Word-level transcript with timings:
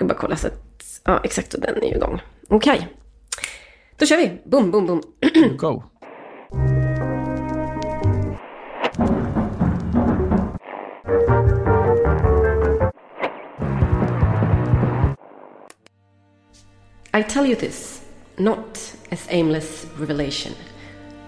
ska 0.00 0.04
bara 0.06 0.18
kolla 0.18 0.36
så 0.36 0.46
att, 0.46 1.00
ja 1.04 1.20
exakt, 1.24 1.54
och 1.54 1.60
den 1.60 1.76
är 1.76 1.88
ju 1.88 1.94
igång. 1.96 2.22
Okej. 2.48 2.76
Okay. 2.76 2.88
Då 3.96 4.06
kör 4.06 4.16
vi. 4.16 4.40
Boom, 4.44 4.70
boom, 4.70 4.86
boom. 4.86 5.02
Go. 5.56 5.82
I 17.12 17.22
tell 17.22 17.46
you 17.46 17.56
this 17.56 18.02
not 18.36 18.96
as 19.10 19.28
aimless 19.30 19.86
revelation, 19.98 20.54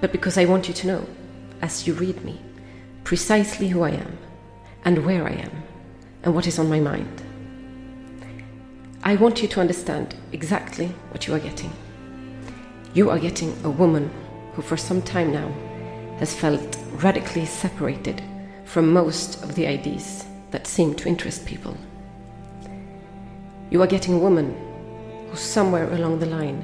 but 0.00 0.12
because 0.12 0.42
I 0.42 0.46
want 0.46 0.68
you 0.68 0.74
to 0.74 0.86
know, 0.86 1.00
as 1.60 1.88
you 1.88 1.94
read 1.94 2.24
me, 2.24 2.40
precisely 3.04 3.68
who 3.68 3.88
I 3.88 3.90
am, 3.90 4.18
and 4.84 4.98
where 4.98 5.28
I 5.28 5.32
am, 5.32 5.62
and 6.22 6.34
what 6.34 6.46
is 6.46 6.58
on 6.58 6.68
my 6.70 6.80
mind. 6.80 7.21
I 9.04 9.16
want 9.16 9.42
you 9.42 9.48
to 9.48 9.60
understand 9.60 10.14
exactly 10.30 10.86
what 11.10 11.26
you 11.26 11.34
are 11.34 11.40
getting. 11.40 11.72
You 12.94 13.10
are 13.10 13.18
getting 13.18 13.52
a 13.64 13.70
woman 13.70 14.08
who, 14.52 14.62
for 14.62 14.76
some 14.76 15.02
time 15.02 15.32
now, 15.32 15.48
has 16.20 16.36
felt 16.36 16.78
radically 16.92 17.44
separated 17.44 18.22
from 18.64 18.92
most 18.92 19.42
of 19.42 19.56
the 19.56 19.66
ideas 19.66 20.24
that 20.52 20.68
seem 20.68 20.94
to 20.94 21.08
interest 21.08 21.46
people. 21.46 21.76
You 23.70 23.82
are 23.82 23.88
getting 23.88 24.14
a 24.14 24.20
woman 24.20 24.54
who, 25.28 25.36
somewhere 25.36 25.90
along 25.90 26.20
the 26.20 26.26
line, 26.26 26.62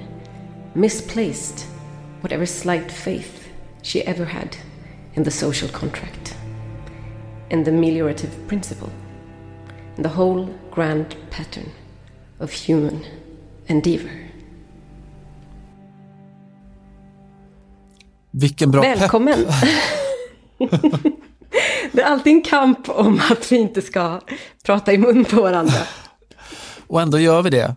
misplaced 0.76 1.66
whatever 2.20 2.46
slight 2.46 2.92
faith 2.92 3.48
she 3.82 4.04
ever 4.04 4.26
had 4.26 4.56
in 5.14 5.24
the 5.24 5.32
social 5.32 5.68
contract, 5.70 6.36
in 7.50 7.64
the 7.64 7.72
meliorative 7.72 8.46
principle, 8.46 8.92
in 9.96 10.04
the 10.04 10.08
whole 10.08 10.46
grand 10.70 11.16
pattern 11.30 11.72
of 12.40 12.68
human 12.68 13.04
endeavor. 13.66 14.10
Vilken 18.30 18.70
bra 18.70 18.82
Välkommen! 18.82 19.38
det 21.92 22.02
är 22.02 22.04
alltid 22.04 22.32
en 22.32 22.42
kamp 22.42 22.88
om 22.88 23.20
att 23.30 23.52
vi 23.52 23.56
inte 23.56 23.82
ska 23.82 24.20
prata 24.64 24.92
i 24.92 24.98
mun 24.98 25.24
på 25.24 25.42
varandra. 25.42 25.78
Och 26.86 27.00
ändå 27.00 27.18
gör 27.18 27.42
vi 27.42 27.50
det. 27.50 27.76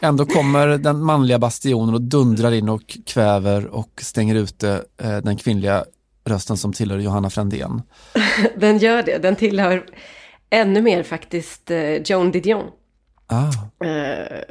Ändå 0.00 0.26
kommer 0.26 0.68
den 0.68 1.02
manliga 1.02 1.38
bastionen 1.38 1.94
och 1.94 2.00
dundrar 2.00 2.52
in 2.52 2.68
och 2.68 2.98
kväver 3.06 3.66
och 3.66 4.00
stänger 4.02 4.34
ute 4.34 4.84
eh, 5.02 5.16
den 5.16 5.36
kvinnliga 5.36 5.84
rösten 6.24 6.56
som 6.56 6.72
tillhör 6.72 6.98
Johanna 6.98 7.30
Frändén. 7.30 7.82
den 8.56 8.78
gör 8.78 9.02
det, 9.02 9.18
den 9.18 9.36
tillhör 9.36 9.86
ännu 10.50 10.82
mer 10.82 11.02
faktiskt 11.02 11.70
eh, 11.70 11.94
Joan 11.94 12.30
Didion. 12.30 12.64
Ah. 13.28 13.84
Eh, 13.86 14.42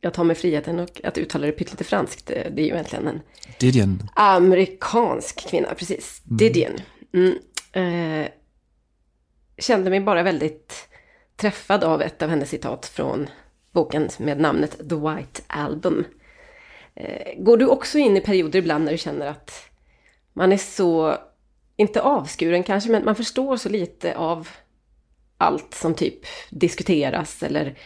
jag 0.00 0.14
tar 0.14 0.24
mig 0.24 0.36
friheten 0.36 0.80
och 0.80 1.00
att 1.04 1.18
uttala 1.18 1.46
det 1.46 1.52
pyttelite 1.52 1.84
franskt. 1.84 2.26
Det 2.26 2.62
är 2.62 2.64
ju 2.64 2.72
egentligen 2.72 3.06
en 3.06 3.20
Didion. 3.58 4.08
amerikansk 4.14 5.48
kvinna, 5.48 5.74
precis. 5.74 6.22
Mm. 6.26 6.36
Didion. 6.36 6.80
Mm. 7.12 7.38
Eh, 7.72 8.28
kände 9.58 9.90
mig 9.90 10.00
bara 10.00 10.22
väldigt 10.22 10.88
träffad 11.36 11.84
av 11.84 12.02
ett 12.02 12.22
av 12.22 12.30
hennes 12.30 12.50
citat 12.50 12.86
från 12.86 13.28
boken 13.72 14.08
med 14.18 14.40
namnet 14.40 14.78
The 14.88 14.94
White 14.94 15.42
Album. 15.46 16.04
Eh, 16.94 17.42
går 17.42 17.56
du 17.56 17.66
också 17.66 17.98
in 17.98 18.16
i 18.16 18.20
perioder 18.20 18.58
ibland 18.58 18.84
när 18.84 18.92
du 18.92 18.98
känner 18.98 19.26
att 19.26 19.52
man 20.32 20.52
är 20.52 20.56
så, 20.56 21.16
inte 21.76 22.02
avskuren 22.02 22.62
kanske, 22.62 22.90
men 22.90 23.04
man 23.04 23.14
förstår 23.14 23.56
så 23.56 23.68
lite 23.68 24.16
av 24.16 24.48
allt 25.38 25.74
som 25.74 25.94
typ 25.94 26.18
diskuteras 26.50 27.42
eller 27.42 27.78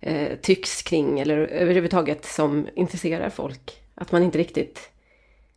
eh, 0.00 0.36
tycks 0.42 0.82
kring 0.82 1.20
eller 1.20 1.36
överhuvudtaget 1.36 2.24
som 2.24 2.68
intresserar 2.76 3.30
folk. 3.30 3.72
Att 3.94 4.12
man 4.12 4.22
inte 4.22 4.38
riktigt, 4.38 4.78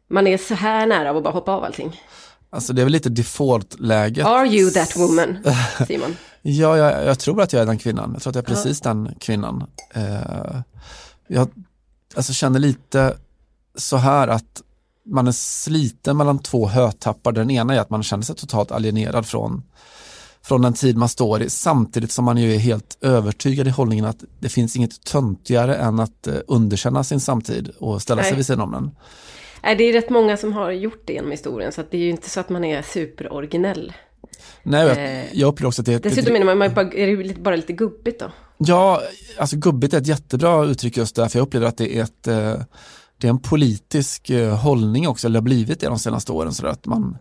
man 0.07 0.27
är 0.27 0.37
så 0.37 0.53
här 0.53 0.87
nära 0.87 1.09
av 1.09 1.17
att 1.17 1.23
bara 1.23 1.33
hoppa 1.33 1.51
av 1.51 1.63
allting. 1.63 2.01
Alltså 2.49 2.73
det 2.73 2.81
är 2.81 2.85
väl 2.85 2.91
lite 2.91 3.09
default-läget. 3.09 4.25
Are 4.25 4.47
you 4.47 4.71
that 4.71 4.97
woman, 4.97 5.37
Simon? 5.87 6.15
ja, 6.41 6.77
jag, 6.77 7.05
jag, 7.05 7.19
tror 7.19 7.41
att 7.41 7.53
jag 7.53 7.61
är 7.61 7.65
den 7.65 7.77
kvinnan. 7.77 8.11
Jag 8.13 8.21
tror 8.21 8.31
att 8.31 8.35
jag 8.35 8.43
är 8.43 8.55
precis 8.55 8.81
ja. 8.83 8.89
den 8.89 9.15
kvinnan. 9.19 9.67
Uh, 9.97 10.61
jag 11.27 11.49
alltså, 12.15 12.33
känner 12.33 12.59
lite 12.59 13.17
så 13.75 13.97
här 13.97 14.27
att 14.27 14.61
man 15.05 15.27
är 15.27 15.31
sliten 15.31 16.17
mellan 16.17 16.39
två 16.39 16.67
hötappar. 16.67 17.31
Den 17.31 17.51
ena 17.51 17.75
är 17.75 17.79
att 17.79 17.89
man 17.89 18.03
känner 18.03 18.23
sig 18.23 18.35
totalt 18.35 18.71
alienerad 18.71 19.25
från 19.25 19.63
från 20.43 20.61
den 20.61 20.73
tid 20.73 20.97
man 20.97 21.09
står 21.09 21.41
i 21.41 21.49
samtidigt 21.49 22.11
som 22.11 22.25
man 22.25 22.37
ju 22.37 22.53
är 22.53 22.57
helt 22.57 22.97
övertygad 23.01 23.67
i 23.67 23.69
hållningen 23.69 24.05
att 24.05 24.23
det 24.39 24.49
finns 24.49 24.75
inget 24.75 25.03
töntigare 25.03 25.75
än 25.75 25.99
att 25.99 26.27
eh, 26.27 26.35
underkänna 26.47 27.03
sin 27.03 27.19
samtid 27.19 27.69
och 27.79 28.01
ställa 28.01 28.23
sig 28.23 28.35
vid 28.35 28.45
sidan 28.45 28.61
om 28.61 28.71
den. 28.71 28.91
Nej, 29.63 29.75
det 29.75 29.83
är 29.83 29.93
rätt 29.93 30.09
många 30.09 30.37
som 30.37 30.53
har 30.53 30.71
gjort 30.71 31.03
det 31.05 31.13
genom 31.13 31.31
historien 31.31 31.71
så 31.71 31.83
det 31.91 31.97
är 31.97 32.01
ju 32.01 32.09
inte 32.09 32.29
så 32.29 32.39
att 32.39 32.49
man 32.49 32.63
är 32.63 32.81
superoriginell. 32.81 33.93
Nej, 34.63 34.87
jag, 34.87 34.97
eh, 34.97 35.25
jag 35.33 35.47
upplever 35.47 35.67
också 35.67 35.81
att 35.81 35.85
det 35.85 35.93
är... 35.93 35.99
Dessutom 35.99 36.35
är, 36.35 36.55
man 36.55 36.73
bara, 36.73 36.91
är 36.91 37.17
det 37.17 37.41
bara 37.41 37.55
lite 37.55 37.73
gubbigt 37.73 38.19
då? 38.19 38.31
Ja, 38.57 39.01
alltså 39.39 39.57
gubbigt 39.57 39.93
är 39.93 39.97
ett 39.97 40.07
jättebra 40.07 40.65
uttryck 40.65 40.97
just 40.97 41.15
därför 41.15 41.39
jag 41.39 41.45
upplever 41.45 41.67
att 41.67 41.77
det 41.77 41.97
är 41.97 42.03
ett 42.03 42.27
eh, 42.27 42.55
det 43.17 43.27
är 43.27 43.29
en 43.29 43.41
politisk 43.41 44.31
hållning 44.61 45.07
också, 45.07 45.27
eller 45.27 45.39
har 45.39 45.43
blivit 45.43 45.79
det 45.79 45.87
de 45.87 45.99
senaste 45.99 46.31
åren, 46.31 46.53
så 46.53 46.67
att 46.67 46.85
man 46.85 47.17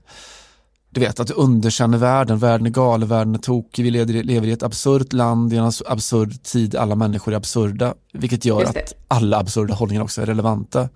du 0.93 1.01
vet, 1.01 1.21
att 1.21 1.27
du 1.27 1.35
underkänner 1.35 1.99
världen, 1.99 2.39
världen 2.39 2.67
är 2.67 2.71
galen, 2.71 3.09
världen 3.09 3.35
är 3.35 3.39
tokig, 3.39 3.85
vi 3.85 3.91
lever, 3.91 4.47
i 4.47 4.53
ett 4.53 4.63
absurt 4.63 5.13
land, 5.13 5.53
i 5.53 5.57
en 5.57 5.71
absurd 5.87 6.43
tid, 6.43 6.77
alla 6.77 6.95
människor 6.95 7.33
är 7.33 7.37
absurda, 7.37 7.95
vilket 8.13 8.45
gör 8.45 8.65
att 8.65 8.95
alla 9.09 9.39
absurda 9.39 9.75
hållningar 9.75 10.03
också 10.03 10.23
är 10.23 10.27
relevanta. 10.27 10.89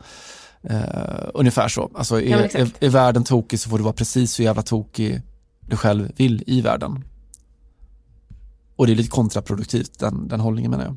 Uh, 0.70 1.28
ungefär 1.34 1.68
så, 1.68 1.90
alltså 1.94 2.20
är, 2.20 2.30
ja, 2.30 2.38
är, 2.38 2.70
är, 2.80 2.88
världen 2.88 3.24
tokig 3.24 3.60
så 3.60 3.70
får 3.70 3.78
du 3.78 3.84
vara 3.84 3.94
precis 3.94 4.32
så 4.32 4.42
jävla 4.42 4.62
tokig 4.62 5.20
du 5.60 5.76
själv 5.76 6.12
vill 6.16 6.44
i 6.46 6.60
världen. 6.60 7.04
Och 8.76 8.86
det 8.86 8.92
är 8.92 8.96
lite 8.96 9.10
kontraproduktivt, 9.10 9.98
den, 9.98 10.28
den 10.28 10.40
hållningen 10.40 10.70
menar 10.70 10.84
jag. 10.84 10.96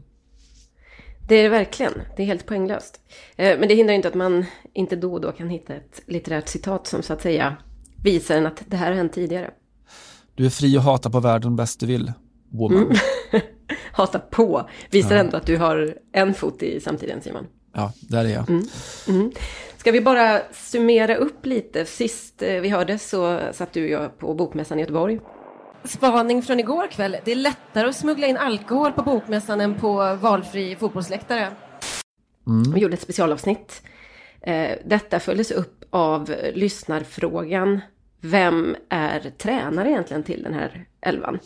Det 1.27 1.35
är 1.35 1.43
det 1.43 1.49
verkligen, 1.49 1.93
det 2.15 2.23
är 2.23 2.27
helt 2.27 2.45
poänglöst. 2.45 2.99
Uh, 3.39 3.59
men 3.59 3.67
det 3.67 3.75
hindrar 3.75 3.93
inte 3.93 4.07
att 4.07 4.15
man 4.15 4.45
inte 4.73 4.95
då 4.95 5.13
och 5.13 5.21
då 5.21 5.31
kan 5.31 5.49
hitta 5.49 5.75
ett 5.75 6.01
litterärt 6.07 6.47
citat 6.47 6.87
som 6.87 7.03
så 7.03 7.13
att 7.13 7.21
säga 7.21 7.57
visar 8.11 8.37
en 8.37 8.45
att 8.45 8.63
det 8.67 8.77
här 8.77 8.87
har 8.87 8.97
hänt 8.97 9.13
tidigare. 9.13 9.51
Du 10.35 10.45
är 10.45 10.49
fri 10.49 10.77
att 10.77 10.83
hata 10.83 11.09
på 11.09 11.19
världen 11.19 11.55
bäst 11.55 11.79
du 11.79 11.85
vill, 11.85 12.11
woman. 12.49 12.83
Mm. 12.83 12.97
hata 13.91 14.19
på, 14.19 14.69
visar 14.89 15.15
ja. 15.15 15.21
ändå 15.21 15.37
att 15.37 15.45
du 15.45 15.57
har 15.57 15.97
en 16.11 16.33
fot 16.33 16.63
i 16.63 16.79
samtiden 16.79 17.21
Simon. 17.21 17.47
Ja, 17.73 17.93
där 18.01 18.25
är 18.25 18.29
jag. 18.29 18.49
Mm. 18.49 18.67
Mm. 19.07 19.31
Ska 19.77 19.91
vi 19.91 20.01
bara 20.01 20.41
summera 20.53 21.15
upp 21.15 21.45
lite? 21.45 21.85
Sist 21.85 22.41
eh, 22.41 22.61
vi 22.61 22.69
hörde 22.69 22.97
så 22.97 23.39
satt 23.53 23.73
du 23.73 23.83
och 23.83 23.89
jag 23.89 24.17
på 24.17 24.33
Bokmässan 24.33 24.77
i 24.77 24.81
Göteborg. 24.81 25.19
Spaning 25.83 26.43
från 26.43 26.59
igår 26.59 26.87
kväll. 26.87 27.17
Det 27.25 27.31
är 27.31 27.35
lättare 27.35 27.89
att 27.89 27.95
smuggla 27.95 28.27
in 28.27 28.37
alkohol 28.37 28.91
på 28.91 29.01
Bokmässan 29.01 29.61
än 29.61 29.75
på 29.75 30.15
valfri 30.21 30.75
fotbollsläktare. 30.75 31.51
Mm. 32.47 32.71
Vi 32.73 32.79
gjorde 32.79 32.93
ett 32.93 33.01
specialavsnitt. 33.01 33.81
Eh, 34.41 34.71
detta 34.85 35.19
följdes 35.19 35.51
upp 35.51 35.83
av 35.89 36.35
lyssnarfrågan. 36.53 37.81
Vem 38.21 38.75
är 38.89 39.31
tränare 39.37 39.89
egentligen 39.89 40.23
till 40.23 40.43
den 40.43 40.53
här 40.53 40.85
elvan? 41.01 41.39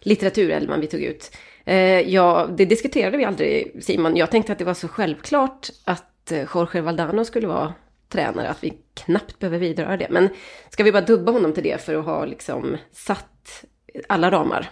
Litteraturelvan 0.00 0.80
vi 0.80 0.86
tog 0.86 1.00
ut. 1.00 1.36
Eh, 1.64 2.00
ja, 2.00 2.48
det 2.56 2.64
diskuterade 2.64 3.16
vi 3.16 3.24
aldrig 3.24 3.84
Simon. 3.84 4.16
Jag 4.16 4.30
tänkte 4.30 4.52
att 4.52 4.58
det 4.58 4.64
var 4.64 4.74
så 4.74 4.88
självklart 4.88 5.70
att 5.84 6.32
eh, 6.32 6.46
Jorge 6.54 6.80
Valdano 6.80 7.24
skulle 7.24 7.46
vara 7.46 7.74
tränare 8.08 8.48
att 8.48 8.64
vi 8.64 8.72
knappt 8.94 9.38
behöver 9.38 9.58
vidröra 9.58 9.96
det. 9.96 10.06
Men 10.10 10.28
ska 10.70 10.84
vi 10.84 10.92
bara 10.92 11.02
dubba 11.02 11.32
honom 11.32 11.52
till 11.52 11.62
det 11.62 11.80
för 11.80 11.94
att 11.94 12.04
ha 12.04 12.24
liksom 12.24 12.76
satt 12.92 13.64
alla 14.08 14.30
ramar? 14.30 14.70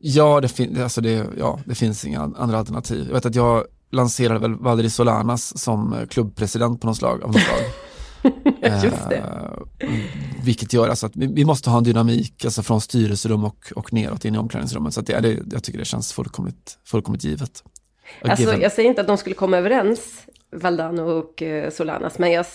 Ja, 0.00 0.40
det, 0.40 0.48
fin 0.48 0.82
alltså 0.82 1.00
det, 1.00 1.26
ja, 1.38 1.60
det 1.64 1.74
finns 1.74 2.04
inga 2.04 2.20
andra 2.20 2.58
alternativ. 2.58 3.04
Jag 3.06 3.14
vet 3.14 3.26
att 3.26 3.34
jag 3.34 3.64
lanserade 3.90 4.40
väl 4.40 4.54
Valderi 4.54 4.90
Solanas 4.90 5.58
som 5.58 5.92
eh, 5.92 6.06
klubbpresident 6.06 6.80
på 6.80 6.86
något 6.86 6.96
slag. 6.96 7.22
Av 7.22 7.28
något 7.28 7.40
slag. 7.40 7.58
Just 8.84 9.08
det. 9.08 9.16
Eh, 9.78 9.88
vilket 10.44 10.72
gör 10.72 10.88
alltså 10.88 11.06
att 11.06 11.16
vi, 11.16 11.26
vi, 11.26 11.44
måste 11.44 11.70
ha 11.70 11.78
en 11.78 11.84
dynamik 11.84 12.44
alltså 12.44 12.62
från 12.62 12.80
styrelserum 12.80 13.44
och, 13.44 13.72
och 13.76 13.92
neråt 13.92 14.24
in 14.24 14.34
i 14.34 14.38
omklädningsrummet. 14.38 14.94
Så 14.94 15.00
det, 15.00 15.20
det, 15.20 15.38
jag 15.52 15.64
tycker 15.64 15.78
det 15.78 15.84
känns 15.84 16.12
fullkomligt, 16.12 16.78
fullkomligt 16.84 17.24
givet. 17.24 17.62
Alltså, 18.22 18.54
jag 18.54 18.72
säger 18.72 18.88
inte 18.88 19.00
att 19.00 19.06
de 19.06 19.18
skulle 19.18 19.34
komma 19.34 19.56
överens, 19.56 20.26
Valdano 20.52 21.02
och 21.02 21.42
eh, 21.42 21.70
Solanas, 21.70 22.18
men 22.18 22.32
jag 22.32 22.46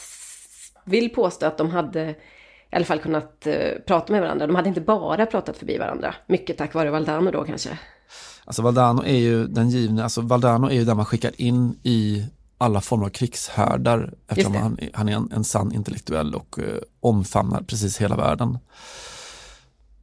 vill 0.85 1.09
påstå 1.09 1.45
att 1.45 1.57
de 1.57 1.69
hade 1.69 2.15
i 2.71 2.75
alla 2.75 2.85
fall 2.85 2.99
kunnat 2.99 3.47
uh, 3.47 3.53
prata 3.87 4.13
med 4.13 4.21
varandra. 4.21 4.47
De 4.47 4.55
hade 4.55 4.69
inte 4.69 4.81
bara 4.81 5.25
pratat 5.25 5.57
förbi 5.57 5.77
varandra. 5.77 6.15
Mycket 6.27 6.57
tack 6.57 6.73
vare 6.73 6.89
Valdano 6.89 7.31
då 7.31 7.43
kanske. 7.43 7.69
Alltså 8.45 8.61
Valdano 8.61 9.03
är 9.03 9.17
ju 9.17 9.47
den 9.47 9.69
givna, 9.69 10.03
alltså 10.03 10.21
Valdano 10.21 10.67
är 10.67 10.73
ju 10.73 10.85
där 10.85 10.95
man 10.95 11.05
skickar 11.05 11.41
in 11.41 11.79
i 11.83 12.25
alla 12.61 12.81
former 12.81 13.05
av 13.05 13.09
krigshärdar 13.09 14.13
eftersom 14.27 14.55
han, 14.55 14.77
han 14.93 15.09
är 15.09 15.15
en, 15.15 15.31
en 15.31 15.43
sann 15.43 15.71
intellektuell 15.71 16.35
och 16.35 16.59
uh, 16.59 16.65
omfamnar 16.99 17.61
precis 17.61 17.97
hela 17.97 18.15
världen. 18.15 18.57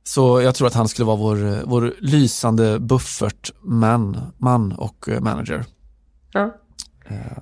Så 0.02 0.40
jag 0.40 0.54
tror 0.54 0.66
att 0.68 0.74
han 0.74 0.88
skulle 0.88 1.06
vara 1.06 1.16
vår, 1.16 1.66
vår 1.66 1.94
lysande 1.98 2.78
buffertman 2.78 4.32
man 4.38 4.72
och 4.72 5.08
eh, 5.08 5.20
manager. 5.20 5.64
Ja. 6.32 6.56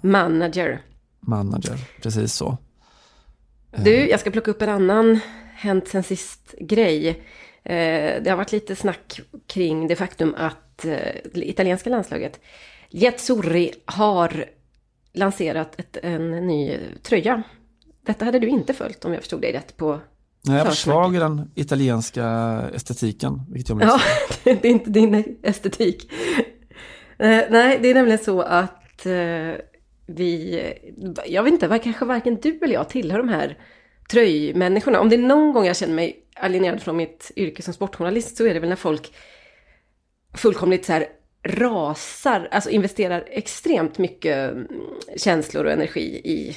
Manager. 0.02 0.82
Manager, 1.20 1.78
precis 2.02 2.34
så. 2.34 2.58
Du, 3.76 4.08
jag 4.08 4.20
ska 4.20 4.30
plocka 4.30 4.50
upp 4.50 4.62
en 4.62 4.68
annan 4.68 5.20
hänt 5.54 5.88
sen 5.88 6.02
sist 6.02 6.54
grej. 6.60 7.08
Eh, 7.62 8.22
det 8.22 8.26
har 8.28 8.36
varit 8.36 8.52
lite 8.52 8.76
snack 8.76 9.20
kring 9.46 9.88
det 9.88 9.96
faktum 9.96 10.34
att 10.38 10.84
eh, 10.84 10.92
det 11.34 11.48
italienska 11.48 11.90
landslaget, 11.90 12.40
Jetsurri, 12.90 13.72
har 13.84 14.44
lanserat 15.16 15.80
ett, 15.80 15.96
en 16.02 16.30
ny 16.30 16.78
tröja. 17.02 17.42
Detta 18.06 18.24
hade 18.24 18.38
du 18.38 18.48
inte 18.48 18.74
följt 18.74 19.04
om 19.04 19.12
jag 19.12 19.20
förstod 19.20 19.40
dig 19.40 19.52
rätt 19.52 19.76
på 19.76 20.00
Nej, 20.44 20.58
jag 20.58 20.64
var 20.64 20.72
svag 20.72 21.16
i 21.16 21.18
den 21.18 21.50
italienska 21.54 22.24
estetiken, 22.74 23.40
vilket 23.50 23.68
jag 23.68 23.82
Ja, 23.82 24.00
det 24.44 24.64
är 24.64 24.66
inte 24.66 24.90
din 24.90 25.38
estetik. 25.42 26.12
Eh, 27.18 27.42
nej, 27.50 27.78
det 27.82 27.90
är 27.90 27.94
nämligen 27.94 28.18
så 28.18 28.42
att 28.42 29.06
eh, 29.06 29.52
vi, 30.06 30.62
jag 31.26 31.42
vet 31.42 31.52
inte, 31.52 31.78
kanske 31.78 32.04
varken 32.04 32.36
du 32.42 32.58
eller 32.62 32.74
jag 32.74 32.88
tillhör 32.88 33.18
de 33.18 33.28
här 33.28 33.58
tröjmänniskorna. 34.10 35.00
Om 35.00 35.08
det 35.08 35.16
är 35.16 35.18
någon 35.18 35.52
gång 35.52 35.66
jag 35.66 35.76
känner 35.76 35.94
mig 35.94 36.16
alienerad 36.34 36.82
från 36.82 36.96
mitt 36.96 37.30
yrke 37.36 37.62
som 37.62 37.74
sportjournalist 37.74 38.36
så 38.36 38.46
är 38.46 38.54
det 38.54 38.60
väl 38.60 38.68
när 38.68 38.76
folk 38.76 39.14
fullkomligt 40.34 40.84
så 40.84 40.92
här 40.92 41.06
rasar, 41.46 42.48
alltså 42.50 42.70
investerar 42.70 43.24
extremt 43.26 43.98
mycket 43.98 44.52
mm, 44.52 44.68
känslor 45.16 45.64
och 45.64 45.72
energi 45.72 46.20
i 46.24 46.56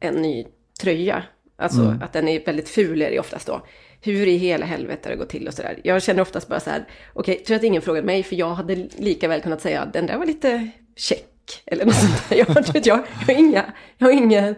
en 0.00 0.14
ny 0.14 0.46
tröja. 0.80 1.22
Alltså 1.56 1.94
att 2.02 2.12
den 2.12 2.28
är 2.28 2.44
väldigt 2.44 2.68
ful 2.68 3.02
är 3.02 3.10
det 3.10 3.20
oftast 3.20 3.46
då. 3.46 3.66
Hur 4.00 4.26
i 4.26 4.36
hela 4.36 4.66
helvete 4.66 5.00
har 5.04 5.10
det 5.10 5.16
gått 5.16 5.28
till 5.28 5.48
och 5.48 5.54
sådär. 5.54 5.80
Jag 5.84 6.02
känner 6.02 6.22
oftast 6.22 6.48
bara 6.48 6.60
så 6.60 6.70
här, 6.70 6.84
okej, 7.12 7.36
tror 7.36 7.56
att 7.56 7.62
ingen 7.62 7.82
frågade 7.82 8.06
mig 8.06 8.22
för 8.22 8.36
jag 8.36 8.50
hade 8.50 8.74
lika 8.96 9.28
väl 9.28 9.40
kunnat 9.40 9.60
säga 9.60 9.86
den 9.92 10.06
där 10.06 10.18
var 10.18 10.26
lite 10.26 10.70
check. 10.96 11.62
Eller 11.66 11.84
något 11.84 11.94
sånt 11.94 12.28
där. 12.28 12.36
Jag, 12.48 12.48
jag, 12.74 12.86
jag, 12.86 13.34
har 13.34 13.40
inga, 13.40 13.64
jag, 13.98 14.06
har 14.06 14.12
inga, 14.12 14.54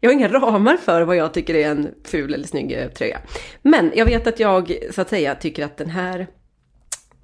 jag 0.00 0.10
har 0.10 0.14
inga 0.14 0.28
ramar 0.28 0.76
för 0.76 1.02
vad 1.02 1.16
jag 1.16 1.34
tycker 1.34 1.54
är 1.54 1.70
en 1.70 1.94
ful 2.04 2.34
eller 2.34 2.46
snygg 2.46 2.72
eh, 2.72 2.88
tröja. 2.88 3.18
Men 3.62 3.92
jag 3.94 4.06
vet 4.06 4.26
att 4.26 4.40
jag 4.40 4.76
så 4.90 5.00
att 5.00 5.08
säga 5.08 5.34
tycker 5.34 5.64
att 5.64 5.76
den 5.76 5.90
här 5.90 6.26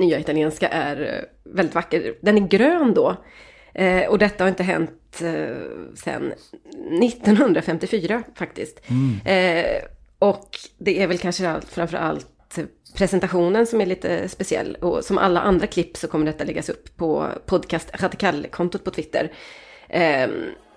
nya 0.02 0.18
italienska 0.18 0.68
är 0.68 1.02
eh, 1.02 1.52
väldigt 1.54 1.74
vacker. 1.74 2.14
Den 2.20 2.36
är 2.38 2.48
grön 2.48 2.94
då. 2.94 3.16
Eh, 3.74 4.08
och 4.08 4.18
detta 4.18 4.44
har 4.44 4.48
inte 4.48 4.62
hänt 4.62 5.22
eh, 5.22 5.94
sedan 5.94 6.32
1954 7.02 8.22
faktiskt. 8.34 8.80
Eh, 9.24 9.82
och 10.18 10.48
det 10.78 11.02
är 11.02 11.06
väl 11.06 11.18
kanske 11.18 11.48
allt, 11.48 11.68
framför 11.68 11.96
allt 11.96 12.28
presentationen 12.96 13.66
som 13.66 13.80
är 13.80 13.86
lite 13.86 14.28
speciell. 14.28 14.74
Och 14.74 15.04
som 15.04 15.18
alla 15.18 15.40
andra 15.40 15.66
klipp 15.66 15.96
så 15.96 16.08
kommer 16.08 16.26
detta 16.26 16.44
läggas 16.44 16.68
upp 16.68 16.96
på 16.96 17.28
podcast 17.46 17.90
Radikal-kontot 17.94 18.84
på 18.84 18.90
Twitter. 18.90 19.32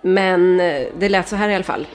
Men 0.01 0.57
det 1.00 1.10
lät 1.10 1.27
så 1.27 1.36
här 1.36 1.50
i 1.50 1.56
alla 1.56 1.63
fall. 1.63 1.88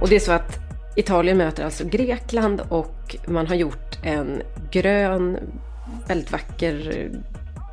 Och 0.00 0.08
det 0.08 0.16
är 0.16 0.20
så 0.20 0.32
att 0.32 0.58
Italien 0.96 1.36
möter 1.36 1.64
alltså 1.64 1.84
Grekland 1.84 2.60
och 2.68 3.16
man 3.26 3.46
har 3.46 3.54
gjort 3.54 4.04
en 4.04 4.42
grön, 4.70 5.38
väldigt 6.08 6.32
vacker 6.32 7.08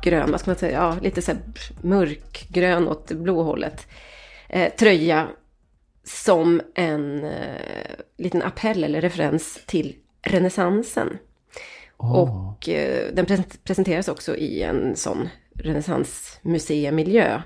grön, 0.02 0.30
vad 0.30 0.40
ska 0.40 0.50
man 0.50 0.58
säga, 0.58 0.78
ja, 0.78 0.96
lite 1.02 1.22
så 1.22 1.32
här 1.32 1.40
mörkgrön 1.82 2.88
åt 2.88 3.08
det 3.08 3.14
blå 3.14 3.42
hållet. 3.42 3.86
Eh, 4.48 4.72
tröja 4.72 5.28
som 6.04 6.62
en 6.74 7.24
eh, 7.24 7.94
liten 8.18 8.42
appell 8.42 8.84
eller 8.84 9.00
referens 9.00 9.60
till 9.66 9.96
renässansen. 10.22 11.18
Och 11.96 12.68
eh, 12.68 13.12
den 13.12 13.26
pres- 13.26 13.58
presenteras 13.64 14.08
också 14.08 14.36
i 14.36 14.62
en 14.62 14.96
sån 14.96 15.28
renässansmuseimiljö. 15.54 17.42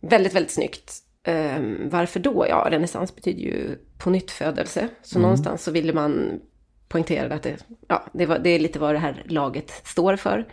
Väldigt, 0.00 0.34
väldigt 0.34 0.52
snyggt. 0.52 1.03
Ehm, 1.24 1.88
varför 1.88 2.20
då? 2.20 2.46
Ja, 2.48 2.66
renässans 2.70 3.16
betyder 3.16 3.42
ju 3.42 3.78
på 3.98 4.10
nytt 4.10 4.30
födelse. 4.30 4.88
Så 5.02 5.18
någonstans 5.18 5.64
så 5.64 5.70
ville 5.70 5.92
man 5.92 6.40
poängtera 6.88 7.34
att 7.34 7.42
det, 7.42 7.56
ja, 7.88 8.04
det, 8.12 8.26
var, 8.26 8.38
det 8.38 8.50
är 8.50 8.58
lite 8.58 8.78
vad 8.78 8.94
det 8.94 8.98
här 8.98 9.22
laget 9.26 9.70
står 9.84 10.16
för. 10.16 10.46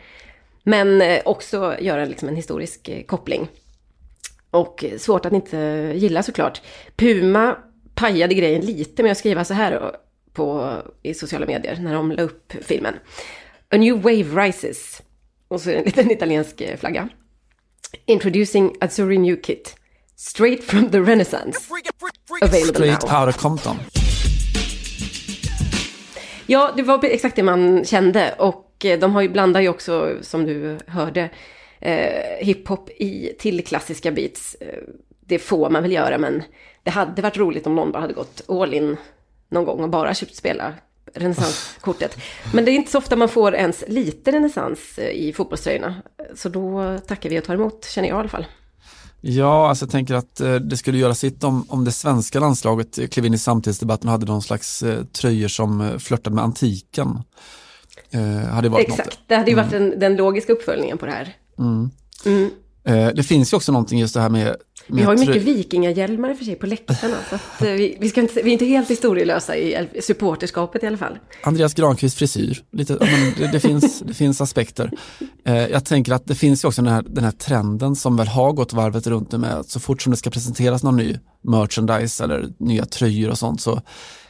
Men 0.64 1.02
eh, 1.02 1.22
också 1.26 1.76
göra 1.80 2.06
liksom 2.06 2.28
en 2.28 2.36
historisk 2.36 2.90
eh, 2.90 3.04
koppling. 3.04 3.48
Och 4.52 4.86
svårt 4.98 5.26
att 5.26 5.34
inte 5.34 5.58
gilla 5.96 6.24
såklart. 6.24 6.62
Puma 6.96 7.58
pajade 7.96 8.34
grejen 8.34 8.62
lite 8.62 9.04
med 9.04 9.12
att 9.12 9.18
skriva 9.18 9.46
så 9.46 9.54
här 9.54 9.96
på, 10.34 10.76
i 11.02 11.14
sociala 11.14 11.46
medier 11.46 11.78
när 11.82 11.94
de 11.94 12.12
la 12.12 12.24
upp 12.24 12.54
filmen. 12.62 12.94
A 13.70 13.78
new 13.78 13.96
wave 13.96 14.48
rises. 14.48 15.02
Och 15.48 15.62
så 15.62 15.70
är 15.70 15.74
det 15.74 15.80
en 15.80 15.86
liten 15.86 16.12
italiensk 16.12 16.62
eh, 16.62 16.78
flagga. 16.78 17.10
Introducing 18.06 18.76
Azzurri 18.80 19.18
New 19.18 19.42
Kit. 19.42 19.76
Straight 20.22 20.64
from 20.64 20.90
the 20.92 21.00
Renaissance. 21.00 21.60
Available 22.42 22.74
Straight 22.74 23.02
now. 23.08 23.22
out 23.22 23.30
of 23.30 23.42
Compton. 23.42 23.78
Ja, 26.46 26.74
det 26.76 26.84
var 26.84 27.06
exakt 27.06 27.36
det 27.36 27.44
man 27.44 27.86
kände. 27.86 28.36
Och 28.38 28.86
eh, 28.86 29.00
de 29.00 29.14
har 29.14 29.22
ju 29.22 29.30
blandar 29.30 29.62
ju 29.62 29.70
också, 29.70 30.18
som 30.22 30.46
du 30.46 30.78
hörde, 30.88 31.30
eh, 31.80 32.46
hiphop 32.46 32.90
i, 32.90 33.36
till 33.40 33.66
klassiska 33.66 34.12
beats. 34.12 34.56
Eh, 34.60 34.68
det 35.20 35.40
får 35.40 35.70
man 35.70 35.82
väl 35.82 35.92
göra, 35.92 36.18
men 36.18 36.44
det 36.84 36.92
hade 36.92 37.22
varit 37.22 37.38
roligt 37.38 37.68
om 37.68 37.76
någon 37.76 37.92
bara 37.92 38.02
hade 38.02 38.14
gått 38.14 38.42
all 38.50 38.74
in 38.74 38.98
någon 39.50 39.66
gång 39.66 39.84
och 39.84 39.90
bara 39.90 40.14
köpt 40.14 40.36
spela 40.36 40.74
renässanskortet. 41.14 42.18
Men 42.54 42.66
det 42.66 42.72
är 42.72 42.74
inte 42.74 42.92
så 42.92 42.98
ofta 42.98 43.16
man 43.16 43.30
får 43.30 43.56
ens 43.56 43.84
lite 43.88 44.32
renässans 44.32 44.98
eh, 44.98 45.10
i 45.10 45.34
fotbollströjorna. 45.34 45.96
Så 46.36 46.50
då 46.50 46.98
tackar 47.08 47.30
vi 47.30 47.40
och 47.40 47.44
tar 47.44 47.54
emot, 47.54 47.86
känner 47.86 48.10
jag 48.10 48.18
i 48.18 48.20
alla 48.20 48.30
fall. 48.30 48.46
Ja, 49.22 49.70
alltså 49.70 49.86
jag 49.86 49.92
tänker 49.92 50.16
att 50.16 50.42
eh, 50.42 50.56
det 50.56 50.78
skulle 50.78 50.98
göra 50.98 51.16
sitt 51.16 51.44
om, 51.44 51.66
om 51.70 51.86
det 51.86 51.92
svenska 51.92 52.40
landslaget 52.40 53.12
klev 53.12 53.26
in 53.26 53.34
i 53.34 53.38
samtidsdebatten 53.38 54.08
och 54.08 54.12
hade 54.12 54.26
någon 54.26 54.42
slags 54.42 54.84
eh, 54.84 55.04
tröjor 55.04 55.48
som 55.48 55.82
eh, 55.82 55.98
flörtade 55.98 56.36
med 56.36 56.44
antiken. 56.44 57.24
Eh, 58.12 58.50
hade 58.50 58.70
varit 58.70 58.88
Exakt, 58.88 59.06
något. 59.06 59.20
det 59.28 59.36
hade 59.36 59.50
ju 59.50 59.56
varit 59.56 59.72
den, 59.72 60.00
den 60.00 60.16
logiska 60.16 60.54
uppföljningen 60.54 60.98
på 60.98 61.06
det 61.06 61.12
här. 61.12 61.36
Mm. 61.60 61.90
Eh, 62.26 62.52
det 63.16 63.24
finns 63.24 63.54
ju 63.54 63.58
också 63.58 63.72
någonting 63.72 64.00
just 64.00 64.14
det 64.14 64.22
här 64.22 64.30
med, 64.30 64.44
med 64.44 64.56
Vi 64.88 65.02
har 65.04 65.14
ju 65.14 65.20
mycket 65.20 65.44
vikingahjälmar 65.44 66.30
i 66.32 66.36
för 66.36 66.46
sig 66.46 66.56
på 66.56 66.68
läktarna. 66.68 67.16
Så 67.30 67.36
att, 67.36 67.62
eh, 67.62 67.68
vi, 67.68 67.98
vi, 68.00 68.10
ska 68.10 68.22
inte, 68.22 68.42
vi 68.42 68.50
är 68.50 68.54
inte 68.54 68.66
helt 68.66 68.90
historielösa 68.90 69.56
i 69.56 69.74
el- 69.74 70.04
supporterskapet 70.04 70.84
i 70.84 70.88
alla 70.88 70.98
fall. 70.98 71.18
Andreas 71.44 71.74
Granqvist 71.74 72.18
frisyr, 72.18 72.64
lite, 72.72 72.98
det, 73.38 73.52
det, 73.52 73.60
finns, 73.60 74.00
det 74.06 74.14
finns 74.14 74.42
aspekter. 74.42 74.92
Eh, 75.46 75.68
jag 75.68 75.86
tänker 75.86 76.14
att 76.14 76.26
det 76.26 76.36
finns 76.36 76.64
ju 76.64 76.68
också 76.68 76.82
den 76.82 76.94
här, 76.94 77.04
den 77.10 77.24
här 77.24 77.32
trenden 77.32 77.96
som 77.96 78.18
väl 78.18 78.28
har 78.28 78.52
gått 78.52 78.74
varvet 78.74 79.08
runt 79.08 79.32
nu 79.32 79.38
med 79.38 79.54
att 79.54 79.70
så 79.70 79.80
fort 79.80 80.02
som 80.02 80.12
det 80.12 80.18
ska 80.18 80.30
presenteras 80.30 80.84
någon 80.84 80.98
ny 80.98 81.18
merchandise 81.44 82.24
eller 82.24 82.50
nya 82.58 82.86
tröjor 82.86 83.30
och 83.30 83.38
sånt 83.38 83.62
så 83.62 83.82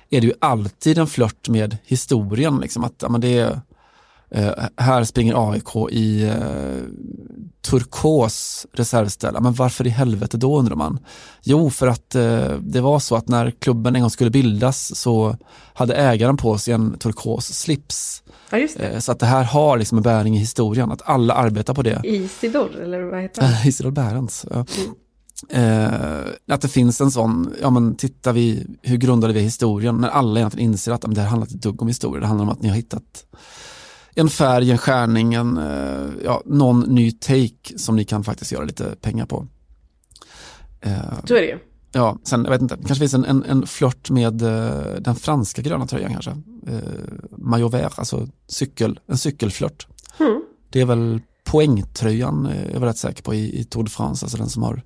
är 0.10 0.22
det 0.22 0.28
ju 0.28 0.34
alltid 0.42 0.98
en 0.98 1.08
flört 1.08 1.50
med 1.50 1.78
historien. 1.86 2.60
Liksom, 2.60 2.84
att, 2.84 2.96
ja, 3.02 3.10
men 3.10 3.22
det 3.22 3.38
är, 3.38 3.52
eh, 3.52 3.58
här 4.78 5.04
springer 5.04 5.52
AIK 5.52 5.92
i 5.92 6.24
eh, 6.24 6.36
turkos 7.62 8.68
reservställ. 8.74 9.32
Ja, 9.34 9.42
Men 9.42 9.54
varför 9.54 9.88
i 9.88 9.90
helvete 9.90 10.38
då 10.38 10.60
undrar 10.60 10.76
man? 10.76 11.00
Jo, 11.44 11.70
för 11.70 11.88
att 11.88 12.16
eh, 12.16 12.52
det 12.60 12.82
var 12.82 13.00
så 13.00 13.16
att 13.16 13.28
när 13.28 13.52
klubben 13.52 13.96
en 13.96 14.02
gång 14.02 14.10
skulle 14.10 14.30
bildas 14.30 14.96
så 14.96 15.38
hade 15.74 15.96
ägaren 15.96 16.38
på 16.38 16.58
sig 16.58 16.74
en 16.74 16.98
turkos 16.98 17.54
slips. 17.54 18.24
Ja. 18.50 18.58
Eh, 18.58 19.00
så 19.00 19.12
att 19.12 19.20
det 19.20 19.26
här 19.26 19.44
har 19.44 19.78
liksom 19.78 19.98
en 19.98 20.04
bäring 20.04 20.36
i 20.36 20.40
historien, 20.40 20.92
att 20.92 21.02
alla 21.06 21.34
arbetar 21.34 21.74
på 21.74 21.82
det. 21.82 22.02
Isidor, 22.04 22.82
eller 22.82 23.02
vad 23.02 23.22
heter 23.22 23.42
han? 23.42 23.52
Eh, 23.52 23.68
Isidor 23.68 23.92
Bärens. 23.92 24.46
Ja. 24.50 24.66
Eh, 25.50 26.20
att 26.52 26.62
det 26.62 26.68
finns 26.68 27.02
en 27.02 27.12
sån, 27.12 27.54
ja 27.62 27.70
men 27.70 27.96
tittar 27.96 28.34
vi, 28.34 28.68
hur 28.82 28.98
grundade 28.98 29.34
vi 29.34 29.40
historien? 29.40 29.98
När 29.98 30.10
alla 30.10 30.40
egentligen 30.40 30.72
inser 30.72 30.92
att 30.92 31.02
men 31.02 31.14
det 31.14 31.22
här 31.22 31.28
handlar 31.28 31.46
inte 31.46 31.56
ett 31.56 31.64
dugg 31.64 31.82
om 31.82 31.88
historia, 31.88 32.22
det 32.22 32.28
handlar 32.28 32.44
om 32.44 32.50
att 32.50 32.62
ni 32.62 32.70
har 32.70 32.76
hittat 32.76 33.26
en 34.16 34.30
färg, 34.30 34.72
en 34.72 34.78
skärning, 34.78 35.34
en, 35.34 35.58
eh, 35.58 36.10
ja, 36.24 36.42
någon 36.46 36.80
ny 36.80 37.12
take 37.12 37.78
som 37.78 37.96
ni 37.96 38.06
kan 38.06 38.24
faktiskt 38.24 38.52
göra 38.52 38.64
lite 38.66 38.96
pengar 39.02 39.26
på. 39.26 39.48
Eh, 40.82 41.26
Så 41.26 41.36
är 41.36 41.42
det 41.42 41.48
ju. 41.48 41.60
Ja, 41.94 42.18
sen, 42.24 42.44
jag 42.44 42.52
vet 42.52 42.62
inte, 42.62 42.76
kanske 42.76 42.96
finns 42.96 43.14
en, 43.14 43.26
en, 43.26 43.44
en 43.44 43.68
flört 43.68 44.10
med 44.10 44.42
eh, 44.42 44.96
den 45.00 45.16
franska 45.16 45.62
gröna 45.62 45.88
tröjan 45.88 46.12
kanske. 46.14 46.32
Eh, 46.68 46.80
vert, 47.70 48.00
alltså 48.00 48.28
cykel, 48.48 49.00
en 49.08 49.18
cykelflört. 49.18 49.88
Mm. 50.20 50.44
Det 50.70 50.82
är 50.82 50.86
väl 50.86 51.22
poängtröjan, 51.44 52.46
eh, 52.46 52.66
jag 52.72 52.76
är 52.82 52.86
rätt 52.86 52.98
säker 52.98 53.24
på, 53.24 53.34
i, 53.34 53.60
i 53.60 53.64
Tour 53.64 53.84
de 53.84 53.90
France, 53.90 54.26
alltså 54.26 54.38
den 54.38 54.50
som 54.50 54.64
har 54.64 54.82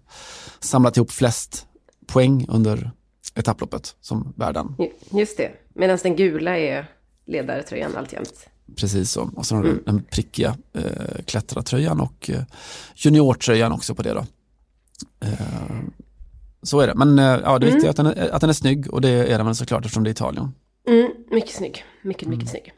samlat 0.60 0.98
ihop 0.98 1.12
flest 1.12 1.68
poäng 2.08 2.46
under 2.50 2.92
etapploppet 3.36 3.96
som 4.02 4.34
bär 4.36 4.54
den. 4.54 4.76
Ju- 4.80 5.20
Just 5.20 5.38
det. 5.38 5.52
Medan 5.74 5.98
den 6.04 6.16
gula 6.16 6.58
är 6.58 6.90
ledartröjan 7.26 7.96
alltjämt. 7.98 8.48
Precis 8.76 9.12
så. 9.12 9.32
Och 9.36 9.46
sen 9.46 9.58
har 9.58 9.64
du 9.64 9.84
den 9.86 10.04
prickiga 10.04 10.58
eh, 10.74 11.24
klättrartröjan 11.26 12.00
och 12.00 12.30
eh, 12.30 12.44
juniortröjan 12.96 13.72
också 13.72 13.96
på 13.96 14.02
det 14.02 14.14
då. 14.14 14.26
Eh, 15.28 15.80
så 16.62 16.80
är 16.80 16.88
det. 16.88 16.96
Men 16.96 17.20
eh, 17.20 17.40
ja, 17.44 17.60
det 17.60 17.66
viktiga 17.66 17.86
är 17.86 17.90
att 17.90 17.98
den 17.98 18.06
är, 18.06 18.30
att 18.30 18.42
den 18.42 18.50
är 18.50 18.54
snygg 18.54 18.94
och 18.94 19.02
det 19.02 19.10
är 19.10 19.38
den 19.38 19.46
väl 19.46 19.56
såklart 19.56 19.86
eftersom 19.86 20.04
det 20.04 20.10
är 20.10 20.12
Italien. 20.12 20.52
Mm, 20.88 21.12
mycket 21.32 21.56
snygg. 21.56 21.86
Mycket, 22.02 22.28
mycket 22.28 22.50
snygg. 22.50 22.74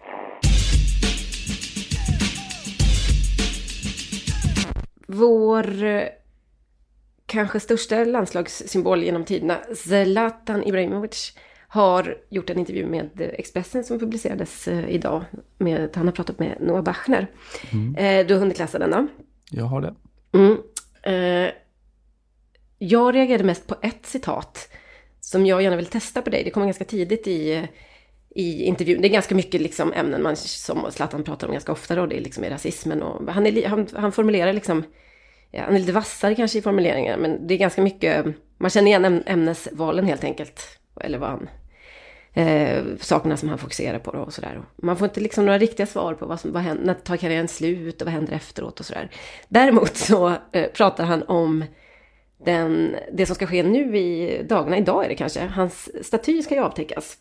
Vår 5.08 5.84
eh, 5.84 6.04
kanske 7.26 7.60
största 7.60 8.04
landslagssymbol 8.04 9.04
genom 9.04 9.26
tiderna, 9.26 9.60
Zlatan 9.76 10.64
Ibrahimovic, 10.64 11.34
har 11.68 12.18
gjort 12.30 12.50
en 12.50 12.60
intervju 12.60 12.86
med 12.86 13.22
Expressen 13.22 13.84
som 13.84 14.00
publicerades 14.00 14.68
eh, 14.68 14.90
idag. 14.90 15.24
Med, 15.58 15.90
han 15.96 16.08
har 16.08 16.14
pratat 16.14 16.40
med 16.40 16.58
Noah 16.60 16.84
Bachner. 16.84 17.28
Mm. 17.74 17.96
Eh, 17.96 18.28
du 18.28 18.34
har 18.34 18.40
hunnit 18.40 18.60
läsa 18.60 18.80
den 18.80 18.92
då? 18.92 19.08
Jag 19.52 19.66
har 19.66 19.82
det. 19.82 19.96
Mm. 20.34 20.58
Eh, 21.04 21.52
jag 22.78 23.16
reagerade 23.16 23.44
mest 23.44 23.68
på 23.68 23.76
ett 23.82 24.06
citat 24.06 24.70
som 25.20 25.46
jag 25.46 25.62
gärna 25.62 25.76
vill 25.76 25.86
testa 25.86 26.22
på 26.22 26.30
dig. 26.30 26.44
Det 26.44 26.50
kommer 26.50 26.68
ganska 26.68 26.86
tidigt 26.86 27.28
i, 27.28 27.68
i 28.30 28.64
intervjun. 28.64 29.02
Det 29.02 29.08
är 29.08 29.10
ganska 29.10 29.36
mycket 29.36 29.62
liksom 29.62 29.94
ämnen 29.94 30.24
man, 30.24 30.36
som 30.36 30.92
Zlatan 30.92 31.24
pratar 31.24 31.48
om 31.48 31.54
ganska 31.54 31.72
ofta 31.72 31.96
då. 31.96 32.06
Det 32.06 32.18
är 32.18 32.22
liksom 32.22 32.44
rasismen 32.44 33.04
och 33.04 33.34
han, 33.34 33.46
är, 33.46 33.68
han, 33.68 33.88
han 33.96 34.12
formulerar 34.12 34.54
liksom, 34.54 34.84
ja, 35.52 35.62
han 35.64 35.76
är 35.76 35.80
lite 35.80 35.92
vassare 35.92 36.36
kanske 36.36 36.58
i 36.58 36.62
formuleringar, 36.62 37.18
men 37.18 37.48
det 37.48 37.54
är 37.54 37.58
ganska 37.58 37.82
mycket, 37.82 38.26
man 38.58 38.70
känner 38.70 38.88
igen 38.88 39.24
ämnesvalen 39.26 40.06
helt 40.06 40.24
enkelt. 40.24 40.80
Eller 41.02 41.18
vad 41.18 41.30
han, 41.30 41.50
eh, 42.34 42.84
sakerna 43.00 43.38
som 43.38 43.50
han 43.50 43.58
fokuserar 43.58 44.00
på 44.00 44.12
då 44.12 44.20
och 44.20 44.34
sådär. 44.34 44.62
Man 44.76 44.98
får 44.98 45.08
inte 45.08 45.20
liksom 45.20 45.46
några 45.46 45.60
riktiga 45.60 45.86
svar 45.86 46.14
på 46.14 46.26
vad 46.26 46.40
som, 46.40 46.52
vad 46.52 46.62
händer, 46.62 46.86
när 46.86 46.94
tar 46.94 47.18
karriären 47.18 47.48
slut 47.48 48.02
och 48.02 48.06
vad 48.06 48.14
händer 48.14 48.34
efteråt 48.34 48.80
och 48.80 48.86
sådär. 48.86 49.10
Däremot 49.48 49.98
så 49.98 50.34
eh, 50.52 50.72
pratar 50.72 51.04
han 51.06 51.24
om 51.24 51.64
den, 52.46 52.96
det 53.14 53.26
som 53.26 53.36
ska 53.36 53.48
ske 53.48 53.64
nu 53.64 53.98
i 53.98 54.42
dagarna, 54.50 54.78
idag 54.78 55.06
är 55.06 55.10
det 55.10 55.16
kanske, 55.16 55.46
hans 55.46 56.06
staty 56.06 56.42
ska 56.42 56.56
ju 56.56 56.62
avtäckas. 56.62 57.18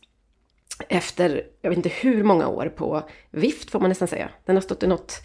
Efter, 0.88 1.42
jag 1.61 1.71
vet 1.71 1.76
inte 1.76 1.88
hur 1.88 2.23
många 2.23 2.49
år 2.49 2.73
på 2.76 3.02
vift 3.30 3.71
får 3.71 3.80
man 3.80 3.88
nästan 3.88 4.09
säga. 4.09 4.30
Den 4.45 4.56
har 4.56 4.61
stått 4.61 4.83
i 4.83 4.87
något 4.87 5.23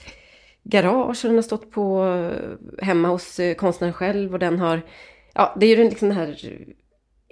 garage 0.64 1.26
och 1.26 1.30
den 1.30 1.36
har 1.36 1.42
stått 1.42 1.72
på 1.72 2.06
eh, 2.06 2.86
hemma 2.86 3.08
hos 3.08 3.40
eh, 3.40 3.56
konstnären 3.56 3.94
själv 3.94 4.34
och 4.34 4.40
den 4.40 4.60
har, 4.60 4.82
ja 5.34 5.56
det 5.60 5.66
är 5.66 5.78
ju 5.78 5.84
liksom 5.84 6.10
den 6.10 6.18
här 6.18 6.40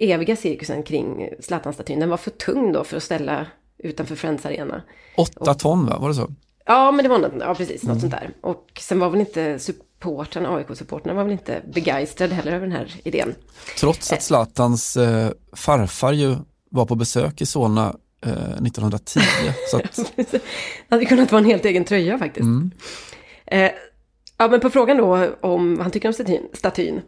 eviga 0.00 0.36
cirkusen 0.36 0.82
kring 0.82 1.28
Zlatan-statyn. 1.40 2.00
Den 2.00 2.10
var 2.10 2.16
för 2.16 2.30
tung 2.30 2.72
då 2.72 2.84
för 2.84 2.96
att 2.96 3.02
ställa 3.02 3.46
utanför 3.78 4.16
Friends 4.16 4.46
Arena. 4.46 4.82
Åtta 5.16 5.54
ton 5.54 5.86
va, 5.86 5.98
var 5.98 6.08
det 6.08 6.14
så? 6.14 6.30
Ja, 6.66 6.92
men 6.92 7.02
det 7.02 7.08
var 7.08 7.18
något, 7.18 7.32
ja, 7.40 7.54
precis, 7.54 7.82
något 7.82 7.90
mm. 7.90 8.00
sånt 8.00 8.12
där. 8.12 8.30
Och 8.40 8.66
sen 8.80 8.98
var 8.98 9.10
väl 9.10 9.20
inte 9.20 9.58
supportrarna, 9.58 10.48
AIK-supportrarna 10.56 11.14
var 11.14 11.24
väl 11.24 11.32
inte 11.32 11.62
begeistrade 11.74 12.34
heller 12.34 12.52
över 12.52 12.66
den 12.66 12.76
här 12.76 12.94
idén. 13.04 13.34
Trots 13.78 14.12
att 14.12 14.22
Zlatans 14.22 14.96
eh, 14.96 15.30
farfar 15.52 16.12
ju 16.12 16.36
var 16.70 16.86
på 16.86 16.94
besök 16.94 17.40
i 17.40 17.46
Solna 17.46 17.96
eh, 18.26 18.32
1910. 18.32 19.20
så 19.70 19.76
att... 19.76 20.12
det 20.16 20.40
hade 20.88 21.04
kunnat 21.04 21.32
vara 21.32 21.40
en 21.40 21.50
helt 21.50 21.64
egen 21.64 21.84
tröja 21.84 22.18
faktiskt. 22.18 22.44
Mm. 22.44 22.70
Eh, 23.46 23.70
ja, 24.38 24.48
men 24.48 24.60
på 24.60 24.70
frågan 24.70 24.96
då 24.96 25.28
om 25.40 25.76
vad 25.76 25.84
han 25.84 25.92
tycker 25.92 26.08
om 26.08 26.14
statyn, 26.14 26.48
statyn 26.52 27.00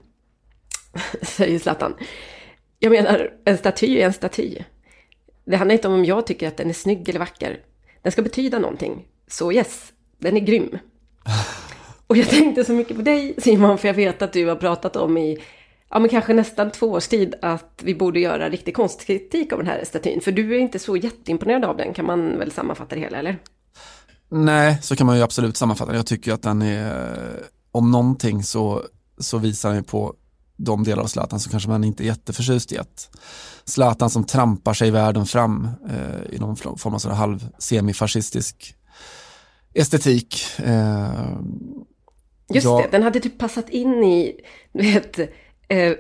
säger 1.23 1.59
Zlatan. 1.59 1.95
Jag 2.85 2.91
menar, 2.91 3.31
en 3.45 3.59
staty 3.59 3.99
är 3.99 4.07
en 4.07 4.13
staty. 4.13 4.59
Det 5.45 5.57
handlar 5.57 5.73
inte 5.73 5.89
om 5.89 5.95
om 5.95 6.05
jag 6.05 6.27
tycker 6.27 6.49
att 6.49 6.57
den 6.57 6.69
är 6.69 6.75
snygg 6.75 7.09
eller 7.09 7.19
vacker. 7.19 7.61
Den 8.03 8.13
ska 8.13 8.23
betyda 8.23 8.59
någonting. 8.59 9.05
Så 9.29 9.53
yes, 9.53 9.93
den 10.19 10.37
är 10.37 10.41
grym. 10.41 10.79
Och 12.07 12.17
jag 12.17 12.29
tänkte 12.29 12.65
så 12.65 12.73
mycket 12.73 12.97
på 12.97 13.03
dig 13.03 13.35
Simon, 13.39 13.79
för 13.79 13.89
jag 13.89 13.95
vet 13.95 14.23
att 14.23 14.33
du 14.33 14.47
har 14.47 14.57
pratat 14.57 14.97
om 14.97 15.19
i, 15.19 15.39
ja 15.91 15.99
men 15.99 16.09
kanske 16.09 16.35
nästan 16.35 16.71
två 16.71 16.87
års 16.87 17.09
tid, 17.09 17.35
att 17.43 17.81
vi 17.83 17.95
borde 17.95 18.21
göra 18.21 18.51
riktig 18.51 18.77
konstkritik 18.77 19.53
av 19.53 19.59
den 19.59 19.69
här 19.69 19.85
statyn. 19.85 20.21
För 20.21 20.33
du 20.33 20.55
är 20.55 20.59
inte 20.59 20.79
så 20.79 20.97
jätteimponerad 20.97 21.65
av 21.65 21.77
den, 21.77 21.95
kan 21.95 22.07
man 22.07 22.39
väl 22.39 22.53
sammanfatta 22.53 22.95
det 22.95 23.01
hela, 23.01 23.19
eller? 23.19 23.39
Nej, 24.29 24.79
så 24.83 24.97
kan 24.97 25.07
man 25.07 25.17
ju 25.17 25.23
absolut 25.23 25.57
sammanfatta 25.57 25.91
det. 25.91 25.99
Jag 25.99 26.07
tycker 26.07 26.33
att 26.33 26.43
den 26.43 26.63
är, 26.63 27.17
om 27.73 27.91
någonting 27.91 28.43
så, 28.43 28.83
så 29.19 29.39
visar 29.39 29.75
den 29.75 29.85
på 29.85 30.15
de 30.65 30.85
delar 30.85 31.03
av 31.03 31.07
Zlatan 31.07 31.41
som 31.41 31.51
kanske 31.51 31.69
man 31.69 31.85
inte 31.85 32.03
är 32.03 32.07
jätteförtjust 32.07 32.73
i. 32.73 32.79
Att 32.79 33.17
Zlatan 33.65 34.11
som 34.11 34.25
trampar 34.25 34.75
sig 34.75 34.91
världen 34.91 35.27
fram 35.27 35.69
eh, 35.89 36.35
i 36.35 36.39
någon 36.39 36.57
form 36.57 36.95
av 36.95 36.99
sådär 36.99 37.15
halv 37.15 37.49
semifascistisk 37.59 38.75
estetik. 39.75 40.45
Eh, 40.59 41.11
Just 42.55 42.65
jag... 42.65 42.83
det, 42.83 42.89
den 42.91 43.03
hade 43.03 43.21
typ 43.21 43.39
passat 43.39 43.71
in 43.71 44.05
i, 44.05 44.41
du 44.73 44.93
vet, 44.93 45.19
eh, 45.19 45.29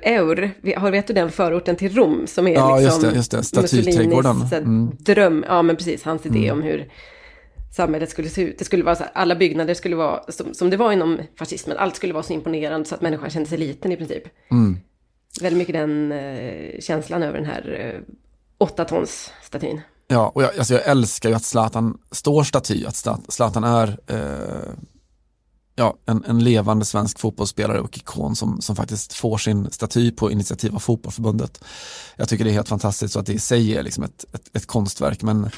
Eur, 0.02 0.54
har 0.76 0.90
vet 0.90 1.06
du 1.06 1.12
den 1.12 1.30
förorten 1.30 1.76
till 1.76 1.94
Rom 1.94 2.26
som 2.26 2.46
är 2.46 2.52
ja, 2.52 2.78
liksom 2.78 2.84
just 2.84 3.00
det, 3.00 3.16
just 3.16 3.30
det. 3.30 3.44
Statyträdgården. 3.44 4.48
Mm. 4.52 4.90
dröm, 4.98 5.44
ja 5.48 5.62
men 5.62 5.76
precis, 5.76 6.02
hans 6.02 6.26
idé 6.26 6.48
mm. 6.48 6.58
om 6.58 6.62
hur 6.62 6.88
samhället 7.76 8.10
skulle 8.10 8.28
se 8.28 8.42
ut. 8.42 8.58
Det 8.58 8.64
skulle 8.64 8.84
vara 8.84 8.96
så 8.96 9.02
här, 9.02 9.12
alla 9.14 9.36
byggnader 9.36 9.74
skulle 9.74 9.96
vara 9.96 10.22
som, 10.28 10.54
som 10.54 10.70
det 10.70 10.76
var 10.76 10.92
inom 10.92 11.18
fascismen. 11.38 11.76
Allt 11.76 11.96
skulle 11.96 12.12
vara 12.12 12.22
så 12.22 12.32
imponerande 12.32 12.88
så 12.88 12.94
att 12.94 13.00
människan 13.00 13.30
kände 13.30 13.48
sig 13.48 13.58
liten 13.58 13.92
i 13.92 13.96
princip. 13.96 14.22
Mm. 14.50 14.78
Väldigt 15.40 15.58
mycket 15.58 15.74
den 15.74 16.12
eh, 16.12 16.80
känslan 16.80 17.22
över 17.22 17.38
den 17.38 17.46
här 17.46 17.92
eh, 17.94 18.14
åtta 18.58 18.84
tons 18.84 19.32
statyn. 19.42 19.80
Ja, 20.08 20.32
och 20.34 20.42
jag, 20.42 20.58
alltså 20.58 20.74
jag 20.74 20.86
älskar 20.86 21.28
ju 21.28 21.34
att 21.34 21.44
Zlatan 21.44 21.98
står 22.10 22.42
staty, 22.44 22.84
att 22.86 22.96
Zlatan 23.28 23.64
är 23.64 23.98
eh, 24.06 24.72
ja, 25.74 25.96
en, 26.06 26.24
en 26.24 26.44
levande 26.44 26.84
svensk 26.84 27.18
fotbollsspelare 27.18 27.80
och 27.80 27.98
ikon 27.98 28.36
som, 28.36 28.60
som 28.60 28.76
faktiskt 28.76 29.12
får 29.12 29.38
sin 29.38 29.70
staty 29.70 30.10
på 30.10 30.30
initiativ 30.30 30.74
av 30.74 30.78
fotbollförbundet. 30.78 31.64
Jag 32.16 32.28
tycker 32.28 32.44
det 32.44 32.50
är 32.50 32.54
helt 32.54 32.68
fantastiskt 32.68 33.12
så 33.14 33.20
att 33.20 33.26
det 33.26 33.32
i 33.32 33.38
sig 33.38 33.76
är 33.76 33.82
liksom 33.82 34.04
ett, 34.04 34.24
ett, 34.34 34.56
ett 34.56 34.66
konstverk 34.66 35.22
men 35.22 35.50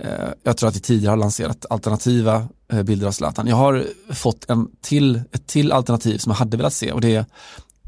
Eh, 0.00 0.28
jag 0.42 0.56
tror 0.56 0.68
att 0.68 0.76
vi 0.76 0.80
tidigare 0.80 1.12
har 1.12 1.16
lanserat 1.16 1.66
alternativa 1.70 2.48
eh, 2.72 2.82
bilder 2.82 3.06
av 3.06 3.12
Zlatan. 3.12 3.46
Jag 3.46 3.56
har 3.56 3.86
fått 4.10 4.50
en 4.50 4.68
till, 4.80 5.16
ett 5.32 5.46
till 5.46 5.72
alternativ 5.72 6.18
som 6.18 6.30
jag 6.30 6.36
hade 6.36 6.56
velat 6.56 6.72
se 6.72 6.92
och 6.92 7.00
det 7.00 7.14
är 7.16 7.24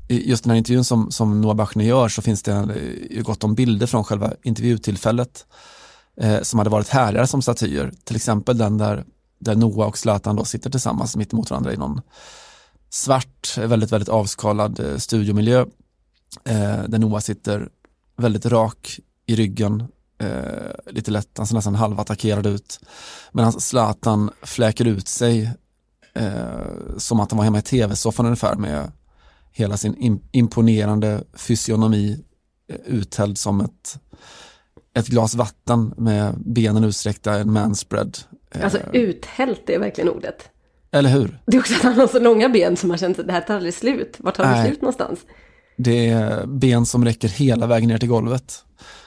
just 0.09 0.45
den 0.45 0.51
här 0.51 0.59
intervjun 0.59 0.85
som, 0.85 1.11
som 1.11 1.41
Noah 1.41 1.57
Bachner 1.57 1.85
gör 1.85 2.09
så 2.09 2.23
finns 2.23 2.43
det 2.43 2.53
eh, 2.53 3.17
ju 3.17 3.23
gott 3.23 3.45
om 3.45 3.55
bilder 3.55 3.87
från 3.87 4.05
själva 4.05 4.33
intervjutillfället 4.43 5.47
eh, 6.21 6.43
som 6.43 6.59
hade 6.59 6.71
varit 6.71 6.89
härligare 6.89 7.27
som 7.27 7.43
statyer. 7.43 7.93
Till 8.05 8.17
exempel 8.17 8.59
den 8.59 8.79
där, 8.79 9.05
där 9.39 9.55
Noah 9.55 9.89
och 9.89 9.99
Zlatan 9.99 10.37
då 10.37 10.45
sitter 10.45 10.71
tillsammans 10.71 11.17
mitt 11.17 11.33
emot 11.33 11.51
varandra 11.51 11.73
i 11.73 11.77
någon 11.77 12.01
svart, 12.91 13.59
väldigt, 13.59 13.93
väldigt 13.93 14.09
avskalad 14.09 14.81
eh, 14.81 14.97
studiomiljö 14.97 15.61
eh, 16.45 16.83
där 16.89 16.99
Noah 16.99 17.21
sitter 17.21 17.69
väldigt 18.17 18.47
rak 18.47 19.01
i 19.27 19.37
ryggen 19.37 19.85
eh, 20.21 20.93
lite 20.93 21.11
lätt, 21.11 21.29
han 21.37 21.47
ser 21.47 21.55
nästan 21.55 21.75
halvattackerad 21.75 22.47
ut. 22.47 22.81
Medan 23.33 23.53
Zlatan 23.53 24.31
fläker 24.43 24.85
ut 24.85 25.09
sig 25.09 25.51
eh, 26.15 26.97
som 26.97 27.21
att 27.21 27.31
han 27.31 27.39
var 27.39 27.45
hemma 27.45 27.59
i 27.59 27.63
tv-soffan 27.63 28.27
ungefär 28.27 28.55
med 28.55 28.93
hela 29.53 29.77
sin 29.77 30.21
imponerande 30.33 31.25
fysionomi 31.35 32.25
eh, 32.69 32.77
uthälld 32.87 33.39
som 33.39 33.61
ett, 33.61 33.99
ett 34.97 35.07
glas 35.07 35.35
vatten 35.35 35.95
med 35.97 36.35
benen 36.39 36.85
utsträckta, 36.85 37.39
en 37.39 37.53
manspread. 37.53 38.19
Eh, 38.51 38.65
alltså 38.65 38.79
uthällt 38.93 39.71
är 39.71 39.79
verkligen 39.79 40.11
ordet. 40.11 40.49
Eller 40.93 41.11
hur? 41.11 41.41
Det 41.47 41.57
är 41.57 41.61
också 41.61 41.75
att 41.75 41.83
han 41.83 41.95
har 41.95 42.07
så 42.07 42.19
långa 42.19 42.49
ben 42.49 42.77
som 42.77 42.89
man 42.89 42.99
känner 42.99 43.21
att 43.21 43.27
det 43.27 43.33
här 43.33 43.41
tar 43.41 43.55
aldrig 43.55 43.75
slut. 43.75 44.17
Vart 44.19 44.37
tar 44.37 44.55
det 44.55 44.67
slut 44.67 44.83
någonstans? 44.83 45.21
Det 45.77 46.09
är 46.09 46.47
ben 46.47 46.87
som 46.87 47.05
räcker 47.05 47.29
hela 47.29 47.67
vägen 47.67 47.89
ner 47.89 47.99
till 47.99 48.09
golvet. 48.09 48.65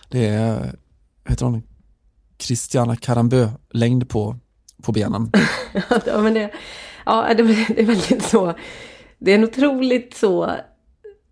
Det 0.10 0.28
är 0.28 0.76
heter 1.26 1.46
hon, 1.46 1.64
Christiana 2.40 2.96
Karambö 2.96 3.50
längd 3.70 4.10
på, 4.10 4.36
på 4.84 4.92
benen. 4.92 5.32
ja, 6.06 6.22
men 6.22 6.34
det, 6.34 6.52
ja, 7.06 7.34
det, 7.34 7.44
det 7.44 7.82
är 7.82 7.86
väldigt 7.86 8.24
så, 8.24 8.54
det 9.20 9.32
är 9.32 9.36
en 9.36 9.44
otroligt 9.44 10.14
så 10.14 10.56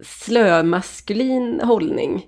slömaskulin 0.04 1.62
hållning. 1.64 2.26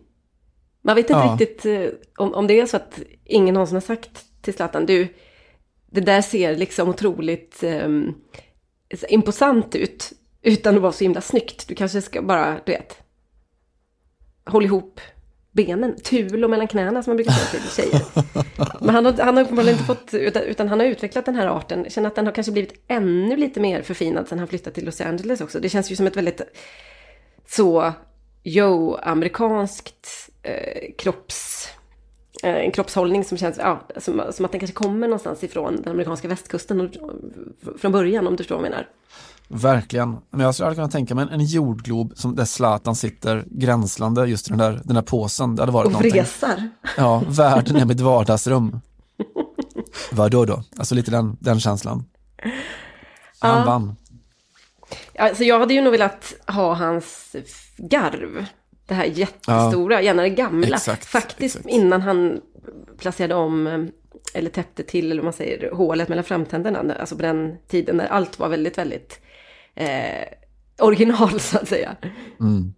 Man 0.81 0.95
vet 0.95 1.09
inte 1.09 1.23
ja. 1.25 1.33
riktigt 1.33 1.65
eh, 1.65 1.89
om, 2.17 2.33
om 2.33 2.47
det 2.47 2.59
är 2.59 2.65
så 2.65 2.77
att 2.77 2.99
ingen 3.25 3.53
någonsin 3.53 3.75
har 3.75 3.81
sagt 3.81 4.25
till 4.41 4.53
Zlatan, 4.53 4.85
du, 4.85 5.07
det 5.91 6.01
där 6.01 6.21
ser 6.21 6.55
liksom 6.55 6.89
otroligt 6.89 7.63
um, 7.63 8.15
imposant 9.09 9.75
ut 9.75 10.13
utan 10.41 10.75
att 10.75 10.81
vara 10.81 10.91
så 10.91 11.03
himla 11.03 11.21
snyggt. 11.21 11.67
Du 11.67 11.75
kanske 11.75 12.01
ska 12.01 12.21
bara, 12.21 12.59
du 12.65 12.71
vet, 12.71 12.97
håll 14.45 14.65
ihop 14.65 15.01
benen, 15.53 15.95
tulo 15.95 16.47
mellan 16.47 16.67
knäna 16.67 17.03
som 17.03 17.11
man 17.11 17.17
brukar 17.17 17.31
säga 17.31 17.61
till 17.61 17.71
tjejer. 17.71 18.01
Men 18.81 18.95
han 18.95 19.05
har, 19.05 19.13
han 19.13 19.37
har 19.37 19.43
uppenbarligen 19.43 19.79
inte 19.79 19.87
fått, 19.87 20.13
utan, 20.13 20.41
utan, 20.41 20.67
han 20.67 20.79
har 20.79 20.87
utvecklat 20.87 21.25
den 21.25 21.35
här 21.35 21.47
arten. 21.47 21.83
Jag 21.83 21.91
känner 21.91 22.07
att 22.07 22.15
den 22.15 22.25
har 22.25 22.33
kanske 22.33 22.51
blivit 22.51 22.83
ännu 22.87 23.35
lite 23.35 23.59
mer 23.59 23.81
förfinad 23.81 24.27
sen 24.27 24.39
han 24.39 24.47
flyttade 24.47 24.73
till 24.73 24.85
Los 24.85 25.01
Angeles 25.01 25.41
också. 25.41 25.59
Det 25.59 25.69
känns 25.69 25.91
ju 25.91 25.95
som 25.95 26.07
ett 26.07 26.17
väldigt 26.17 26.41
så, 27.47 27.93
yo, 28.43 28.95
amerikanskt 28.95 30.29
eh, 30.43 30.93
kropps... 30.97 31.69
Eh, 32.43 32.55
en 32.55 32.71
kroppshållning 32.71 33.23
som 33.23 33.37
känns, 33.37 33.57
ja, 33.57 33.87
som, 33.97 34.23
som 34.31 34.45
att 34.45 34.51
den 34.51 34.59
kanske 34.59 34.75
kommer 34.75 35.07
någonstans 35.07 35.43
ifrån 35.43 35.75
den 35.75 35.91
amerikanska 35.91 36.27
västkusten 36.27 36.91
från 37.77 37.91
början, 37.91 38.27
om 38.27 38.33
du 38.33 38.37
förstår 38.37 38.55
vad 38.55 38.65
jag 38.65 38.71
menar. 38.71 38.87
Verkligen. 39.55 40.17
Men 40.29 40.39
jag 40.39 40.53
skulle 40.55 40.75
kunna 40.75 40.87
tänka 40.89 41.15
mig 41.15 41.23
en, 41.23 41.29
en 41.29 41.45
jordglob 41.45 42.13
som 42.15 42.35
där 42.35 42.45
Zlatan 42.45 42.95
sitter 42.95 43.45
gränslande 43.51 44.25
just 44.25 44.47
i 44.47 44.49
den 44.49 44.57
där, 44.59 44.81
den 44.83 44.95
där 44.95 45.01
påsen. 45.01 45.55
Det 45.55 45.61
hade 45.61 45.71
varit 45.71 45.85
Och 45.85 45.91
någonting. 45.91 46.11
vresar. 46.11 46.69
Ja, 46.97 47.23
världen 47.27 47.75
är 47.75 47.85
mitt 47.85 47.99
vardagsrum. 47.99 48.79
Vadå 50.11 50.45
då? 50.45 50.63
Alltså 50.77 50.95
lite 50.95 51.11
den, 51.11 51.37
den 51.39 51.59
känslan. 51.59 52.05
Han 53.39 53.59
Ja. 53.59 53.65
vann. 53.65 53.95
Alltså 55.19 55.43
jag 55.43 55.59
hade 55.59 55.73
ju 55.73 55.81
nog 55.81 55.91
velat 55.91 56.33
ha 56.47 56.73
hans 56.73 57.35
garv. 57.77 58.45
Det 58.87 58.93
här 58.93 59.05
jättestora, 59.05 60.01
gärna 60.01 60.21
det 60.21 60.29
gamla. 60.29 60.67
Exakt, 60.67 61.05
Faktiskt 61.05 61.55
exakt. 61.55 61.69
innan 61.75 62.01
han 62.01 62.41
placerade 62.97 63.35
om, 63.35 63.67
eh, 63.67 63.79
eller 64.33 64.49
täppte 64.49 64.83
till, 64.83 65.05
eller 65.05 65.15
vad 65.21 65.23
man 65.23 65.33
säger, 65.33 65.71
hålet 65.71 66.09
mellan 66.09 66.23
framtänderna. 66.23 66.95
Alltså 66.99 67.15
på 67.15 67.21
den 67.21 67.55
tiden 67.67 67.97
när 67.97 68.05
allt 68.05 68.39
var 68.39 68.49
väldigt, 68.49 68.77
väldigt 68.77 69.19
eh, 69.75 70.25
original 70.79 71.39
så 71.39 71.57
att 71.57 71.67
säga. 71.67 71.95
Mm. 72.39 72.73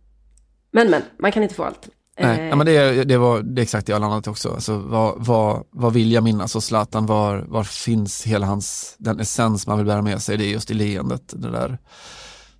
Men 0.71 0.89
men, 0.89 1.01
man 1.19 1.31
kan 1.31 1.43
inte 1.43 1.55
få 1.55 1.63
allt. 1.63 1.89
Nej, 2.19 2.49
Eh, 2.49 2.55
men 2.55 2.65
det, 2.65 3.03
det 3.03 3.17
var 3.17 3.41
det 3.41 3.61
exakt 3.61 3.87
det 3.87 3.93
jag 3.93 4.01
landat 4.01 4.27
också. 4.27 4.53
Alltså, 4.53 4.77
vad, 4.77 5.25
vad, 5.25 5.63
vad 5.71 5.93
vill 5.93 6.11
jag 6.11 6.23
minnas? 6.23 6.55
Och 6.55 6.63
Zlatan, 6.63 7.05
var, 7.05 7.45
var 7.47 7.63
finns 7.63 8.23
hela 8.23 8.45
hans, 8.45 8.95
den 8.97 9.19
essens 9.19 9.67
man 9.67 9.77
vill 9.77 9.87
bära 9.87 10.01
med 10.01 10.21
sig? 10.21 10.37
Det 10.37 10.45
är 10.45 10.49
just 10.49 10.71
i 10.71 10.73
leendet, 10.73 11.33
det 11.35 11.51
där 11.51 11.77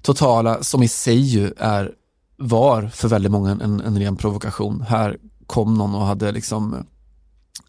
totala, 0.02 0.64
som 0.64 0.84
i 0.84 0.88
sig 0.88 1.20
ju 1.20 1.54
är, 1.58 1.92
var 2.38 2.88
för 2.88 3.08
väldigt 3.08 3.32
många 3.32 3.52
en, 3.52 3.82
en 3.82 4.00
ren 4.00 4.16
provokation. 4.16 4.82
Här 4.82 5.18
kom 5.48 5.74
någon 5.74 5.96
och 5.96 6.06
hade 6.06 6.32
liksom, 6.32 6.86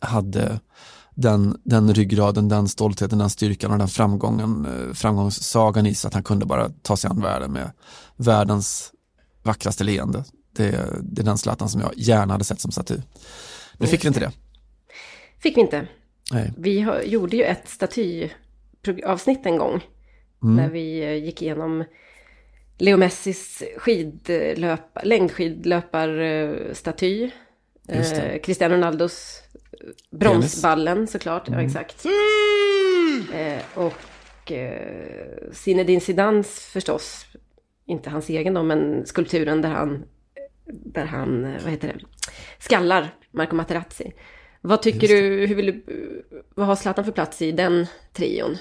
hade 0.01 0.61
den, 1.17 1.61
den 1.65 1.95
ryggraden, 1.95 2.49
den 2.49 2.69
stoltheten, 2.69 3.19
den 3.19 3.31
styrkan 3.31 3.73
och 3.73 3.79
den 3.79 3.89
framgången, 3.89 4.67
eh, 4.67 4.93
framgångssagan 4.95 5.87
i 5.87 5.95
sig 5.95 6.09
att 6.09 6.15
han 6.15 6.23
kunde 6.23 6.47
bara 6.47 6.71
ta 6.83 6.97
sig 6.97 7.11
an 7.11 7.23
världen 7.23 7.53
med 7.53 7.71
världens 8.17 8.93
vackraste 9.43 9.85
leende. 9.85 10.25
Det, 10.57 10.71
det 11.03 11.23
är 11.23 11.25
den 11.25 11.39
Zlatan 11.39 11.69
som 11.69 11.81
jag 11.81 11.91
gärna 11.97 12.35
hade 12.35 12.45
sett 12.45 12.61
som 12.61 12.73
staty. 12.73 12.97
Nu 13.79 13.87
fick 13.87 14.05
vi 14.05 14.09
inte 14.09 14.21
det. 14.21 14.33
Fick 15.39 15.57
vi 15.57 15.61
inte. 15.61 15.89
Nej. 16.33 16.53
Vi 16.59 16.81
har, 16.81 17.01
gjorde 17.01 17.37
ju 17.37 17.43
ett 17.43 17.69
statyavsnitt 17.69 19.47
en 19.47 19.59
gång. 19.59 19.85
Mm. 20.43 20.57
När 20.57 20.69
vi 20.69 21.03
eh, 21.03 21.25
gick 21.25 21.43
igenom 21.43 21.85
Leo 22.79 22.97
Messis 22.97 23.63
skidlöp, 23.77 24.99
längdskidlöparstaty. 25.03 27.31
Det. 27.83 27.95
Eh, 27.95 28.41
Cristiano 28.41 28.75
Ronaldos 28.75 29.43
bronsballen 30.11 31.07
såklart, 31.07 31.49
Mm. 31.49 31.61
ja 31.61 31.67
exakt. 31.67 32.07
Eh, 33.35 33.63
och 33.75 34.53
eh, 34.53 35.53
Zinedine 35.53 36.01
Zidans 36.01 36.49
förstås, 36.49 37.27
inte 37.87 38.11
hans 38.11 38.29
egen 38.29 38.55
då, 38.55 38.63
men 38.63 39.07
skulpturen 39.07 39.63
där 39.63 39.69
han, 39.71 40.05
där 40.85 41.05
han, 41.05 41.45
eh, 41.45 41.63
vad 41.63 41.71
heter 41.73 41.89
det, 41.89 42.01
skallar 42.59 43.15
Marco 43.31 43.55
Materazzi. 43.57 44.13
Vad 44.61 44.83
tycker 44.83 45.09
du, 45.09 45.47
hur 45.47 45.55
vill 45.55 45.67
du, 45.67 45.85
vad 46.55 46.67
har 46.67 46.77
Zlatan 46.77 47.05
för 47.05 47.13
plats 47.13 47.43
i 47.43 47.53
den 47.53 47.87
trion? 48.13 48.57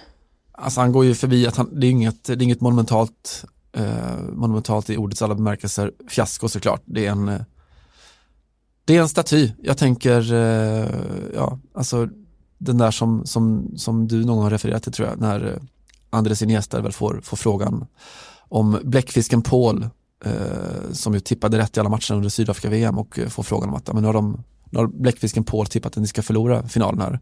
Alltså 0.51 0.79
han 0.81 0.91
går 0.91 1.05
ju 1.05 1.13
förbi 1.15 1.48
att 1.48 1.55
han, 1.55 1.79
det 1.79 1.88
är 1.88 1.91
inget, 1.91 2.24
det 2.24 2.34
är 2.34 2.41
inget 2.43 2.62
monumentalt, 2.62 3.45
eh, 3.77 4.19
monumentalt 4.34 4.89
i 4.89 4.98
ordets 4.98 5.22
alla 5.22 5.36
bemärkelser, 5.36 5.91
fiasko 6.10 6.48
såklart. 6.48 6.81
Det 6.86 7.05
är 7.05 7.12
en, 7.12 7.29
eh, 7.29 7.41
det 8.86 8.98
är 8.98 9.01
en 9.01 9.10
staty. 9.10 9.51
Jag 9.62 9.77
tänker, 9.77 10.34
eh, 10.34 10.89
ja, 11.36 11.60
alltså 11.74 12.08
den 12.58 12.77
där 12.77 12.92
som, 12.92 13.25
som, 13.25 13.74
som 13.77 14.08
du 14.08 14.25
någon 14.25 14.38
gång 14.38 14.50
refererat 14.50 14.84
till 14.84 14.92
tror 14.92 15.08
jag, 15.08 15.20
när 15.20 15.46
eh, 15.46 15.62
Andres 16.10 16.42
Iniesta 16.42 16.82
väl 16.82 16.92
får, 16.92 17.20
får 17.24 17.38
frågan 17.38 17.86
om 18.38 18.80
bläckfisken 18.84 19.42
Paul, 19.42 19.89
eh, 20.25 20.92
som 20.92 21.13
ju 21.13 21.20
tippade 21.20 21.58
rätt 21.58 21.77
i 21.77 21.80
alla 21.80 21.89
matcher 21.89 22.13
under 22.13 22.30
Sydafrika-VM 22.30 22.98
och 22.98 23.20
eh, 23.20 23.27
får 23.27 23.44
frågan 23.44 23.70
om 23.70 23.75
att 23.75 23.94
men 23.94 24.01
nu 24.01 24.08
har, 24.08 24.13
de, 24.13 24.44
nu 24.70 24.80
har 24.80 24.88
bläckfisken 24.88 25.44
Paul 25.44 25.68
tippat 25.68 25.92
att 25.92 26.01
ni 26.01 26.08
ska 26.08 26.22
förlora 26.22 26.68
finalen 26.68 27.01
här. 27.01 27.20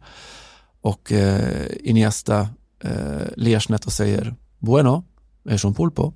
Och 0.82 1.12
eh, 1.12 1.68
Iniesta 1.80 2.48
eh, 2.84 3.28
ler 3.36 3.60
snett 3.60 3.86
och 3.86 3.94
säger 3.94 4.36
Bueno, 4.60 5.04
är 5.46 5.60
Jean 5.64 5.74
Paul 5.74 5.92
på? 5.92 6.14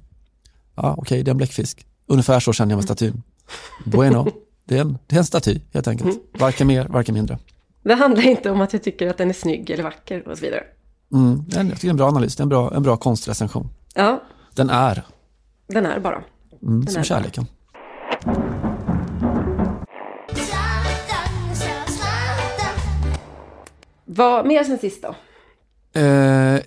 Ja, 0.76 0.96
okej, 0.98 1.24
det 1.24 1.30
är 1.30 1.34
en 1.34 1.38
bläckfisk. 1.38 1.86
Ungefär 2.08 2.40
så 2.40 2.54
känner 2.54 2.72
jag 2.72 2.78
med 2.78 2.84
statyn. 2.84 3.24
Bueno, 3.86 4.28
det 4.68 4.78
är 4.78 4.82
en, 4.82 4.98
det 5.08 5.16
är 5.16 5.20
en 5.20 5.26
staty 5.26 5.60
helt 5.74 5.88
enkelt. 5.88 6.20
Varken 6.40 6.68
mer, 6.68 6.86
varken 6.90 7.16
mindre. 7.16 7.38
Det 7.84 7.94
handlar 7.94 8.24
inte 8.28 8.52
om 8.52 8.62
att 8.62 8.74
jag 8.74 8.84
tycker 8.84 9.08
att 9.10 9.18
den 9.18 9.30
är 9.30 9.34
snygg 9.34 9.70
eller 9.70 9.84
vacker 9.84 10.28
och 10.28 10.38
så 10.38 10.42
vidare. 10.46 10.64
Mm, 11.14 11.44
jag 11.48 11.62
tycker 11.64 11.82
det 11.82 11.88
är 11.88 11.90
en 11.90 11.98
bra 11.98 12.08
analys, 12.08 12.36
det 12.36 12.42
är 12.42 12.44
en 12.44 12.50
bra, 12.50 12.74
en 12.76 12.84
bra 12.84 12.98
konstrecension. 12.98 13.70
Ja, 13.96 14.24
Den 14.56 14.70
är, 14.70 15.04
den 15.68 15.86
är 15.86 16.00
bara. 16.00 16.16
mm, 16.62 16.82
Den 16.86 16.88
som 16.94 17.00
är 17.00 17.04
kärleken. 17.04 17.46
Zlatan 20.36 21.28
Vad 24.06 24.46
mer 24.48 24.64
sen 24.64 24.78
sist 24.78 25.02
då? 25.04 25.16
Eh, 26.00 26.60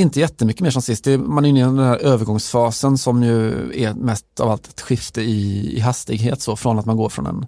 inte 0.00 0.20
jättemycket 0.20 0.62
mer 0.62 0.70
som 0.70 0.82
sist. 0.82 1.04
Det 1.04 1.18
man 1.18 1.44
är 1.44 1.48
inne 1.48 1.60
i 1.60 1.62
den 1.62 1.78
här 1.78 1.96
övergångsfasen 1.96 2.98
som 2.98 3.22
ju 3.22 3.48
är 3.82 3.94
mest 3.94 4.40
av 4.40 4.50
allt 4.50 4.68
ett 4.68 4.80
skifte 4.80 5.22
i, 5.22 5.72
i 5.76 5.80
hastighet 5.80 6.40
så 6.40 6.56
från 6.56 6.78
att 6.78 6.86
man 6.86 6.96
går 6.96 7.08
från 7.08 7.26
en 7.26 7.46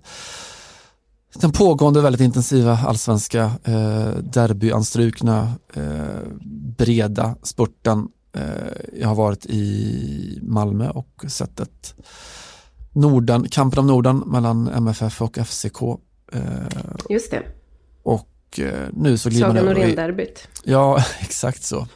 den 1.34 1.52
pågående 1.52 2.00
väldigt 2.00 2.20
intensiva 2.20 2.78
allsvenska 2.86 3.42
eh, 3.64 4.08
derbyanstrukna 4.22 5.52
eh, 5.74 6.28
breda 6.78 7.36
spurten. 7.42 8.08
Eh, 8.36 8.42
jag 9.00 9.08
har 9.08 9.14
varit 9.14 9.46
i 9.46 10.38
Malmö 10.42 10.90
och 10.90 11.24
sett 11.28 11.60
ett 11.60 11.94
Norden, 12.92 13.48
kampen 13.48 13.78
om 13.78 13.86
Norden 13.86 14.18
mellan 14.18 14.68
MFF 14.68 15.22
och 15.22 15.38
FCK. 15.46 15.82
Eh, 16.32 16.40
Just 17.08 17.30
det, 17.30 17.42
och 18.52 18.60
eh, 18.60 18.88
nu 18.92 19.18
så 19.18 19.28
glider 19.28 19.46
man 19.46 19.56
över 19.56 19.74
Norén-derbyt. 19.74 20.48
Ja, 20.64 21.04
exakt 21.20 21.62
så. 21.62 21.86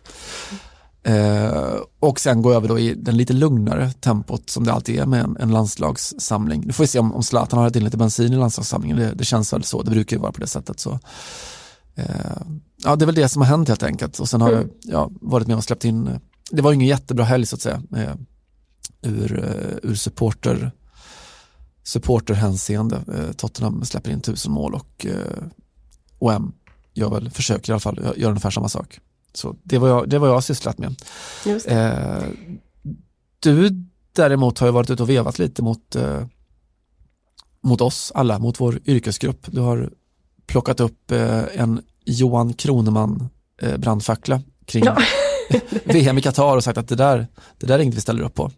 Eh, 1.03 1.77
och 2.01 2.21
sen 2.21 2.43
går 2.43 2.53
jag 2.53 2.57
över 2.57 2.69
då 2.69 2.79
i 2.79 2.95
den 2.95 3.17
lite 3.17 3.33
lugnare 3.33 3.93
tempot 3.93 4.51
som 4.51 4.65
det 4.65 4.73
alltid 4.73 4.99
är 4.99 5.07
med 5.07 5.21
en, 5.21 5.37
en 5.41 5.51
landslagssamling. 5.51 6.63
Nu 6.67 6.73
får 6.73 6.85
vi 6.85 6.89
se 6.89 6.99
om, 6.99 7.15
om 7.15 7.23
Zlatan 7.23 7.59
har 7.59 7.77
in 7.77 7.85
lite 7.85 7.97
bensin 7.97 8.33
i 8.33 8.37
landslagssamlingen. 8.37 8.97
Det, 8.97 9.13
det 9.15 9.25
känns 9.25 9.53
väl 9.53 9.65
så, 9.65 9.83
det 9.83 9.91
brukar 9.91 10.17
ju 10.17 10.23
vara 10.23 10.33
på 10.33 10.41
det 10.41 10.47
sättet. 10.47 10.81
Så. 10.81 10.99
Eh, 11.95 12.07
ja, 12.85 12.97
det 12.97 13.05
är 13.05 13.07
väl 13.07 13.15
det 13.15 13.29
som 13.29 13.43
har 13.43 13.49
hänt 13.49 13.69
helt 13.69 13.83
enkelt. 13.83 14.19
Och 14.19 14.29
sen 14.29 14.41
har 14.41 14.53
jag 14.53 14.69
ja, 14.83 15.11
varit 15.21 15.47
med 15.47 15.57
och 15.57 15.65
släppt 15.65 15.85
in, 15.85 16.07
eh, 16.07 16.17
det 16.51 16.63
var 16.63 16.71
ju 16.71 16.75
ingen 16.75 16.89
jättebra 16.89 17.25
helg 17.25 17.47
så 17.47 17.57
att 17.57 17.63
säga, 17.63 17.83
eh, 17.97 18.15
ur, 19.03 19.45
eh, 19.45 19.91
ur 19.91 19.95
supporter 19.95 20.73
supporterhänseende. 21.85 23.01
Tottenham 23.37 23.85
släpper 23.85 24.11
in 24.11 24.21
tusen 24.21 24.53
mål 24.53 24.75
och 24.75 25.07
eh, 26.21 26.27
OM 26.37 26.53
gör 26.95 27.11
väl, 27.11 27.31
försöker 27.31 27.71
i 27.71 27.73
alla 27.73 27.81
fall 27.81 28.01
göra 28.17 28.31
ungefär 28.31 28.51
samma 28.51 28.69
sak. 28.69 29.01
Så 29.35 29.57
det 29.63 29.79
var 29.79 29.89
jag, 29.89 30.09
det 30.09 30.19
var 30.19 30.29
jag 30.29 30.45
sysslat 30.45 30.79
med. 30.79 30.95
Eh, 31.67 32.23
du 33.41 33.71
däremot 34.13 34.59
har 34.59 34.67
ju 34.67 34.73
varit 34.73 34.91
ute 34.91 35.03
och 35.03 35.11
vevat 35.11 35.39
lite 35.39 35.63
mot, 35.63 35.97
eh, 35.97 36.27
mot 37.63 37.81
oss 37.81 38.13
alla, 38.15 38.39
mot 38.39 38.61
vår 38.61 38.81
yrkesgrupp. 38.87 39.47
Du 39.51 39.61
har 39.61 39.91
plockat 40.47 40.81
upp 40.81 41.11
eh, 41.11 41.61
en 41.61 41.83
Johan 42.05 42.53
Kroneman 42.53 43.29
eh, 43.63 43.77
brandfackla 43.77 44.43
kring 44.67 44.85
Ja. 44.85 44.97
VM 45.85 46.19
i 46.19 46.23
Qatar 46.23 46.57
och 46.57 46.65
sagt 46.65 46.79
att 46.79 46.89
det 46.89 46.97
där, 46.97 47.27
det 47.59 47.67
där 47.67 47.79
är 47.79 47.83
inget 47.83 47.95
vi 47.95 48.01
ställer 48.01 48.23
upp 48.23 48.35
på. 48.35 48.51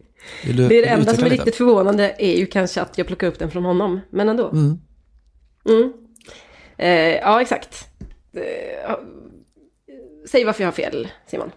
Vill 0.46 0.56
du, 0.56 0.68
Det 0.68 0.78
är 0.78 0.82
det 0.82 0.88
enda 0.88 1.14
som 1.14 1.24
är 1.24 1.30
lite? 1.30 1.42
riktigt 1.42 1.56
förvånande 1.56 2.14
är 2.18 2.38
ju 2.38 2.46
kanske 2.46 2.82
att 2.82 2.98
jag 2.98 3.06
plockar 3.06 3.26
upp 3.26 3.38
den 3.38 3.50
från 3.50 3.64
honom, 3.64 4.00
men 4.10 4.28
ändå. 4.28 4.50
Mm. 4.50 4.78
Mm. 5.68 5.92
Eh, 6.78 7.16
ja, 7.16 7.42
exakt. 7.42 7.88
Eh, 8.32 8.94
säg 10.30 10.44
varför 10.44 10.62
jag 10.62 10.66
har 10.68 10.72
fel, 10.72 11.08
Simon. 11.26 11.50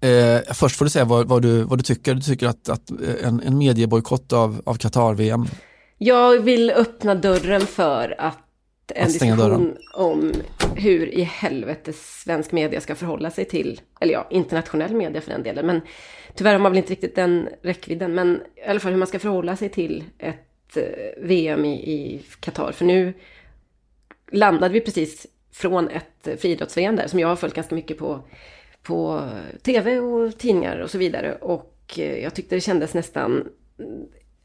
Eh, 0.00 0.54
först 0.54 0.76
får 0.76 0.84
du 0.84 0.90
säga 0.90 1.04
vad, 1.04 1.28
vad, 1.28 1.42
du, 1.42 1.62
vad 1.62 1.78
du 1.78 1.82
tycker. 1.82 2.14
Du 2.14 2.20
tycker 2.20 2.46
att, 2.46 2.68
att 2.68 2.90
en, 3.22 3.40
en 3.40 3.58
mediebojkott 3.58 4.32
av, 4.32 4.62
av 4.66 4.74
Qatar-VM, 4.74 5.44
Jag 5.98 6.40
vill 6.40 6.70
öppna 6.70 7.14
dörren 7.14 7.60
för 7.60 8.14
att 8.18 8.38
en 8.94 9.02
Att 9.02 9.08
diskussion 9.08 9.38
dörren. 9.38 9.76
om 9.94 10.32
hur 10.74 11.06
i 11.06 11.22
helvete 11.22 11.92
svensk 11.92 12.52
media 12.52 12.80
ska 12.80 12.94
förhålla 12.94 13.30
sig 13.30 13.44
till, 13.44 13.80
eller 14.00 14.12
ja, 14.12 14.26
internationell 14.30 14.94
media 14.94 15.20
för 15.20 15.30
den 15.30 15.42
delen, 15.42 15.66
men 15.66 15.80
tyvärr 16.34 16.52
har 16.52 16.58
man 16.58 16.72
väl 16.72 16.78
inte 16.78 16.92
riktigt 16.92 17.14
den 17.14 17.48
räckvidden, 17.62 18.14
men 18.14 18.40
i 18.66 18.68
alla 18.68 18.80
fall 18.80 18.92
hur 18.92 18.98
man 18.98 19.08
ska 19.08 19.18
förhålla 19.18 19.56
sig 19.56 19.68
till 19.68 20.04
ett 20.18 20.76
eh, 20.76 20.82
VM 21.22 21.64
i, 21.64 21.74
i 21.74 22.22
Qatar. 22.40 22.72
För 22.72 22.84
nu 22.84 23.14
landade 24.32 24.74
vi 24.74 24.80
precis 24.80 25.26
från 25.52 25.88
ett 25.88 26.40
friidrotts-VM 26.40 26.96
där, 26.96 27.06
som 27.06 27.18
jag 27.18 27.28
har 27.28 27.36
följt 27.36 27.54
ganska 27.54 27.74
mycket 27.74 27.98
på, 27.98 28.28
på 28.82 29.28
tv 29.62 29.98
och 29.98 30.38
tidningar 30.38 30.78
och 30.78 30.90
så 30.90 30.98
vidare. 30.98 31.34
Och 31.34 31.94
eh, 31.98 32.18
jag 32.22 32.34
tyckte 32.34 32.54
det 32.54 32.60
kändes 32.60 32.94
nästan, 32.94 33.48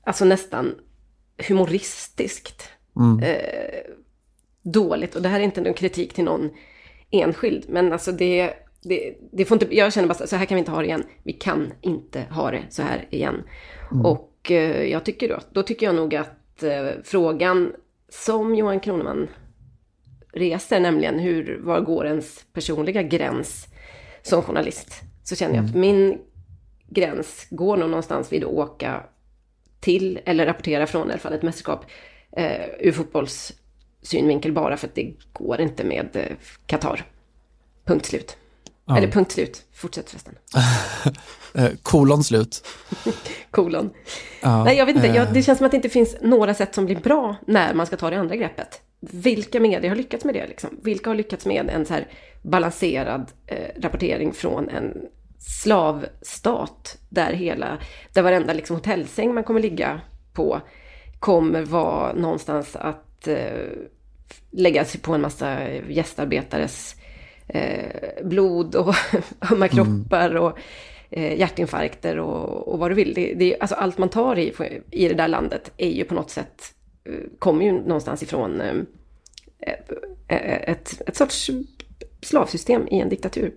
alltså 0.04 0.26
nästan 0.26 0.76
humoristiskt 1.48 2.70
Mm. 2.96 3.24
eh, 3.24 3.91
dåligt. 4.62 5.15
Och 5.15 5.22
det 5.22 5.30
här 5.30 5.39
är 5.39 5.44
inte 5.44 5.62
någon 5.62 5.74
kritik 5.74 6.13
till 6.13 6.24
någon 6.24 6.50
enskild, 7.12 7.65
men 7.70 7.94
alltså 7.94 8.12
det, 8.12 8.54
det, 8.84 9.15
det 9.32 9.46
får 9.46 9.56
inte, 9.56 9.76
jag 9.76 9.94
känner 9.94 10.08
bara 10.08 10.28
så 10.28 10.36
här 10.36 10.46
kan 10.46 10.56
vi 10.56 10.60
inte 10.60 10.72
ha 10.72 10.80
det 10.80 10.86
igen. 10.86 11.04
Vi 11.24 11.34
kan 11.34 11.74
inte 11.82 12.22
ha 12.32 12.52
det 12.52 12.63
så 12.70 12.82
här 12.82 13.08
igen. 13.10 13.44
Mm. 13.91 14.06
Och 14.06 14.52
eh, 14.52 14.84
jag 14.84 15.04
tycker 15.04 15.30
då, 15.30 15.39
då 15.52 15.63
tycker 15.63 15.86
jag 15.86 15.96
nog 15.96 16.15
att 16.15 16.63
eh, 16.63 16.88
frågan 17.04 17.74
som 18.10 18.56
Johan 18.56 18.80
Kroneman 18.80 19.28
reser, 20.34 20.80
nämligen 20.80 21.20
hur, 21.20 21.60
var 21.63 21.82
går 21.82 22.08
ens 22.08 22.46
personliga 22.54 23.04
gräns 23.04 23.67
som 24.22 24.41
journalist? 24.41 25.02
Så 25.24 25.36
känner 25.36 25.56
jag 25.56 25.65
att 25.65 25.76
mm. 25.76 25.82
min 25.82 26.17
gräns 26.89 27.48
går 27.50 27.78
nog 27.78 27.89
någonstans 27.89 28.32
vid 28.32 28.44
att 28.44 28.50
åka 28.50 29.04
till, 29.80 30.20
eller 30.26 30.46
rapportera 30.46 30.88
från 30.88 31.08
i 31.08 31.12
alla 31.12 31.20
fall 31.20 31.34
ett 31.34 31.44
mästerskap 31.44 31.86
eh, 32.32 32.65
ur 32.80 32.91
fotbollssynvinkel 32.91 34.52
bara 34.52 34.78
för 34.78 34.88
att 34.88 34.96
det 34.96 35.13
går 35.34 35.62
inte 35.62 35.84
med 35.84 36.10
eh, 36.13 36.38
Qatar. 36.65 37.06
Punkt 37.86 38.06
slut. 38.06 38.38
Ja. 38.86 38.98
Eller 38.98 39.08
punkt 39.08 39.32
slut. 39.32 39.63
Fortsätt 39.74 40.10
förresten. 40.10 40.36
Eh, 41.54 41.70
kolon 41.84 42.24
slut. 42.24 42.67
kolon. 43.52 43.89
Ja, 44.41 44.63
Nej, 44.63 44.78
jag 44.78 44.86
vet 44.86 44.96
inte. 44.96 45.08
Jag, 45.08 45.34
det 45.34 45.44
känns 45.44 45.58
som 45.58 45.65
att 45.65 45.72
det 45.72 45.76
inte 45.76 45.89
finns 45.89 46.15
några 46.22 46.54
sätt 46.54 46.76
som 46.76 46.86
blir 46.86 46.96
bra 46.96 47.36
när 47.48 47.74
man 47.74 47.86
ska 47.86 47.98
ta 47.98 48.10
det 48.10 48.20
andra 48.20 48.36
greppet. 48.36 48.82
Vilka 49.01 49.59
medier 49.59 49.89
har 49.89 49.95
lyckats 49.95 50.25
med 50.25 50.33
det? 50.33 50.47
Liksom? 50.47 50.79
Vilka 50.83 51.09
har 51.09 51.15
lyckats 51.15 51.45
med 51.45 51.69
en 51.69 51.85
så 51.85 51.93
här 51.93 52.07
balanserad 52.41 53.31
eh, 53.47 53.81
rapportering 53.81 54.33
från 54.33 54.69
en 54.69 55.07
slavstat 55.37 56.97
där 57.09 57.33
hela, 57.33 57.77
där 58.13 58.21
varenda 58.21 58.53
liksom 58.53 58.75
hotellsäng 58.75 59.33
man 59.33 59.43
kommer 59.43 59.59
ligga 59.59 60.01
på 60.33 60.61
kommer 61.19 61.65
vara 61.65 62.13
någonstans 62.13 62.75
att 62.75 63.27
eh, 63.27 63.67
lägga 64.51 64.85
sig 64.85 65.01
på 65.01 65.13
en 65.13 65.21
massa 65.21 65.69
gästarbetares 65.89 66.95
eh, 67.47 68.23
blod 68.23 68.75
och 68.75 68.95
ömma 69.51 69.67
mm. 69.67 69.69
kroppar 69.69 70.35
och 70.35 70.59
eh, 71.09 71.39
hjärtinfarkter 71.39 72.19
och, 72.19 72.67
och, 72.67 72.79
vad 72.79 72.91
du 72.91 72.95
vill. 72.95 73.13
Det, 73.13 73.33
det, 73.33 73.57
alltså 73.59 73.75
allt 73.75 73.97
man 73.97 74.09
tar 74.09 74.39
i, 74.39 74.53
i 74.91 75.07
det 75.07 75.13
där 75.13 75.27
landet 75.27 75.71
är 75.77 75.89
ju 75.89 76.03
på 76.03 76.13
något 76.13 76.29
sätt, 76.29 76.73
kommer 77.39 77.65
ju 77.65 77.71
någonstans 77.71 78.23
ifrån 78.23 78.61
eh, 78.61 78.75
ett, 80.27 81.01
ett 81.07 81.17
sorts 81.17 81.49
slavsystem 82.21 82.87
i 82.87 82.99
en 82.99 83.09
diktatur. 83.09 83.53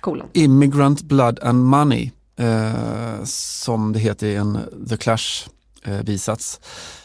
Kolon. 0.00 0.28
Immigrant 0.32 1.02
Blood 1.02 1.38
and 1.42 1.64
Money, 1.64 2.10
eh, 2.36 3.24
som 3.24 3.92
det 3.92 3.98
heter 3.98 4.26
i 4.26 4.34
en 4.34 4.58
The 4.88 4.96
Clash 4.96 5.48
eh. 5.84 6.00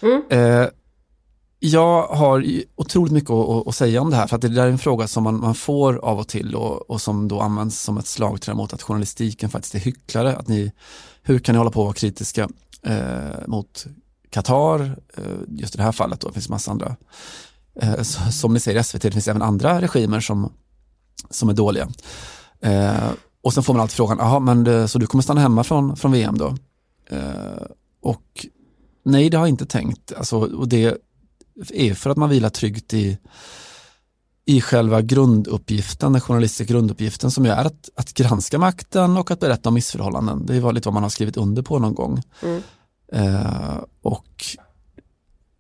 Mm. 0.02 0.21
Eh, 0.30 0.69
jag 1.60 2.08
har 2.08 2.45
otroligt 2.76 3.13
mycket 3.13 3.30
att, 3.30 3.67
att, 3.67 3.76
säga 3.76 4.02
om 4.02 4.10
det 4.10 4.15
här 4.15 4.28
för 4.28 4.36
att 4.36 4.41
det 4.41 4.47
där 4.47 4.67
är 4.67 4.71
en 4.71 4.78
fråga 4.78 5.08
som 5.08 5.23
man, 5.23 5.39
man 5.39 5.56
får 5.56 5.97
av 5.97 6.19
och 6.19 6.28
till 6.28 6.56
och, 6.56 6.89
och 6.89 7.02
som 7.02 7.28
då 7.28 7.39
används 7.39 7.82
som 7.82 7.97
ett 7.97 8.08
slagträ 8.08 8.54
mot 8.54 8.73
att 8.73 8.82
journalistiken 8.82 9.50
faktiskt 9.50 9.76
är 9.76 9.80
hycklare. 9.80 10.36
Att 10.36 10.47
ni, 10.47 10.71
hur 11.21 11.39
kan 11.39 11.54
ni 11.54 11.58
hålla 11.58 11.71
på 11.71 11.80
och 11.80 11.86
vara 11.86 11.93
kritiska 11.93 12.50
eh, 12.84 13.47
mot 13.47 13.86
Qatar, 14.30 14.98
eh, 15.18 15.24
just 15.48 15.76
i 15.76 15.78
det 15.78 15.84
här 15.84 15.92
fallet 15.92 16.20
då, 16.20 16.28
det 16.28 16.34
finns 16.34 16.50
massa 16.50 16.72
andra. 16.72 16.96
Eh, 17.82 18.02
som 18.32 18.54
ni 18.54 18.60
säger 18.60 18.80
i 18.80 18.84
SVT, 18.84 19.02
det 19.02 19.12
finns 19.12 19.28
även 19.28 19.42
andra 19.42 19.82
regimer 19.82 20.20
som, 20.20 20.54
som 21.30 21.50
är 21.50 21.54
dåliga. 21.54 21.90
Eh, 22.62 23.10
och 23.42 23.54
sen 23.54 23.63
får 23.63 23.74
man 23.74 23.82
alltid 23.82 23.96
frågan, 23.96 24.18
jaha 24.20 24.40
men 24.40 24.63
det, 24.63 24.88
så 24.88 25.00
du 25.00 25.08
kommer 25.08 25.22
stanna 25.22 25.42
hemma 25.42 25.63
från, 25.63 25.96
från 25.96 26.12
VM 26.12 26.38
då? 26.38 26.58
Och 28.02 28.46
nej, 29.06 29.30
det 29.30 29.38
har 29.38 29.46
jag 29.46 29.50
inte 29.50 29.66
tänkt. 29.66 30.13
Alltså, 30.18 30.38
och 30.38 30.68
det 30.68 30.98
är 31.70 31.94
för 31.94 32.10
att 32.10 32.18
man 32.18 32.30
vilar 32.30 32.50
tryggt 32.50 32.94
i, 32.94 33.18
i 34.46 34.62
själva 34.62 35.02
grunduppgiften, 35.02 36.12
den 36.12 36.22
journalistiska 36.22 36.74
grunduppgiften 36.74 37.32
som 37.32 37.46
är 37.46 37.66
att, 37.66 37.90
att 37.96 38.13
granska 38.13 38.60
makten 38.60 39.18
och 39.18 39.32
att 39.32 39.40
berätta 39.40 39.70
om 39.70 39.76
missförhållanden. 39.76 40.46
Det 40.46 40.56
är 40.56 40.72
lite 40.72 40.88
vad 40.88 40.94
man 40.94 41.04
har 41.04 41.10
skrivit 41.10 41.38
under 41.38 41.62
på 41.62 41.80
någon 41.80 41.96
gång. 41.96 42.22
Mm. 42.44 42.62
Eh, 43.13 43.78
och 44.02 44.46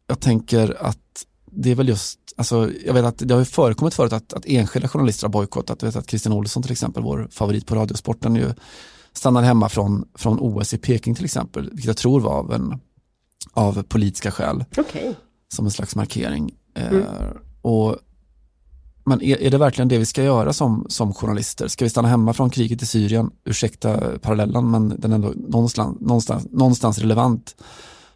jag 0.07 0.19
tänker 0.19 0.85
att 0.85 1.25
det 1.51 1.71
är 1.71 1.75
väl 1.75 1.89
just, 1.89 2.19
alltså, 2.37 2.71
jag 2.85 2.93
vet 2.93 3.05
att 3.05 3.17
det 3.17 3.33
har 3.33 3.43
förekommit 3.43 3.93
förut 3.93 4.13
att, 4.13 4.33
att 4.33 4.45
enskilda 4.45 4.87
journalister 4.87 5.27
har 5.27 5.31
bojkottat. 5.31 5.81
Jag 5.81 5.87
vet 5.87 5.95
att 5.95 6.09
Christian 6.09 6.33
Olsson 6.33 6.63
till 6.63 6.71
exempel, 6.71 7.03
vår 7.03 7.27
favorit 7.31 7.65
på 7.65 7.75
Radiosporten, 7.75 8.35
ju 8.35 8.53
stannar 9.13 9.43
hemma 9.43 9.69
från, 9.69 10.07
från 10.15 10.39
OS 10.39 10.73
i 10.73 10.77
Peking 10.77 11.15
till 11.15 11.25
exempel, 11.25 11.69
vilket 11.69 11.85
jag 11.85 11.97
tror 11.97 12.19
var 12.19 12.33
av, 12.33 12.53
en, 12.53 12.79
av 13.53 13.83
politiska 13.83 14.31
skäl. 14.31 14.65
Okay. 14.77 15.13
Som 15.53 15.65
en 15.65 15.71
slags 15.71 15.95
markering. 15.95 16.55
Eh, 16.75 16.87
mm. 16.87 17.01
Eh, 17.01 17.31
och, 17.61 17.97
men 19.07 19.21
är, 19.21 19.41
är, 19.41 19.49
det 19.49 19.57
verkligen 19.57 19.87
det 19.87 19.97
vi 19.97 20.05
ska 20.05 20.23
göra 20.23 20.53
som, 20.53 20.85
som 20.89 21.13
journalister? 21.13 21.67
Ska 21.67 21.85
vi 21.85 21.89
stanna 21.89 22.07
hemma 22.07 22.33
från 22.33 22.49
kriget 22.49 22.81
i 22.81 22.85
Syrien? 22.85 23.31
Ursäkta 23.45 24.19
parallellen, 24.21 24.71
men 24.71 24.89
den 24.99 25.11
är 25.11 25.15
ändå 25.15 25.33
någonstans, 25.35 25.99
någonstans, 25.99 26.47
någonstans 26.51 26.99
relevant. 26.99 27.55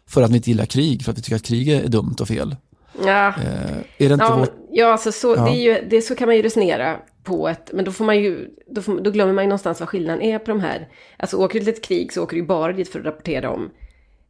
För 0.06 0.22
att 0.22 0.30
vi 0.30 0.36
inte 0.36 0.50
gillar 0.50 0.66
krig, 0.66 1.04
för 1.04 1.12
att 1.12 1.18
vi 1.18 1.22
tycker 1.22 1.36
att 1.36 1.42
krig 1.42 1.68
är 1.68 1.88
dumt 1.88 2.16
och 2.20 2.28
fel. 2.28 2.56
Ja, 3.04 3.28
eh, 3.28 3.76
är 3.98 4.08
det 4.08 4.12
inte 4.12 4.24
ja, 4.24 4.36
vår... 4.36 4.48
ja 4.70 4.92
alltså 4.92 5.12
så, 5.12 5.34
ja. 5.36 5.44
Det, 5.44 5.56
ju, 5.56 5.86
det 5.90 6.02
så 6.02 6.14
kan 6.14 6.28
man 6.28 6.36
ju 6.36 6.42
resonera 6.42 6.96
på 7.24 7.48
ett, 7.48 7.70
men 7.72 7.84
då 7.84 7.92
får 7.92 8.04
man 8.04 8.18
ju, 8.18 8.48
då, 8.70 8.82
får, 8.82 9.00
då 9.00 9.10
glömmer 9.10 9.32
man 9.32 9.44
ju 9.44 9.48
någonstans 9.48 9.80
vad 9.80 9.88
skillnaden 9.88 10.22
är 10.22 10.38
på 10.38 10.50
de 10.50 10.60
här. 10.60 10.88
Alltså 11.16 11.36
åker 11.36 11.58
du 11.58 11.64
till 11.64 11.74
ett 11.74 11.84
krig 11.84 12.12
så 12.12 12.22
åker 12.22 12.36
du 12.36 12.42
bara 12.42 12.72
dit 12.72 12.88
för 12.88 12.98
att 12.98 13.06
rapportera 13.06 13.50
om 13.50 13.70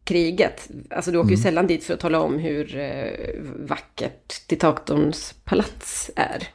kriget. 0.05 0.69
Alltså 0.91 1.11
du 1.11 1.19
åker 1.19 1.29
mm. 1.29 1.37
ju 1.37 1.43
sällan 1.43 1.67
dit 1.67 1.85
för 1.85 1.95
att 1.95 2.01
tala 2.01 2.21
om 2.21 2.39
hur 2.39 2.77
eh, 2.77 3.43
vackert 3.69 4.49
diktatorns 4.49 5.35
palats 5.45 6.11
är. 6.17 6.49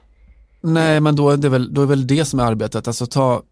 Nej, 0.62 1.00
men 1.00 1.16
då 1.16 1.30
är 1.30 1.38
det 1.38 1.50
väl, 1.50 1.74
då 1.74 1.82
är 1.82 1.86
väl 1.86 2.08
det 2.08 2.26
som 2.26 2.40
är 2.40 2.44
arbetet. 2.44 2.88
Alltså 2.88 3.06
ta, 3.06 3.44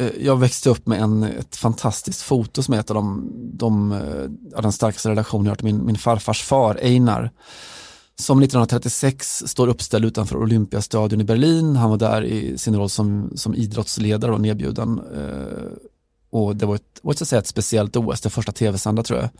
eh, 0.00 0.10
jag 0.20 0.36
växte 0.36 0.70
upp 0.70 0.86
med 0.86 1.00
en, 1.00 1.22
ett 1.22 1.56
fantastiskt 1.56 2.22
foto 2.22 2.62
som 2.62 2.74
är 2.74 2.78
ett 2.78 2.90
av 2.90 2.94
de, 2.94 3.30
de, 3.52 3.92
eh, 3.92 4.60
den 4.62 4.72
starkaste 4.72 5.10
relationer 5.10 5.44
jag 5.44 5.50
har 5.50 5.56
till 5.56 5.64
min, 5.64 5.86
min 5.86 5.98
farfars 5.98 6.42
far, 6.42 6.78
Einar 6.82 7.30
som 8.20 8.42
1936 8.42 9.42
står 9.46 9.68
uppställd 9.68 10.04
utanför 10.04 10.36
Olympiastadion 10.36 11.20
i 11.20 11.24
Berlin. 11.24 11.76
Han 11.76 11.90
var 11.90 11.96
där 11.96 12.24
i 12.24 12.58
sin 12.58 12.76
roll 12.76 12.88
som, 12.88 13.32
som 13.34 13.54
idrottsledare 13.54 14.32
och 14.32 14.40
nedbjuden. 14.40 15.00
Och 16.30 16.56
det 16.56 16.66
var 16.66 16.74
ett, 16.74 17.00
var 17.02 17.12
ett, 17.12 17.32
ett 17.32 17.46
speciellt 17.46 17.96
OS, 17.96 18.20
det 18.20 18.30
första 18.30 18.52
tv-sända 18.52 19.02
tror 19.02 19.18
jag. 19.18 19.30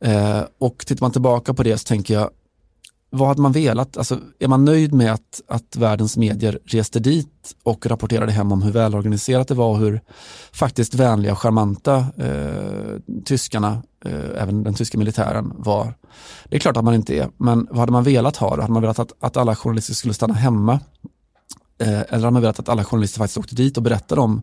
Eh, 0.00 0.42
och 0.58 0.86
tittar 0.86 1.04
man 1.04 1.12
tillbaka 1.12 1.54
på 1.54 1.62
det 1.62 1.78
så 1.78 1.84
tänker 1.84 2.14
jag, 2.14 2.30
vad 3.10 3.28
hade 3.28 3.40
man 3.40 3.52
velat? 3.52 3.96
Alltså, 3.96 4.18
är 4.38 4.48
man 4.48 4.64
nöjd 4.64 4.94
med 4.94 5.12
att, 5.12 5.40
att 5.48 5.76
världens 5.76 6.16
medier 6.16 6.58
reste 6.64 6.98
dit 6.98 7.54
och 7.62 7.86
rapporterade 7.86 8.32
hem 8.32 8.52
om 8.52 8.62
hur 8.62 8.72
välorganiserat 8.72 9.48
det 9.48 9.54
var 9.54 9.70
och 9.70 9.78
hur 9.78 10.00
faktiskt 10.52 10.94
vänliga 10.94 11.32
och 11.32 11.38
charmanta 11.38 12.06
eh, 12.16 13.00
tyskarna, 13.24 13.82
eh, 14.04 14.42
även 14.42 14.62
den 14.62 14.74
tyska 14.74 14.98
militären 14.98 15.52
var? 15.56 15.94
Det 16.44 16.56
är 16.56 16.60
klart 16.60 16.76
att 16.76 16.84
man 16.84 16.94
inte 16.94 17.18
är, 17.18 17.28
men 17.36 17.66
vad 17.70 17.78
hade 17.78 17.92
man 17.92 18.04
velat 18.04 18.36
ha? 18.36 18.50
Hade 18.50 18.72
man 18.72 18.82
velat 18.82 18.98
att, 18.98 19.12
att 19.20 19.36
alla 19.36 19.56
journalister 19.56 19.94
skulle 19.94 20.14
stanna 20.14 20.34
hemma? 20.34 20.80
Eh, 21.80 21.88
eller 21.88 22.18
hade 22.18 22.30
man 22.30 22.42
velat 22.42 22.58
att 22.58 22.68
alla 22.68 22.84
journalister 22.84 23.18
faktiskt 23.18 23.38
åkte 23.38 23.54
dit 23.54 23.76
och 23.76 23.82
berättade 23.82 24.20
om 24.20 24.42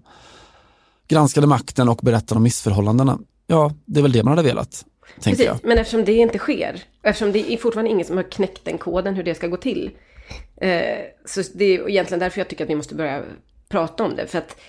granskade 1.07 1.47
makten 1.47 1.89
och 1.89 1.99
berättade 2.03 2.37
om 2.37 2.43
missförhållandena? 2.43 3.19
Ja, 3.47 3.73
det 3.85 3.99
är 3.99 4.01
väl 4.01 4.11
det 4.11 4.23
man 4.23 4.37
hade 4.37 4.47
velat. 4.47 4.85
Precis, 5.23 5.45
jag. 5.45 5.57
men 5.63 5.77
eftersom 5.77 6.05
det 6.05 6.13
inte 6.13 6.37
sker, 6.37 6.83
eftersom 7.01 7.31
det 7.31 7.53
är 7.53 7.57
fortfarande 7.57 7.91
ingen 7.91 8.05
som 8.05 8.17
har 8.17 8.31
knäckt 8.31 8.65
den 8.65 8.77
koden 8.77 9.15
hur 9.15 9.23
det 9.23 9.35
ska 9.35 9.47
gå 9.47 9.57
till. 9.57 9.91
Eh, 10.61 10.97
så 11.25 11.41
det 11.53 11.65
är 11.65 11.89
egentligen 11.89 12.19
därför 12.19 12.39
jag 12.39 12.47
tycker 12.47 12.63
att 12.63 12.69
vi 12.69 12.75
måste 12.75 12.95
börja 12.95 13.23
prata 13.69 14.03
om 14.03 14.15
det. 14.15 14.27
För 14.27 14.37
att 14.37 14.59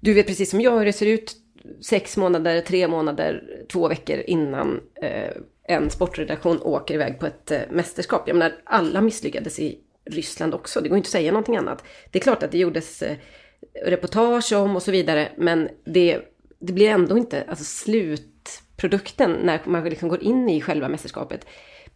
du 0.00 0.14
vet 0.14 0.26
precis 0.26 0.50
som 0.50 0.60
jag 0.60 0.78
hur 0.78 0.86
det 0.86 0.92
ser 0.92 1.06
ut 1.06 1.36
sex 1.80 2.16
månader, 2.16 2.60
tre 2.60 2.88
månader, 2.88 3.42
två 3.72 3.88
veckor 3.88 4.18
innan 4.26 4.80
eh, 5.02 5.30
en 5.68 5.90
sportredaktion 5.90 6.62
åker 6.62 6.94
iväg 6.94 7.18
på 7.18 7.26
ett 7.26 7.50
eh, 7.50 7.60
mästerskap. 7.70 8.22
Jag 8.26 8.36
menar, 8.36 8.54
alla 8.64 9.00
misslyckades 9.00 9.58
i 9.58 9.78
Ryssland 10.04 10.54
också. 10.54 10.80
Det 10.80 10.88
går 10.88 10.98
inte 10.98 11.06
att 11.06 11.12
säga 11.12 11.32
någonting 11.32 11.56
annat. 11.56 11.84
Det 12.10 12.18
är 12.18 12.22
klart 12.22 12.42
att 12.42 12.52
det 12.52 12.58
gjordes 12.58 13.02
eh, 13.02 13.16
reportage 13.84 14.52
om 14.52 14.76
och 14.76 14.82
så 14.82 14.90
vidare, 14.90 15.28
men 15.36 15.68
det, 15.84 16.20
det 16.58 16.72
blir 16.72 16.88
ändå 16.88 17.18
inte, 17.18 17.44
alltså 17.48 17.64
slutprodukten 17.64 19.32
när 19.32 19.60
man 19.64 19.84
liksom 19.84 20.08
går 20.08 20.22
in 20.22 20.48
i 20.48 20.60
själva 20.60 20.88
mästerskapet 20.88 21.46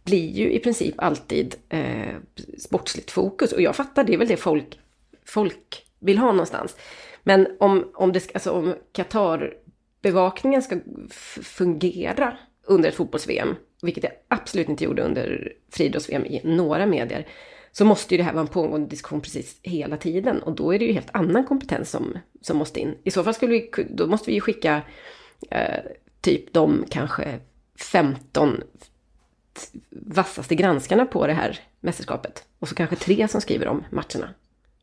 blir 0.03 0.29
ju 0.29 0.51
i 0.51 0.59
princip 0.59 0.95
alltid 0.97 1.55
eh, 1.69 2.15
sportsligt 2.57 3.11
fokus. 3.11 3.51
Och 3.51 3.61
jag 3.61 3.75
fattar, 3.75 4.03
det 4.03 4.13
är 4.13 4.17
väl 4.17 4.27
det 4.27 4.37
folk, 4.37 4.79
folk 5.25 5.85
vill 5.99 6.17
ha 6.17 6.31
någonstans. 6.31 6.75
Men 7.23 7.47
om, 7.59 7.91
om, 7.93 8.11
det, 8.11 8.29
alltså 8.33 8.51
om 8.51 8.75
Qatar-bevakningen 8.91 10.61
ska 10.61 10.79
fungera 11.41 12.37
under 12.63 12.89
ett 12.89 12.95
fotbolls-VM, 12.95 13.55
vilket 13.81 14.01
det 14.01 14.11
absolut 14.27 14.69
inte 14.69 14.83
gjorde 14.83 15.01
under 15.01 15.53
friidrotts-VM 15.71 16.25
i 16.25 16.41
några 16.43 16.85
medier, 16.85 17.27
så 17.77 17.85
måste 17.85 18.13
ju 18.13 18.17
det 18.17 18.23
här 18.23 18.33
vara 18.33 18.41
en 18.41 18.47
pågående 18.47 18.87
diskussion 18.87 19.21
precis 19.21 19.59
hela 19.63 19.97
tiden. 19.97 20.43
Och 20.43 20.55
då 20.55 20.73
är 20.73 20.79
det 20.79 20.85
ju 20.85 20.93
helt 20.93 21.09
annan 21.11 21.45
kompetens 21.45 21.89
som, 21.89 22.17
som 22.41 22.57
måste 22.57 22.79
in. 22.79 22.95
I 23.03 23.11
så 23.11 23.23
fall 23.23 23.33
skulle 23.33 23.51
vi, 23.51 23.71
då 23.89 24.07
måste 24.07 24.29
vi 24.29 24.33
ju 24.33 24.41
skicka 24.41 24.81
eh, 25.49 25.79
typ 26.21 26.53
de 26.53 26.85
kanske 26.89 27.39
15 27.79 28.61
vassaste 29.89 30.55
granskarna 30.55 31.05
på 31.05 31.27
det 31.27 31.33
här 31.33 31.59
mästerskapet. 31.79 32.43
Och 32.59 32.69
så 32.69 32.75
kanske 32.75 32.95
tre 32.95 33.27
som 33.27 33.41
skriver 33.41 33.67
om 33.67 33.83
matcherna. 33.91 34.29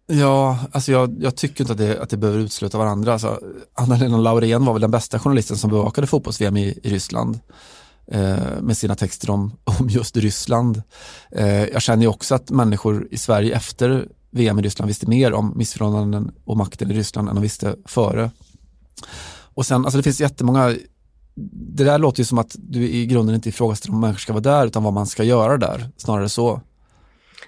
Ja, 0.06 0.58
alltså 0.72 0.92
jag, 0.92 1.16
jag 1.20 1.36
tycker 1.36 1.64
inte 1.64 1.72
att 1.72 1.78
det, 1.78 2.02
att 2.02 2.10
det 2.10 2.16
behöver 2.16 2.40
utesluta 2.40 2.78
varandra. 2.78 3.12
Alltså, 3.12 3.40
Anna-Lena 3.74 4.16
Laurén 4.16 4.64
var 4.64 4.72
väl 4.72 4.82
den 4.82 4.90
bästa 4.90 5.18
journalisten 5.18 5.56
som 5.56 5.70
bevakade 5.70 6.06
fotbolls-VM 6.06 6.56
i, 6.56 6.80
i 6.82 6.90
Ryssland 6.90 7.34
eh, 7.34 7.40
med 8.60 8.76
sina 8.76 8.94
texter 8.94 9.30
om, 9.30 9.52
om 9.64 9.88
just 9.88 10.16
Ryssland. 10.16 10.82
Eh, 11.30 11.64
jag 11.64 11.82
känner 11.82 12.02
ju 12.02 12.08
också 12.08 12.34
att 12.34 12.50
människor 12.50 13.08
i 13.10 13.18
Sverige 13.18 13.56
efter 13.56 14.08
VM 14.30 14.58
i 14.58 14.62
Ryssland 14.62 14.88
visste 14.88 15.08
mer 15.08 15.32
om 15.32 15.52
missförhållanden 15.56 16.32
och 16.44 16.56
makten 16.56 16.90
i 16.90 16.94
Ryssland 16.94 17.28
än 17.28 17.34
de 17.34 17.42
visste 17.42 17.76
före. 17.84 18.30
Och 19.54 19.66
sen, 19.66 19.84
alltså 19.84 19.96
det 19.96 20.02
finns 20.02 20.20
jättemånga 20.20 20.74
det 21.76 21.84
där 21.84 21.98
låter 21.98 22.20
ju 22.20 22.24
som 22.24 22.38
att 22.38 22.56
du 22.58 22.88
i 22.88 23.06
grunden 23.06 23.34
inte 23.34 23.48
ifrågasätter 23.48 23.92
om 23.92 24.00
människor 24.00 24.18
ska 24.18 24.32
vara 24.32 24.42
där 24.42 24.66
utan 24.66 24.82
vad 24.82 24.92
man 24.92 25.06
ska 25.06 25.24
göra 25.24 25.56
där, 25.56 25.88
snarare 25.96 26.28
så. 26.28 26.60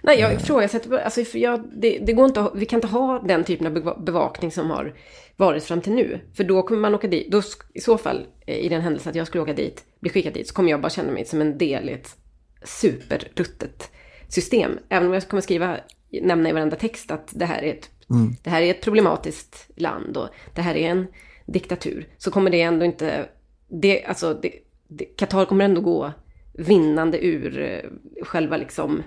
Nej, 0.02 0.20
jag 0.20 0.34
ifrågasätter, 0.34 0.98
alltså 0.98 1.24
för 1.24 1.38
jag, 1.38 1.64
det, 1.76 1.98
det, 1.98 2.12
går 2.12 2.26
inte 2.26 2.40
att, 2.40 2.52
vi 2.54 2.66
kan 2.66 2.76
inte 2.76 2.86
ha 2.86 3.18
den 3.18 3.44
typen 3.44 3.66
av 3.66 4.04
bevakning 4.04 4.50
som 4.50 4.70
har 4.70 4.94
varit 5.36 5.64
fram 5.64 5.80
till 5.80 5.92
nu. 5.92 6.20
För 6.34 6.44
då 6.44 6.62
kommer 6.62 6.80
man 6.80 6.94
åka 6.94 7.08
dit, 7.08 7.32
då 7.32 7.42
i 7.74 7.80
så 7.80 7.98
fall, 7.98 8.26
eh, 8.46 8.56
i 8.56 8.68
den 8.68 8.80
händelsen 8.80 9.10
att 9.10 9.16
jag 9.16 9.26
skulle 9.26 9.42
åka 9.42 9.52
dit, 9.52 9.84
bli 10.06 10.12
skickad 10.12 10.34
dit, 10.34 10.48
så 10.48 10.54
kommer 10.54 10.70
jag 10.70 10.80
bara 10.80 10.90
känna 10.90 11.12
mig 11.12 11.24
som 11.24 11.40
en 11.40 11.58
del 11.58 11.88
i 11.88 11.92
ett 11.92 12.16
superruttet 12.64 13.90
system. 14.28 14.78
Även 14.88 15.08
om 15.08 15.14
jag 15.14 15.28
kommer 15.28 15.40
skriva, 15.40 15.76
nämna 16.22 16.48
i 16.48 16.52
varenda 16.52 16.76
text 16.76 17.10
att 17.10 17.32
det 17.34 17.44
här 17.44 17.62
är 17.62 17.70
ett, 17.70 17.90
mm. 18.10 18.36
det 18.42 18.50
här 18.50 18.62
är 18.62 18.70
ett 18.70 18.80
problematiskt 18.80 19.70
land 19.76 20.16
och 20.16 20.28
det 20.54 20.62
här 20.62 20.74
är 20.74 20.90
en 20.90 21.06
diktatur, 21.46 22.08
så 22.18 22.30
kommer 22.30 22.50
det 22.50 22.60
ändå 22.60 22.84
inte, 22.84 23.28
det, 23.68 24.04
alltså, 24.04 24.34
det, 24.34 24.52
det, 24.88 25.04
Qatar 25.04 25.44
kommer 25.44 25.64
ändå 25.64 25.80
gå 25.80 26.12
vinnande 26.52 27.24
ur 27.24 27.60
eh, 27.60 28.24
själva 28.24 28.56
liksom 28.56 29.02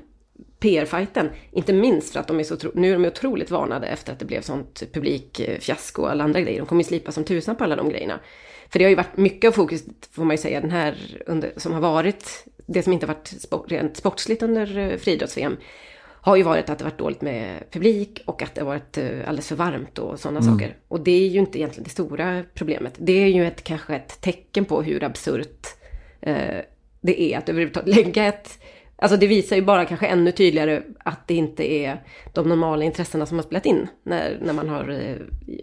PR-fighten. 0.59 1.29
Inte 1.51 1.73
minst 1.73 2.13
för 2.13 2.19
att 2.19 2.27
de 2.27 2.39
är 2.39 2.43
så 2.43 2.57
nu 2.73 2.89
är 2.89 2.93
de 2.93 3.05
otroligt 3.05 3.51
varnade 3.51 3.87
efter 3.87 4.13
att 4.13 4.19
det 4.19 4.25
blev 4.25 4.41
sånt 4.41 4.83
publikfiasko 4.93 6.01
och 6.01 6.11
alla 6.11 6.23
andra 6.23 6.41
grejer. 6.41 6.59
De 6.59 6.67
kommer 6.67 6.83
ju 6.83 6.87
slipa 6.87 7.11
som 7.11 7.23
tusan 7.23 7.55
på 7.55 7.63
alla 7.63 7.75
de 7.75 7.89
grejerna. 7.89 8.19
För 8.69 8.79
det 8.79 8.85
har 8.85 8.89
ju 8.89 8.95
varit 8.95 9.17
mycket 9.17 9.47
av 9.47 9.51
fokus, 9.51 9.83
får 10.11 10.23
man 10.23 10.33
ju 10.33 10.41
säga, 10.41 10.61
den 10.61 10.71
här 10.71 11.21
under, 11.25 11.51
som 11.57 11.73
har 11.73 11.81
varit, 11.81 12.45
det 12.65 12.83
som 12.83 12.93
inte 12.93 13.05
har 13.05 13.13
varit 13.13 13.27
sport, 13.27 13.71
rent 13.71 13.97
sportsligt 13.97 14.43
under 14.43 14.77
eh, 14.77 14.97
friidrotts-VM, 14.97 15.57
har 16.21 16.35
ju 16.35 16.43
varit 16.43 16.69
att 16.69 16.77
det 16.77 16.83
varit 16.83 16.97
dåligt 16.97 17.21
med 17.21 17.63
publik 17.71 18.23
och 18.25 18.41
att 18.41 18.55
det 18.55 18.61
har 18.61 18.65
varit 18.65 18.97
eh, 18.97 19.05
alldeles 19.05 19.47
för 19.47 19.55
varmt 19.55 19.99
och 19.99 20.19
sådana 20.19 20.39
mm. 20.39 20.53
saker. 20.53 20.75
Och 20.87 20.99
det 20.99 21.11
är 21.11 21.27
ju 21.27 21.39
inte 21.39 21.59
egentligen 21.59 21.83
det 21.83 21.89
stora 21.89 22.43
problemet. 22.53 22.93
Det 22.97 23.23
är 23.23 23.27
ju 23.27 23.47
ett, 23.47 23.63
kanske 23.63 23.95
ett 23.95 24.21
tecken 24.21 24.65
på 24.65 24.81
hur 24.81 25.03
absurt 25.03 25.67
eh, 26.21 26.57
det 27.01 27.21
är 27.21 27.37
att 27.37 27.49
överhuvudtaget 27.49 27.95
lägga 27.95 28.25
ett 28.25 28.59
Alltså 29.01 29.17
det 29.17 29.27
visar 29.27 29.55
ju 29.55 29.61
bara 29.61 29.85
kanske 29.85 30.07
ännu 30.07 30.31
tydligare 30.31 30.83
att 30.99 31.27
det 31.27 31.33
inte 31.33 31.73
är 31.73 32.03
de 32.33 32.49
normala 32.49 32.83
intressena 32.83 33.25
som 33.25 33.37
har 33.37 33.43
spelat 33.43 33.65
in 33.65 33.87
när, 34.03 34.39
när 34.41 34.53
man 34.53 34.69
har 34.69 34.89
eh, 34.89 35.15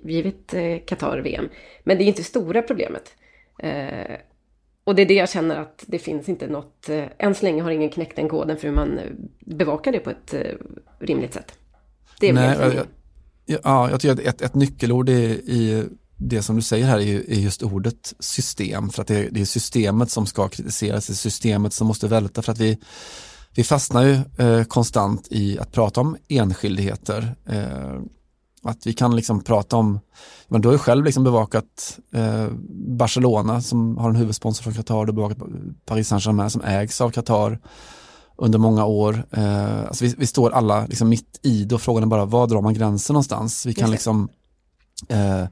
givit 0.04 0.54
eh, 0.54 0.78
Qatar 0.86 1.18
VM. 1.18 1.48
Men 1.84 1.98
det 1.98 2.04
är 2.04 2.06
inte 2.06 2.22
stora 2.22 2.62
problemet. 2.62 3.14
Eh, 3.58 4.16
och 4.84 4.94
det 4.94 5.02
är 5.02 5.06
det 5.06 5.14
jag 5.14 5.30
känner 5.30 5.56
att 5.56 5.84
det 5.86 5.98
finns 5.98 6.28
inte 6.28 6.46
något, 6.46 6.88
eh, 6.88 7.04
än 7.18 7.34
så 7.34 7.44
länge 7.44 7.62
har 7.62 7.70
ingen 7.70 7.90
knäckt 7.90 8.16
den 8.16 8.28
koden 8.28 8.56
för 8.56 8.68
hur 8.68 8.74
man 8.74 8.98
eh, 8.98 9.04
bevakar 9.40 9.92
det 9.92 9.98
på 9.98 10.10
ett 10.10 10.34
eh, 10.34 10.40
rimligt 10.98 11.34
sätt. 11.34 11.52
Det 12.20 12.28
är 12.28 12.32
Nej, 12.32 12.56
jag, 12.60 12.74
jag, 12.74 13.60
ja, 13.64 13.90
jag 13.90 14.00
tycker 14.00 14.12
att 14.12 14.20
ett, 14.20 14.42
ett 14.42 14.54
nyckelord 14.54 15.08
i, 15.08 15.22
i 15.46 15.84
det 16.16 16.42
som 16.42 16.56
du 16.56 16.62
säger 16.62 16.86
här 16.86 16.98
är, 16.98 17.30
är 17.30 17.40
just 17.40 17.62
ordet 17.62 18.14
system, 18.18 18.90
för 18.90 19.02
att 19.02 19.08
det 19.08 19.16
är, 19.16 19.30
det 19.30 19.40
är, 19.40 19.44
systemet 19.44 20.10
som 20.10 20.26
ska 20.26 20.48
kritiseras, 20.48 21.06
det 21.06 21.12
är 21.12 21.14
systemet 21.14 21.72
som 21.72 21.86
måste 21.86 22.08
välta 22.08 22.42
för 22.42 22.52
att 22.52 22.58
vi, 22.58 22.78
vi 23.54 23.64
fastnar 23.64 24.02
ju 24.02 24.46
eh, 24.46 24.64
konstant 24.64 25.26
i 25.30 25.58
att 25.58 25.72
prata 25.72 26.00
om 26.00 26.16
enskildheter. 26.28 27.36
Eh, 27.46 28.00
att 28.62 28.86
vi 28.86 28.92
kan 28.92 29.16
liksom 29.16 29.42
prata 29.42 29.76
om, 29.76 30.00
men 30.48 30.60
du 30.60 30.68
har 30.68 30.72
ju 30.72 30.78
själv 30.78 31.04
liksom 31.04 31.24
bevakat 31.24 31.98
eh, 32.12 32.48
Barcelona 32.98 33.62
som 33.62 33.98
har 33.98 34.10
en 34.10 34.16
huvudsponsor 34.16 34.62
från 34.62 34.74
Qatar, 34.74 35.04
du 35.04 35.12
har 35.12 35.16
bevakat 35.16 35.38
Paris 35.84 36.08
Saint-Germain 36.08 36.50
som 36.50 36.62
ägs 36.62 37.00
av 37.00 37.10
Qatar 37.10 37.58
under 38.36 38.58
många 38.58 38.84
år. 38.84 39.26
Eh, 39.30 39.80
alltså 39.86 40.04
vi, 40.04 40.14
vi, 40.18 40.26
står 40.26 40.50
alla 40.50 40.86
liksom 40.86 41.08
mitt 41.08 41.40
i 41.42 41.64
det 41.64 41.74
och 41.74 41.80
frågan 41.80 42.02
är 42.02 42.06
bara 42.06 42.24
var 42.24 42.46
drar 42.46 42.62
man 42.62 42.74
gränsen 42.74 43.14
någonstans? 43.14 43.66
Vi 43.66 43.74
kan 43.74 43.90
liksom 43.90 44.28
eh, 45.08 45.44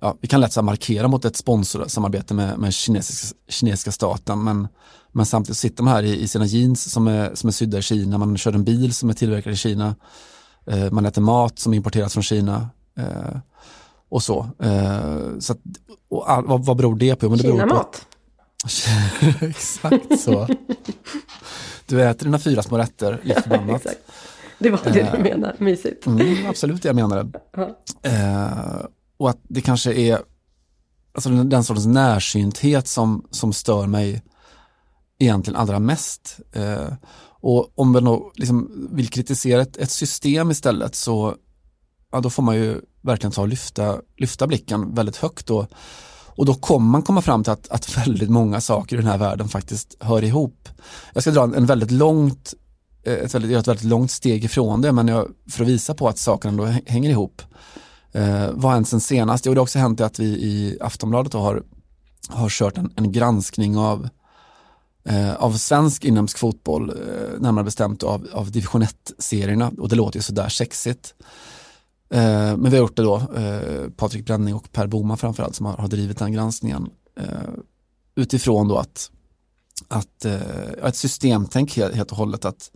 ja, 0.00 0.16
vi 0.20 0.28
kan 0.28 0.40
lätt 0.40 0.52
så 0.52 0.62
markera 0.62 1.08
mot 1.08 1.24
ett 1.24 1.36
sponsorsamarbete 1.36 2.34
med, 2.34 2.58
med 2.58 2.74
kinesiska, 2.74 3.36
kinesiska 3.48 3.92
staten 3.92 4.44
men, 4.44 4.68
men 5.12 5.26
samtidigt 5.26 5.58
sitter 5.58 5.82
man 5.82 5.94
här 5.94 6.02
i, 6.02 6.22
i, 6.22 6.28
sina 6.28 6.46
jeans 6.46 6.92
som 6.92 7.08
är, 7.08 7.34
som 7.34 7.48
är 7.48 7.52
sydda 7.52 7.78
i 7.78 7.82
Kina, 7.82 8.18
man 8.18 8.36
kör 8.36 8.52
en 8.52 8.64
bil 8.64 8.94
som 8.94 9.10
är 9.10 9.14
tillverkad 9.14 9.52
i 9.52 9.56
Kina, 9.56 9.94
eh, 10.66 10.90
man 10.90 11.06
äter 11.06 11.22
mat 11.22 11.58
som 11.58 11.74
importeras 11.74 12.12
från 12.12 12.22
Kina 12.22 12.68
eh, 12.98 13.38
och 14.08 14.22
så. 14.22 14.50
Eh, 14.62 15.38
så 15.38 15.52
att, 15.52 15.58
och 16.10 16.30
all, 16.30 16.46
vad, 16.46 16.64
vad 16.64 16.76
beror 16.76 16.96
det 16.96 17.16
på? 17.16 17.28
Men 17.28 17.38
det 17.38 17.44
Kina-mat? 17.44 18.06
Exakt 19.40 20.20
så. 20.20 20.48
Du 21.86 22.02
äter 22.02 22.24
dina 22.24 22.38
fyra 22.38 22.62
små 22.62 22.78
rätter, 22.78 23.20
lite 23.24 23.42
förbannat. 23.42 23.86
det 24.58 24.70
var 24.70 24.80
det 24.84 24.90
du 24.92 25.00
eh, 25.00 25.22
menar, 25.22 25.56
mysigt. 25.58 26.06
Mm, 26.06 26.46
absolut, 26.46 26.84
jag 26.84 26.96
menade. 26.96 27.40
Uh 28.06 28.86
och 29.18 29.30
att 29.30 29.40
det 29.42 29.60
kanske 29.60 29.92
är 29.92 30.20
alltså 31.14 31.30
den, 31.30 31.48
den 31.48 31.64
sortens 31.64 31.86
närsynthet 31.86 32.88
som, 32.88 33.26
som 33.30 33.52
stör 33.52 33.86
mig 33.86 34.22
egentligen 35.18 35.60
allra 35.60 35.78
mest. 35.78 36.40
Eh, 36.52 36.92
och 37.40 37.78
om 37.78 37.92
man 37.92 38.04
då 38.04 38.32
liksom 38.34 38.88
vill 38.92 39.08
kritisera 39.08 39.62
ett, 39.62 39.76
ett, 39.76 39.90
system 39.90 40.50
istället 40.50 40.94
så 40.94 41.34
ja, 42.12 42.20
då 42.20 42.30
får 42.30 42.42
man 42.42 42.56
ju 42.56 42.80
verkligen 43.02 43.32
ta 43.32 43.42
och 43.42 43.48
lyfta, 43.48 44.00
lyfta 44.16 44.46
blicken 44.46 44.94
väldigt 44.94 45.16
högt. 45.16 45.50
Och, 45.50 45.66
och 46.26 46.46
då 46.46 46.54
kommer 46.54 46.90
man 46.90 47.02
komma 47.02 47.22
fram 47.22 47.44
till 47.44 47.52
att, 47.52 47.68
att 47.68 47.96
väldigt 47.96 48.30
många 48.30 48.60
saker 48.60 48.96
i 48.96 49.00
den 49.00 49.10
här 49.10 49.18
världen 49.18 49.48
faktiskt 49.48 49.96
hör 50.00 50.24
ihop. 50.24 50.68
Jag 51.14 51.22
ska 51.22 51.30
dra 51.30 51.42
en, 51.42 51.54
en 51.54 51.66
väldigt 51.66 51.90
långt 51.90 52.54
eh, 53.02 53.12
ett 53.12 53.34
väldigt, 53.34 53.56
ett 53.56 53.68
väldigt 53.68 53.84
långt 53.84 54.10
steg 54.10 54.44
ifrån 54.44 54.82
det 54.82 54.92
men 54.92 55.08
jag, 55.08 55.28
för 55.50 55.62
att 55.62 55.68
visa 55.68 55.94
på 55.94 56.08
att 56.08 56.18
sakerna 56.18 56.56
då 56.56 56.64
hänger 56.86 57.10
ihop. 57.10 57.42
Eh, 58.12 58.50
vad 58.52 58.62
har 58.62 58.72
hänt 58.72 58.88
sen 58.88 59.00
senast? 59.00 59.46
Jo, 59.46 59.54
det 59.54 59.60
har 59.60 59.62
också 59.62 59.78
hänt 59.78 60.00
att 60.00 60.18
vi 60.18 60.26
i 60.26 60.78
Aftonbladet 60.80 61.32
har, 61.32 61.62
har 62.28 62.48
kört 62.48 62.78
en, 62.78 62.92
en 62.96 63.12
granskning 63.12 63.76
av, 63.76 64.08
eh, 65.04 65.34
av 65.34 65.52
svensk 65.52 66.04
inhemsk 66.04 66.38
fotboll, 66.38 66.90
eh, 66.90 67.40
närmare 67.40 67.64
bestämt 67.64 68.02
av, 68.02 68.28
av 68.32 68.50
division 68.50 68.82
1-serierna 68.82 69.72
och 69.78 69.88
det 69.88 69.96
låter 69.96 70.18
ju 70.18 70.22
sådär 70.22 70.48
sexigt. 70.48 71.14
Eh, 72.10 72.56
men 72.56 72.64
vi 72.64 72.70
har 72.70 72.78
gjort 72.78 72.96
det 72.96 73.02
då, 73.02 73.16
eh, 73.16 73.90
Patrik 73.96 74.26
Bränning 74.26 74.54
och 74.54 74.72
Per 74.72 74.86
Boman 74.86 75.18
framförallt 75.18 75.54
som 75.54 75.66
har, 75.66 75.76
har 75.76 75.88
drivit 75.88 76.18
den 76.18 76.32
granskningen 76.32 76.90
eh, 77.16 77.50
utifrån 78.14 78.68
då 78.68 78.76
att, 78.76 79.10
att 79.88 80.24
eh, 80.24 80.84
ett 80.84 80.96
systemtänk 80.96 81.76
helt, 81.76 81.94
helt 81.94 82.10
och 82.10 82.16
hållet 82.16 82.44
att 82.44 82.70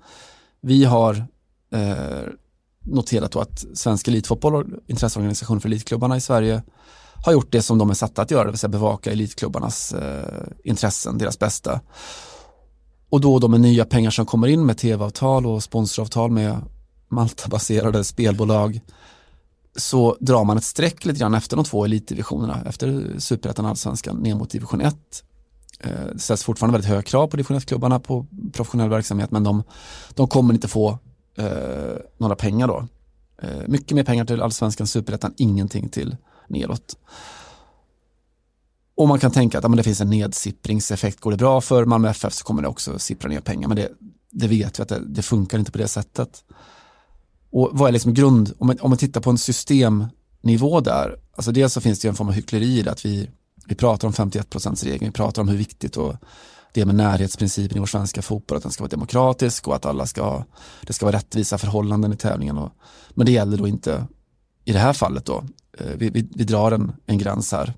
vi 0.60 0.84
har 0.84 1.26
eh, 1.70 2.22
noterat 2.82 3.32
då 3.32 3.40
att 3.40 3.64
Svensk 3.74 4.08
Elitfotboll 4.08 4.54
och 4.54 4.64
intresseorganisationen 4.86 5.60
för 5.60 5.68
elitklubbarna 5.68 6.16
i 6.16 6.20
Sverige 6.20 6.62
har 7.24 7.32
gjort 7.32 7.52
det 7.52 7.62
som 7.62 7.78
de 7.78 7.90
är 7.90 7.94
satta 7.94 8.22
att 8.22 8.30
göra, 8.30 8.44
det 8.44 8.50
vill 8.50 8.58
säga 8.58 8.68
bevaka 8.68 9.12
elitklubbarnas 9.12 9.92
eh, 9.92 10.46
intressen, 10.64 11.18
deras 11.18 11.38
bästa. 11.38 11.80
Och 13.10 13.20
då, 13.20 13.38
då 13.38 13.48
med 13.48 13.60
nya 13.60 13.84
pengar 13.84 14.10
som 14.10 14.26
kommer 14.26 14.48
in 14.48 14.66
med 14.66 14.78
tv-avtal 14.78 15.46
och 15.46 15.62
sponsoravtal 15.62 16.30
med 16.30 16.56
Malta-baserade 17.08 18.04
spelbolag 18.04 18.80
så 19.76 20.16
drar 20.20 20.44
man 20.44 20.56
ett 20.56 20.64
streck 20.64 21.04
lite 21.04 21.20
grann 21.20 21.34
efter 21.34 21.56
de 21.56 21.64
två 21.64 21.84
elitdivisionerna, 21.84 22.62
efter 22.66 23.14
superettan 23.18 23.66
allsvenskan 23.66 24.16
ner 24.16 24.34
mot 24.34 24.50
division 24.50 24.80
1. 24.80 24.94
Eh, 25.80 25.90
det 26.12 26.18
ställs 26.18 26.42
fortfarande 26.42 26.72
väldigt 26.72 26.88
höga 26.88 27.02
krav 27.02 27.26
på 27.26 27.36
division 27.36 27.58
1-klubbarna 27.58 28.00
på 28.00 28.26
professionell 28.52 28.88
verksamhet 28.88 29.30
men 29.30 29.44
de, 29.44 29.62
de 30.14 30.28
kommer 30.28 30.54
inte 30.54 30.68
få 30.68 30.98
eh, 31.36 31.96
några 32.18 32.36
pengar 32.36 32.68
då. 32.68 32.86
Eh, 33.42 33.68
mycket 33.68 33.94
mer 33.94 34.04
pengar 34.04 34.24
till 34.24 34.42
allsvenskan, 34.42 34.86
superettan, 34.86 35.34
ingenting 35.36 35.88
till 35.88 36.16
nedåt. 36.48 36.96
Och 38.94 39.08
man 39.08 39.18
kan 39.18 39.30
tänka 39.30 39.58
att 39.58 39.64
ja, 39.64 39.68
men 39.68 39.76
det 39.76 39.82
finns 39.82 40.00
en 40.00 40.10
nedsippringseffekt. 40.10 41.20
Går 41.20 41.30
det 41.30 41.36
bra 41.36 41.60
för 41.60 41.84
Malmö 41.84 42.10
FF 42.10 42.32
så 42.32 42.44
kommer 42.44 42.62
det 42.62 42.68
också 42.68 42.98
sippra 42.98 43.28
ner 43.28 43.40
pengar. 43.40 43.68
Men 43.68 43.76
det, 43.76 43.88
det 44.30 44.48
vet 44.48 44.78
vi 44.78 44.82
att 44.82 44.88
det, 44.88 45.02
det, 45.06 45.22
funkar 45.22 45.58
inte 45.58 45.72
på 45.72 45.78
det 45.78 45.88
sättet. 45.88 46.44
Och 47.50 47.70
vad 47.72 47.88
är 47.88 47.92
liksom 47.92 48.14
grund, 48.14 48.52
om 48.58 48.66
man, 48.66 48.78
om 48.80 48.90
man 48.90 48.98
tittar 48.98 49.20
på 49.20 49.30
en 49.30 49.38
systemnivå 49.38 50.80
där, 50.80 51.16
alltså 51.36 51.52
dels 51.52 51.72
så 51.72 51.80
finns 51.80 52.00
det 52.00 52.08
en 52.08 52.14
form 52.14 52.28
av 52.28 52.34
hyckleri 52.34 52.78
i 52.78 52.82
det 52.82 52.92
att 52.92 53.04
vi, 53.04 53.30
vi 53.66 53.74
pratar 53.74 54.08
om 54.08 54.14
51% 54.14 54.84
regeln, 54.84 55.06
vi 55.06 55.12
pratar 55.12 55.42
om 55.42 55.48
hur 55.48 55.56
viktigt 55.56 55.96
och 55.96 56.16
det 56.72 56.84
med 56.84 56.94
närhetsprincipen 56.94 57.76
i 57.76 57.80
vår 57.80 57.86
svenska 57.86 58.22
fotboll, 58.22 58.56
att 58.56 58.62
den 58.62 58.72
ska 58.72 58.82
vara 58.82 58.90
demokratisk 58.90 59.68
och 59.68 59.76
att 59.76 59.86
alla 59.86 60.06
ska, 60.06 60.22
ha, 60.22 60.44
det 60.86 60.92
ska 60.92 61.06
vara 61.06 61.16
rättvisa 61.16 61.58
förhållanden 61.58 62.12
i 62.12 62.16
tävlingen. 62.16 62.58
Och, 62.58 62.72
men 63.10 63.26
det 63.26 63.32
gäller 63.32 63.56
då 63.56 63.68
inte 63.68 64.06
i 64.64 64.72
det 64.72 64.78
här 64.78 64.92
fallet 64.92 65.24
då. 65.24 65.44
Eh, 65.78 65.96
vi, 65.96 66.10
vi, 66.10 66.28
vi 66.34 66.44
drar 66.44 66.72
en, 66.72 66.92
en 67.06 67.18
gräns 67.18 67.52
här. 67.52 67.74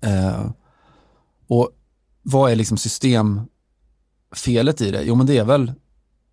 Eh, 0.00 0.50
och 1.48 1.70
vad 2.22 2.52
är 2.52 2.56
liksom 2.56 2.78
systemfelet 2.78 4.80
i 4.80 4.90
det? 4.90 5.02
Jo 5.02 5.14
men 5.14 5.26
det 5.26 5.38
är 5.38 5.44
väl 5.44 5.72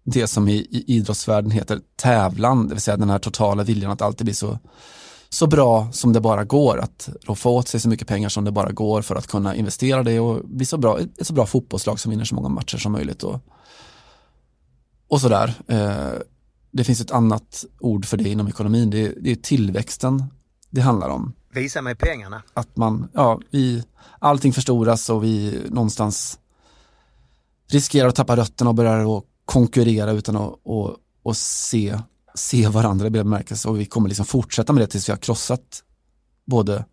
det 0.04 0.28
som 0.28 0.50
i, 0.50 0.54
i 0.54 0.84
idrottsvärlden 0.88 1.52
heter 1.52 1.82
tävlan, 1.96 2.68
det 2.68 2.74
vill 2.74 2.82
säga 2.82 2.98
den 2.98 3.10
här 3.10 3.20
totala 3.20 3.64
viljan 3.64 3.92
att 3.92 4.02
alltid 4.02 4.26
bli 4.26 4.34
så, 4.34 4.60
så 5.34 5.48
bra 5.48 5.92
som 5.92 6.14
det 6.14 6.22
bara 6.22 6.44
går, 6.44 6.80
att 6.80 7.10
roffa 7.22 7.50
åt 7.50 7.68
sig 7.68 7.80
så 7.80 7.90
mycket 7.90 8.08
pengar 8.08 8.30
som 8.30 8.44
det 8.44 8.52
bara 8.52 8.72
går 8.72 9.02
för 9.02 9.16
att 9.16 9.28
kunna 9.28 9.56
investera 9.56 10.04
det 10.04 10.20
och 10.20 10.42
bli 10.44 10.66
så 10.66 10.78
bra, 10.78 11.00
ett 11.00 11.28
så 11.28 11.34
bra 11.34 11.46
fotbollslag 11.46 12.00
som 12.00 12.10
vinner 12.10 12.26
så 12.26 12.36
många 12.36 12.50
matcher 12.50 12.78
som 12.78 12.92
möjligt. 12.92 13.24
Och, 13.24 13.40
och 15.08 15.22
sådär. 15.22 15.54
Eh, 15.68 16.12
det 16.72 16.84
finns 16.84 17.02
ett 17.02 17.12
annat 17.12 17.66
ord 17.80 18.06
för 18.06 18.18
det 18.18 18.30
inom 18.30 18.48
ekonomin, 18.48 18.90
det 18.90 19.06
är, 19.06 19.14
det 19.22 19.32
är 19.32 19.36
tillväxten 19.36 20.24
det 20.70 20.82
handlar 20.82 21.10
om. 21.10 21.34
Visa 21.54 21.82
mig 21.82 21.96
pengarna. 21.96 22.44
Att 22.54 22.78
man, 22.78 23.10
ja, 23.14 23.40
vi, 23.52 23.84
allting 24.20 24.54
förstoras 24.54 25.10
och 25.10 25.24
vi 25.24 25.62
någonstans 25.70 26.40
riskerar 27.68 28.08
att 28.08 28.16
tappa 28.16 28.36
rötterna 28.36 28.70
och 28.70 28.76
börjar 28.76 29.18
att 29.18 29.24
konkurrera 29.46 30.12
utan 30.12 30.36
att 30.36 30.54
och, 30.64 30.96
och 31.24 31.38
se, 31.38 32.00
se 32.36 32.68
varandra 32.68 33.08
i 33.08 33.10
bemärkelse 33.10 33.70
och 33.70 33.80
vi 33.80 33.86
kommer 33.86 34.10
liksom 34.10 34.26
fortsätta 34.26 34.74
med 34.74 34.84
det 34.84 34.88
tills 34.88 35.10
vi 35.10 35.14
har 35.14 35.18
krossat 35.18 35.84
både 36.46 36.86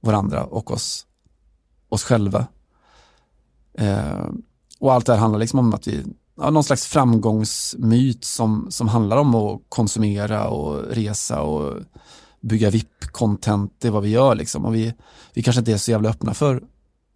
varandra 0.00 0.44
och 0.44 0.70
oss, 0.70 1.06
oss 1.88 2.02
själva. 2.02 2.46
Eh, 3.78 4.26
och 4.78 4.92
allt 4.92 5.06
det 5.06 5.12
här 5.12 5.20
handlar 5.20 5.40
liksom 5.40 5.58
om 5.58 5.74
att 5.74 5.86
vi, 5.88 6.04
ja, 6.36 6.50
någon 6.50 6.64
slags 6.64 6.86
framgångsmyt 6.86 8.24
som, 8.24 8.66
som 8.70 8.88
handlar 8.88 9.16
om 9.16 9.34
att 9.34 9.60
konsumera 9.68 10.48
och 10.48 10.82
resa 10.90 11.42
och 11.42 11.82
bygga 12.40 12.70
VIP-content, 12.70 13.70
det 13.78 13.88
är 13.88 13.92
vad 13.92 14.02
vi 14.02 14.08
gör 14.08 14.34
liksom. 14.34 14.64
Och 14.64 14.74
vi, 14.74 14.94
vi 15.34 15.42
kanske 15.42 15.60
inte 15.60 15.72
är 15.72 15.76
så 15.76 15.90
jävla 15.90 16.08
öppna 16.08 16.34
för, 16.34 16.62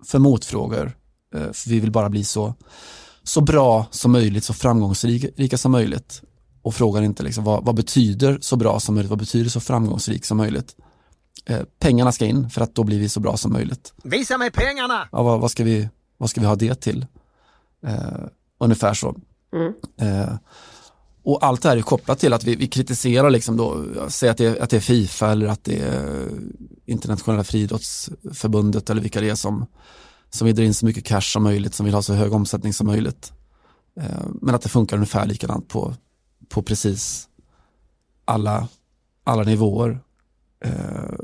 för 0.04 0.18
motfrågor. 0.18 0.96
Eh, 1.34 1.52
för 1.52 1.70
vi 1.70 1.80
vill 1.80 1.90
bara 1.90 2.08
bli 2.08 2.24
så, 2.24 2.54
så 3.22 3.40
bra 3.40 3.86
som 3.90 4.12
möjligt, 4.12 4.44
så 4.44 4.54
framgångsrika 4.54 5.58
som 5.58 5.72
möjligt. 5.72 6.22
Och 6.62 6.74
frågar 6.74 7.02
inte 7.02 7.22
liksom, 7.22 7.44
vad, 7.44 7.64
vad 7.64 7.74
betyder 7.74 8.38
så 8.40 8.56
bra 8.56 8.80
som 8.80 8.94
möjligt, 8.94 9.10
vad 9.10 9.18
betyder 9.18 9.50
så 9.50 9.60
framgångsrik 9.60 10.24
som 10.24 10.36
möjligt? 10.36 10.76
Eh, 11.46 11.62
pengarna 11.78 12.12
ska 12.12 12.26
in 12.26 12.50
för 12.50 12.60
att 12.60 12.74
då 12.74 12.84
blir 12.84 13.00
vi 13.00 13.08
så 13.08 13.20
bra 13.20 13.36
som 13.36 13.52
möjligt. 13.52 13.92
Visa 14.04 14.38
mig 14.38 14.50
pengarna! 14.50 15.08
Ja, 15.12 15.22
vad, 15.22 15.40
vad, 15.40 15.50
ska, 15.50 15.64
vi, 15.64 15.88
vad 16.16 16.30
ska 16.30 16.40
vi 16.40 16.46
ha 16.46 16.56
det 16.56 16.74
till? 16.74 17.06
Eh, 17.86 18.26
ungefär 18.60 18.94
så. 18.94 19.14
Mm. 19.52 19.72
Eh, 20.00 20.34
och 21.22 21.44
allt 21.44 21.62
det 21.62 21.68
här 21.68 21.76
är 21.76 21.82
kopplat 21.82 22.18
till 22.18 22.32
att 22.32 22.44
vi, 22.44 22.56
vi 22.56 22.66
kritiserar 22.66 23.30
liksom 23.30 23.56
då, 23.56 23.84
säg 24.08 24.28
att 24.28 24.36
det, 24.36 24.46
är, 24.46 24.62
att 24.62 24.70
det 24.70 24.76
är 24.76 24.80
Fifa 24.80 25.30
eller 25.30 25.46
att 25.46 25.64
det 25.64 25.78
är 25.78 26.28
internationella 26.86 27.44
friidrottsförbundet 27.44 28.90
eller 28.90 29.02
vilka 29.02 29.20
det 29.20 29.30
är 29.30 29.34
som, 29.34 29.66
som 30.30 30.46
vill 30.46 30.56
dra 30.56 30.64
in 30.64 30.74
så 30.74 30.86
mycket 30.86 31.04
cash 31.04 31.20
som 31.20 31.42
möjligt, 31.42 31.74
som 31.74 31.84
vill 31.84 31.94
ha 31.94 32.02
så 32.02 32.14
hög 32.14 32.32
omsättning 32.32 32.72
som 32.72 32.86
möjligt. 32.86 33.32
Eh, 34.00 34.26
men 34.42 34.54
att 34.54 34.62
det 34.62 34.68
funkar 34.68 34.96
ungefär 34.96 35.26
likadant 35.26 35.68
på, 35.68 35.94
på 36.48 36.62
precis 36.62 37.28
alla, 38.24 38.68
alla 39.24 39.42
nivåer. 39.42 40.00
Eh, 40.64 41.14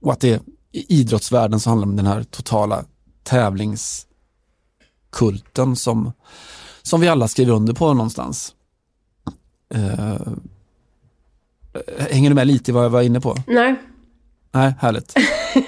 och 0.00 0.12
att 0.12 0.20
det 0.20 0.42
i 0.72 1.00
idrottsvärlden 1.00 1.60
så 1.60 1.70
handlar 1.70 1.86
det 1.86 1.90
om 1.90 1.96
den 1.96 2.06
här 2.06 2.22
totala 2.22 2.84
tävlingskulten 3.22 5.76
som 5.76 6.12
som 6.82 7.00
vi 7.00 7.08
alla 7.08 7.28
skriver 7.28 7.52
under 7.52 7.72
på 7.72 7.94
någonstans. 7.94 8.54
Uh, 9.74 10.32
hänger 11.98 12.30
du 12.30 12.34
med 12.34 12.46
lite 12.46 12.70
i 12.70 12.74
vad 12.74 12.84
jag 12.84 12.90
var 12.90 13.02
inne 13.02 13.20
på? 13.20 13.36
Nej. 13.46 13.74
Nej, 14.50 14.74
härligt. 14.80 15.14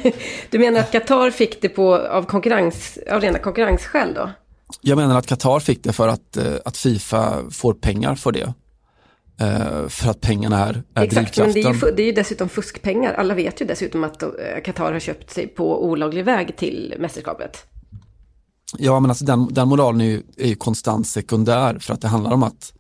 du 0.51 0.59
menar 0.59 0.81
att 0.81 0.93
Qatar 0.93 1.31
fick 1.31 1.63
det 1.63 1.69
på, 1.69 1.97
av, 1.97 2.23
konkurrens, 2.23 2.99
av 3.11 3.21
rena 3.21 3.39
konkurrensskäl 3.39 4.15
då? 4.15 4.31
Jag 4.81 4.97
menar 4.97 5.19
att 5.19 5.27
Qatar 5.27 5.61
fick 5.61 5.85
det 5.85 5.93
för 5.93 6.09
att, 6.09 6.39
uh, 6.39 6.55
att 6.65 6.77
Fifa 6.77 7.51
får 7.51 7.75
pengar 7.75 8.15
för 8.15 8.33
det. 8.33 8.55
Uh, 9.43 9.89
för 9.89 10.11
att 10.11 10.21
pengarna 10.21 10.67
är, 10.67 10.83
är 10.95 11.03
Exakt, 11.03 11.39
men 11.39 11.53
det 11.53 11.61
är, 11.63 11.75
ju, 11.75 11.93
det 11.97 12.03
är 12.03 12.07
ju 12.07 12.13
dessutom 12.13 12.49
fuskpengar. 12.49 13.15
Alla 13.15 13.35
vet 13.35 13.61
ju 13.61 13.67
dessutom 13.67 14.05
att 14.05 14.23
Qatar 14.65 14.93
har 14.93 15.01
köpt 15.01 15.31
sig 15.31 15.47
på 15.47 15.85
olaglig 15.85 16.25
väg 16.25 16.57
till 16.57 16.95
mästerskapet. 16.99 17.67
Ja, 18.79 19.01
men 19.01 19.11
alltså 19.11 19.25
den, 19.25 19.49
den 19.51 19.69
moralen 19.69 20.01
är 20.01 20.05
ju, 20.05 20.23
är 20.37 20.49
ju 20.49 20.55
konstant 20.55 21.07
sekundär 21.07 21.79
för 21.79 21.95
att 21.95 22.01
det 22.01 22.09
handlar 22.09 22.33
om 22.33 22.43
att, 22.43 22.73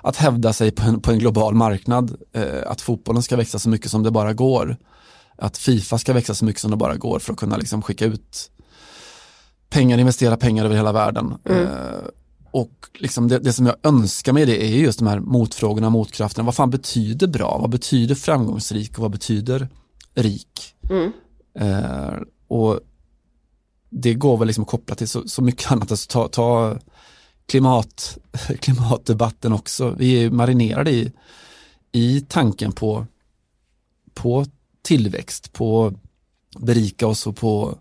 att 0.00 0.16
hävda 0.16 0.52
sig 0.52 0.70
på 0.70 0.82
en, 0.82 1.00
på 1.00 1.10
en 1.10 1.18
global 1.18 1.54
marknad. 1.54 2.16
Eh, 2.32 2.44
att 2.66 2.80
fotbollen 2.80 3.22
ska 3.22 3.36
växa 3.36 3.58
så 3.58 3.68
mycket 3.68 3.90
som 3.90 4.02
det 4.02 4.10
bara 4.10 4.32
går. 4.32 4.76
Att 5.36 5.58
Fifa 5.58 5.98
ska 5.98 6.12
växa 6.12 6.34
så 6.34 6.44
mycket 6.44 6.60
som 6.60 6.70
det 6.70 6.76
bara 6.76 6.96
går 6.96 7.18
för 7.18 7.32
att 7.32 7.38
kunna 7.38 7.56
liksom 7.56 7.82
skicka 7.82 8.04
ut 8.04 8.50
pengar, 9.74 9.98
investera 9.98 10.36
pengar 10.36 10.64
över 10.64 10.76
hela 10.76 10.92
världen. 10.92 11.34
Mm. 11.44 11.62
Eh, 11.62 12.04
och 12.50 12.88
liksom 12.98 13.28
det, 13.28 13.38
det, 13.38 13.52
som 13.52 13.66
jag 13.66 13.76
önskar 13.82 14.32
mig 14.32 14.46
det 14.46 14.64
är 14.64 14.68
just 14.68 14.98
de 14.98 15.08
här 15.08 15.20
motfrågorna, 15.20 15.90
motkrafterna. 15.90 16.44
Vad 16.44 16.54
fan 16.54 16.70
betyder 16.70 17.26
bra? 17.26 17.58
Vad 17.60 17.70
betyder 17.70 18.14
framgångsrik 18.14 18.92
och 18.92 19.02
vad 19.02 19.10
betyder 19.10 19.68
rik? 20.14 20.74
Mm. 20.90 21.12
Eh, 21.58 22.14
och 22.48 22.80
det 23.90 24.14
går 24.14 24.36
väl 24.36 24.46
liksom 24.46 24.64
att 24.64 24.70
koppla 24.70 24.94
till 24.94 25.08
så, 25.08 25.28
så 25.28 25.42
mycket 25.42 25.72
annat. 25.72 25.90
Alltså 25.90 26.10
ta, 26.10 26.28
ta 26.28 26.78
klimat, 27.46 28.18
klimatdebatten 28.60 29.52
också. 29.52 29.94
Vi 29.98 30.24
är 30.24 30.30
marinerade 30.30 30.90
i, 30.90 31.12
i 31.92 32.20
tanken 32.28 32.72
på, 32.72 33.06
på 34.14 34.44
tillväxt, 34.82 35.52
på 35.52 35.92
berika 36.58 37.06
oss 37.06 37.26
och 37.26 37.36
på 37.36 37.78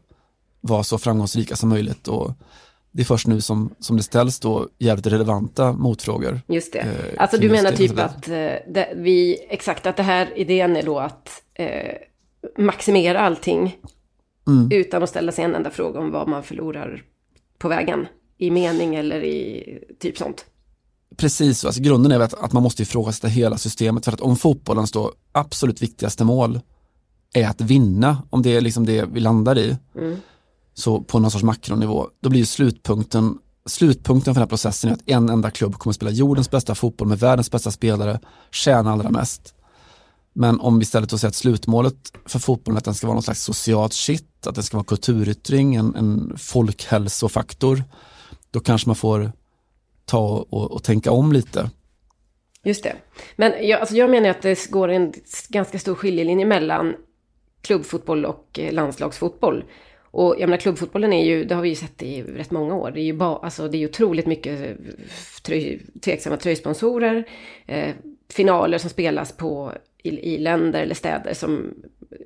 vara 0.64 0.84
så 0.84 0.98
framgångsrika 0.98 1.56
som 1.56 1.70
möjligt. 1.70 2.08
Och 2.08 2.32
det 2.92 3.02
är 3.02 3.06
först 3.06 3.28
nu 3.28 3.42
som, 3.42 3.76
som 3.80 3.98
det 3.98 4.04
ställs 4.04 4.40
då 4.40 4.68
jävligt 4.80 5.08
relevanta 5.08 5.74
motfrågor. 5.74 6.42
Just 6.48 6.74
det. 6.74 6.80
Eh, 6.80 6.88
alltså 7.18 7.38
du 7.38 7.50
menar 7.50 7.72
typ 7.72 8.00
att 8.00 8.28
eh, 8.28 8.34
det, 8.74 8.94
vi, 8.96 9.46
exakt 9.50 9.86
att 9.86 9.98
det 9.98 10.04
här 10.04 10.38
idén 10.38 10.76
är 10.76 10.84
då 10.84 11.00
att 11.00 11.30
eh, 11.54 11.96
maximera 12.58 13.20
allting 13.20 13.78
Mm. 14.48 14.72
Utan 14.72 15.04
att 15.04 15.10
ställa 15.10 15.32
sig 15.32 15.46
en 15.46 15.56
enda 15.56 15.70
fråga 15.70 16.00
om 16.00 16.12
vad 16.12 16.28
man 16.28 16.44
förlorar 16.44 17.04
på 17.58 17.68
vägen. 17.68 18.08
I 18.38 18.52
mening 18.52 18.96
eller 18.96 19.24
i 19.24 19.80
typ 20.00 20.18
sånt. 20.18 20.46
Precis, 21.18 21.66
alltså 21.66 21.82
grunden 21.82 22.12
är 22.12 22.20
att, 22.20 22.34
att 22.34 22.54
man 22.54 22.64
måste 22.64 22.84
ifrågasätta 22.84 23.28
hela 23.28 23.58
systemet. 23.58 24.06
För 24.06 24.12
att 24.12 24.22
om 24.22 24.36
fotbollens 24.36 24.92
då 24.92 25.14
absolut 25.32 25.82
viktigaste 25.82 26.24
mål 26.24 26.60
är 27.34 27.48
att 27.48 27.62
vinna, 27.62 28.24
om 28.30 28.42
det 28.42 28.56
är 28.56 28.62
liksom 28.62 28.86
det 28.86 29.06
vi 29.12 29.20
landar 29.20 29.58
i, 29.58 29.78
mm 29.96 30.18
så 30.74 31.02
på 31.02 31.20
någon 31.20 31.32
sorts 31.32 31.44
makronivå, 31.44 32.08
då 32.22 32.30
blir 32.30 32.46
slutpunkten 32.46 33.40
Slutpunkten 33.66 34.34
för 34.34 34.40
den 34.40 34.48
här 34.48 34.50
processen 34.50 34.90
är 34.90 34.94
att 34.94 35.10
en 35.10 35.30
enda 35.30 35.52
klubb 35.52 35.76
kommer 35.76 35.92
att 35.92 35.96
spela 35.96 36.12
jordens 36.12 36.52
bästa 36.52 36.76
fotboll 36.76 37.08
med 37.08 37.20
världens 37.20 37.52
bästa 37.52 37.72
spelare, 37.72 38.20
tjäna 38.52 38.92
allra 38.92 39.10
mest. 39.10 39.56
Men 40.34 40.60
om 40.60 40.80
vi 40.80 40.84
istället 40.84 41.10
säger 41.12 41.28
att 41.28 41.36
slutmålet 41.36 41.96
för 42.26 42.40
fotbollen 42.40 42.76
är 42.76 42.78
att 42.78 42.86
den 42.86 42.96
ska 42.96 43.08
vara 43.08 43.16
någon 43.16 43.24
slags 43.24 43.44
socialt 43.44 43.94
shit, 43.94 44.48
att 44.48 44.56
den 44.56 44.64
ska 44.64 44.78
vara 44.78 44.86
kulturyttring, 44.86 45.76
en, 45.76 45.96
en 45.96 46.38
folkhälsofaktor, 46.38 47.84
då 48.52 48.60
kanske 48.60 48.90
man 48.90 48.96
får 48.96 49.32
ta 50.06 50.46
och, 50.50 50.72
och 50.72 50.84
tänka 50.84 51.12
om 51.12 51.34
lite. 51.34 51.70
Just 52.64 52.84
det. 52.84 52.96
Men 53.36 53.68
jag, 53.68 53.80
alltså 53.80 53.96
jag 53.96 54.10
menar 54.10 54.30
att 54.30 54.42
det 54.42 54.70
går 54.70 54.88
en 54.88 55.14
ganska 55.50 55.80
stor 55.80 55.96
skiljelinje 55.96 56.46
mellan 56.46 56.96
klubbfotboll 57.62 58.26
och 58.26 58.60
eh, 58.60 58.74
landslagsfotboll. 58.74 59.64
Och 60.14 60.36
jag 60.40 60.50
menar 60.50 60.58
klubbfotbollen 60.58 61.14
är 61.14 61.26
ju, 61.26 61.44
det 61.46 61.56
har 61.56 61.62
vi 61.62 61.70
ju 61.70 61.76
sett 61.76 62.04
i 62.04 62.22
rätt 62.24 62.52
många 62.52 62.76
år, 62.76 62.92
det 62.92 63.00
är 63.00 63.04
ju 63.04 63.14
ba, 63.14 63.38
alltså 63.38 63.68
det 63.68 63.78
är 63.78 63.90
otroligt 63.90 64.26
mycket 64.26 64.62
eh, 64.62 64.76
tröj, 65.44 65.82
tveksamma 66.02 66.38
tröjsponsorer, 66.38 67.28
eh, 67.66 67.96
finaler 68.34 68.78
som 68.78 68.90
spelas 68.90 69.38
på 69.38 69.72
i, 70.04 70.34
i 70.34 70.38
länder 70.38 70.82
eller 70.82 70.96
städer 70.96 71.34
som 71.34 71.74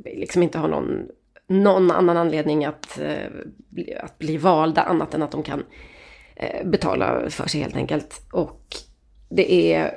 liksom 0.05 0.43
inte 0.43 0.57
har 0.57 0.67
någon, 0.67 1.07
någon 1.47 1.91
annan 1.91 2.17
anledning 2.17 2.65
att, 2.65 2.99
eh, 2.99 3.27
att 3.99 4.19
bli 4.19 4.37
valda 4.37 4.81
annat 4.81 5.13
än 5.13 5.23
att 5.23 5.31
de 5.31 5.43
kan 5.43 5.63
eh, 6.35 6.67
betala 6.67 7.29
för 7.29 7.47
sig 7.49 7.61
helt 7.61 7.75
enkelt. 7.75 8.21
Och 8.31 8.67
det 9.29 9.73
är 9.73 9.91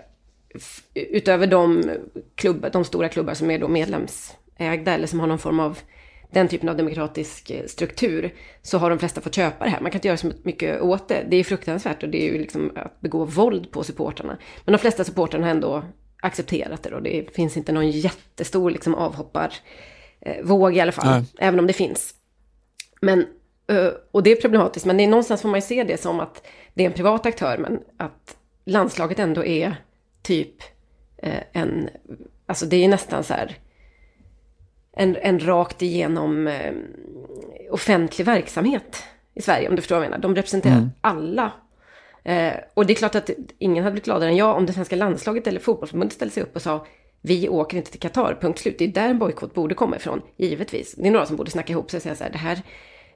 utöver 0.95 1.47
de, 1.47 1.85
klubb, 2.35 2.67
de 2.73 2.85
stora 2.85 3.09
klubbar 3.09 3.35
som 3.35 3.51
är 3.51 3.59
då 3.59 3.69
medlemsägda 3.69 4.95
eller 4.95 5.07
som 5.07 5.21
har 5.21 5.27
någon 5.27 5.39
form 5.39 5.61
av 5.61 5.79
den 6.31 6.49
typen 6.49 6.69
av 6.69 6.77
demokratisk 6.77 7.51
eh, 7.51 7.67
struktur 7.67 8.35
så 8.63 8.79
har 8.79 8.91
de 8.91 8.99
flesta 8.99 9.21
fått 9.21 9.35
köpa 9.35 9.65
det 9.65 9.71
här. 9.71 9.81
Man 9.81 9.91
kan 9.91 9.99
inte 9.99 10.09
göra 10.09 10.19
så 10.19 10.33
mycket 10.43 10.81
åt 10.81 11.09
det. 11.09 11.27
Det 11.31 11.37
är 11.37 11.45
fruktansvärt 11.45 12.03
och 12.03 12.09
det 12.09 12.29
är 12.29 12.33
ju 12.33 12.39
liksom 12.39 12.73
att 12.77 13.01
begå 13.01 13.25
våld 13.25 13.71
på 13.71 13.85
supporterna. 13.85 14.39
Men 14.65 14.73
de 14.73 14.79
flesta 14.79 15.05
supporterna 15.05 15.45
har 15.45 15.51
ändå 15.51 15.85
accepterat 16.23 16.83
det 16.83 16.91
då. 16.91 17.01
Det 17.01 17.35
finns 17.35 17.57
inte 17.57 17.73
någon 17.73 17.91
jättestor 17.91 18.71
liksom, 18.71 18.95
avhopparvåg 18.95 20.77
i 20.77 20.81
alla 20.81 20.93
fall, 20.93 21.07
Nej. 21.07 21.25
även 21.39 21.61
om 21.61 21.67
det 21.67 21.73
finns. 21.73 22.15
Men, 23.01 23.27
eh, 23.69 23.89
och 24.11 24.23
det 24.23 24.31
är 24.31 24.37
problematiskt, 24.37 24.87
men 24.87 24.97
det 24.97 25.05
är 25.05 25.09
någonstans 25.09 25.43
får 25.43 25.49
man 25.49 25.59
ju 25.59 25.67
se 25.67 25.85
det 25.85 26.01
som 26.01 26.21
att 26.21 26.47
det 26.75 26.83
är 26.83 26.87
en 26.87 26.93
privat 26.93 27.27
aktör, 27.27 27.59
men 27.59 27.81
att 27.97 28.37
landslaget 28.65 29.19
ändå 29.19 29.45
är 29.45 29.77
typ 30.23 30.55
eh, 31.17 31.43
en, 31.53 31.89
alltså 32.47 32.67
det 32.67 32.85
är 32.85 32.89
nästan 32.89 33.25
så 33.25 33.35
här, 33.35 33.59
en, 34.93 35.17
en 35.17 35.41
rakt 35.41 35.83
igenom 35.83 36.47
eh, 36.47 36.73
offentlig 37.71 38.27
verksamhet 38.27 39.05
i 39.35 39.43
Sverige, 39.43 39.69
om 39.69 39.77
du 39.77 39.83
förstår 39.83 39.97
vad 39.97 40.05
jag 40.05 40.11
menar. 40.11 40.23
De 40.23 40.35
representerar 40.35 40.77
mm. 40.77 40.91
alla 41.01 41.53
Eh, 42.25 42.53
och 42.75 42.87
det 42.87 42.93
är 42.93 42.95
klart 42.95 43.15
att 43.15 43.31
ingen 43.59 43.85
hade 43.85 43.93
blivit 43.93 44.05
gladare 44.05 44.31
än 44.31 44.37
jag 44.37 44.57
om 44.57 44.67
det 44.67 44.73
svenska 44.73 44.97
landslaget 44.97 45.47
eller 45.47 45.61
fotbollsförbundet 45.61 46.15
ställde 46.15 46.35
sig 46.35 46.43
upp 46.43 46.57
och 46.57 46.63
sa 46.63 46.87
vi 47.21 47.49
åker 47.49 47.77
inte 47.77 47.91
till 47.91 48.01
Qatar, 48.01 48.39
punkt 48.41 48.59
slut. 48.59 48.79
Det 48.79 48.85
är 48.85 48.89
där 48.89 49.09
en 49.09 49.19
bojkott 49.19 49.55
borde 49.55 49.75
komma 49.75 49.97
ifrån, 49.97 50.23
givetvis. 50.37 50.95
Det 50.95 51.09
är 51.09 51.13
några 51.13 51.27
som 51.27 51.37
borde 51.37 51.51
snacka 51.51 51.73
ihop 51.73 51.91
sig 51.91 51.99
och 51.99 52.03
säga 52.03 52.15
så 52.15 52.25
här, 52.25 52.31
det 52.31 52.39
här, 52.39 52.63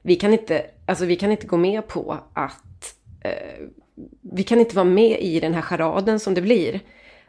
vi 0.01 0.15
kan 0.15 0.33
inte, 0.33 0.65
alltså 0.85 1.05
vi 1.05 1.15
kan 1.15 1.31
inte 1.31 1.47
gå 1.47 1.57
med 1.57 1.87
på 1.87 2.17
att, 2.33 2.95
eh, 3.21 3.67
vi 4.21 4.43
kan 4.43 4.59
inte 4.59 4.75
vara 4.75 4.85
med 4.85 5.19
i 5.21 5.39
den 5.39 5.53
här 5.53 5.61
charaden 5.61 6.19
som 6.19 6.33
det 6.33 6.41
blir. 6.41 6.79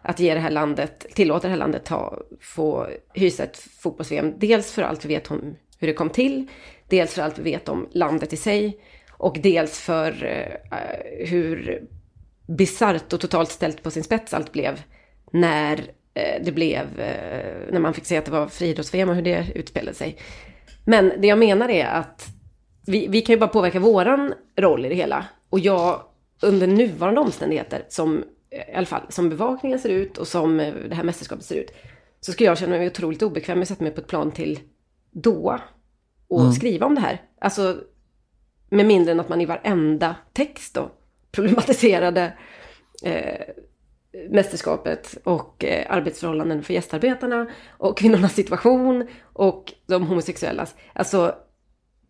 Att 0.09 0.21
ge 0.21 0.35
det 0.35 0.41
här 0.41 0.51
landet, 0.51 1.07
tillåta 1.15 1.47
det 1.47 1.51
här 1.51 1.59
landet 1.59 1.85
ta, 1.85 2.19
få 2.41 2.89
hysa 3.15 3.45
ett 3.45 3.57
fotbolls-VM. 3.57 4.35
Dels 4.39 4.73
för 4.73 4.83
allt 4.83 5.05
vi 5.05 5.09
vet 5.15 5.31
om 5.31 5.57
hur 5.79 5.89
det 5.89 5.95
kom 5.95 6.11
till, 6.11 6.47
dels 6.89 7.15
för 7.15 7.23
allt 7.23 7.39
vi 7.39 7.43
vet 7.43 7.69
om 7.69 7.89
landet 7.93 8.33
i 8.33 8.37
sig 8.37 8.81
och 9.11 9.39
dels 9.43 9.81
för 9.81 10.25
eh, 10.25 11.27
hur 11.27 11.83
bisarrt 12.47 13.13
och 13.13 13.21
totalt 13.21 13.51
ställt 13.51 13.83
på 13.83 13.91
sin 13.91 14.05
spets 14.05 14.35
allt 14.35 14.53
blev 14.53 14.83
när 15.33 15.79
eh, 16.15 16.43
det 16.45 16.53
blev, 16.53 17.01
eh, 17.01 17.73
när 17.73 17.81
man 17.81 17.95
fick 17.95 18.07
se 18.07 18.17
att 18.17 18.25
det 18.25 18.31
var 18.31 18.49
friidrotts-VM 18.49 19.09
och 19.09 19.15
hur 19.15 19.23
det 19.23 19.47
utspelade 19.55 19.97
sig. 19.97 20.17
Men 20.85 21.13
det 21.19 21.27
jag 21.27 21.39
menar 21.39 21.69
är 21.69 21.87
att 21.87 22.27
vi, 22.87 23.07
vi 23.09 23.21
kan 23.21 23.33
ju 23.33 23.39
bara 23.39 23.49
påverka 23.49 23.81
våran 23.81 24.35
roll 24.57 24.85
i 24.85 24.89
det 24.89 24.95
hela. 24.95 25.27
Och 25.51 25.61
jag, 25.61 26.03
under 26.43 26.67
nuvarande 26.67 27.21
omständigheter, 27.21 27.85
som 27.89 28.25
i 28.57 28.75
alla 28.75 28.87
fall 28.87 29.03
som 29.09 29.29
bevakningen 29.29 29.79
ser 29.79 29.89
ut 29.89 30.19
och 30.19 30.29
som 30.29 30.57
det 30.57 30.95
här 30.95 31.05
mästerskapet 31.05 31.45
ser 31.45 31.57
ut, 31.57 31.71
så 32.21 32.33
skulle 32.33 32.49
jag 32.49 32.59
känna 32.59 32.79
mig 32.79 32.87
otroligt 32.87 33.23
obekväm 33.23 33.59
med 33.59 33.63
att 33.63 33.69
sätta 33.69 33.85
mig 33.85 33.93
på 33.93 34.01
ett 34.01 34.07
plan 34.07 34.33
till 34.33 34.61
Doha 35.11 35.61
och 36.29 36.41
mm. 36.41 36.53
skriva 36.53 36.87
om 36.87 36.95
det 36.95 37.01
här. 37.01 37.23
Alltså, 37.41 37.81
med 38.71 38.87
mindre 38.87 39.13
än 39.13 39.21
att 39.21 39.29
man 39.29 39.41
i 39.41 39.47
varenda 39.47 40.17
text 40.33 40.75
då 40.75 40.91
problematiserade 41.33 42.33
eh, 43.03 43.55
mästerskapet 44.31 45.19
och 45.25 45.65
eh, 45.65 45.87
arbetsförhållanden 45.89 46.63
för 46.63 46.75
gästarbetarna 46.75 47.51
och 47.69 47.99
kvinnornas 47.99 48.35
situation 48.35 49.09
och 49.23 49.73
de 49.87 50.07
homosexuellas. 50.07 50.75
Alltså, 50.93 51.35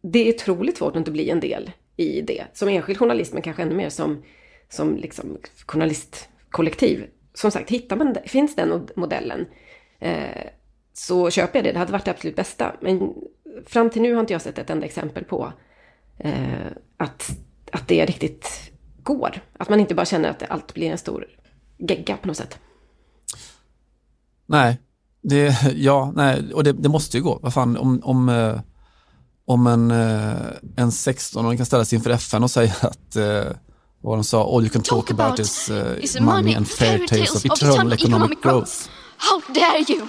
det 0.03 0.29
är 0.29 0.35
otroligt 0.35 0.79
svårt 0.79 0.91
att 0.91 0.97
inte 0.97 1.11
bli 1.11 1.31
en 1.31 1.41
del 1.41 1.71
i 1.97 2.21
det. 2.21 2.45
Som 2.53 2.69
enskild 2.69 2.99
journalist, 2.99 3.33
men 3.33 3.43
kanske 3.43 3.63
ännu 3.63 3.75
mer 3.75 3.89
som, 3.89 4.23
som 4.69 4.97
liksom 4.97 5.39
kollektiv. 6.57 7.07
Som 7.35 7.51
sagt, 7.51 7.71
hittar 7.71 7.97
man, 7.97 8.17
finns 8.25 8.57
den 8.57 8.89
modellen 8.97 9.47
eh, 9.99 10.47
så 10.93 11.31
köper 11.31 11.59
jag 11.59 11.65
det. 11.65 11.73
Det 11.73 11.79
hade 11.79 11.93
varit 11.93 12.05
det 12.05 12.11
absolut 12.11 12.37
bästa. 12.37 12.77
Men 12.83 13.15
fram 13.67 13.91
till 13.91 14.03
nu 14.03 14.15
har 14.15 14.21
inte 14.21 14.33
jag 14.33 14.43
sett 14.43 14.59
ett 14.59 14.71
enda 14.71 14.87
exempel 14.87 15.25
på 15.25 15.53
eh, 16.19 16.67
att, 16.97 17.31
att 17.73 17.89
det 17.89 18.05
riktigt 18.05 18.73
går. 19.03 19.41
Att 19.59 19.69
man 19.69 19.81
inte 19.81 19.95
bara 19.95 20.07
känner 20.07 20.31
att 20.31 20.43
allt 20.49 20.75
blir 20.75 20.91
en 20.91 20.99
stor 20.99 21.27
gegga 21.79 22.17
på 22.17 22.29
något 22.29 22.37
sätt. 22.37 22.59
Nej, 24.47 24.81
det, 25.23 25.73
ja, 25.75 26.13
nej, 26.17 26.53
och 26.53 26.65
det, 26.65 26.73
det 26.73 26.89
måste 26.89 27.17
ju 27.17 27.23
gå. 27.23 27.39
Vad 27.43 27.55
fan, 27.55 27.77
om, 27.77 28.01
om, 28.05 28.29
eh, 28.29 28.61
om 29.45 29.67
en, 29.67 29.91
eh, 29.91 30.37
en 30.77 30.91
16-åring 30.91 31.57
kan 31.57 31.67
ställa 31.67 31.85
sig 31.85 31.97
inför 31.97 32.11
FN 32.11 32.43
och 32.43 32.51
säga 32.51 32.75
att 32.81 33.17
eh, 33.17 33.57
vad 34.11 34.19
de 34.19 34.25
sa, 34.25 34.57
all 34.57 34.63
you 34.63 34.71
can 34.71 34.83
talk, 34.83 35.07
talk 35.07 35.21
about, 35.21 35.39
is, 35.39 35.71
uh, 35.71 36.05
is 36.05 36.21
money, 36.21 36.43
money 36.43 36.55
and 36.55 36.69
fair 36.69 37.07
tales 37.07 37.35
of 37.35 37.45
eternal 37.45 37.93
economic 37.93 38.43
growth. 38.43 38.73
How 39.17 39.41
dare 39.55 39.85
you! 39.89 40.07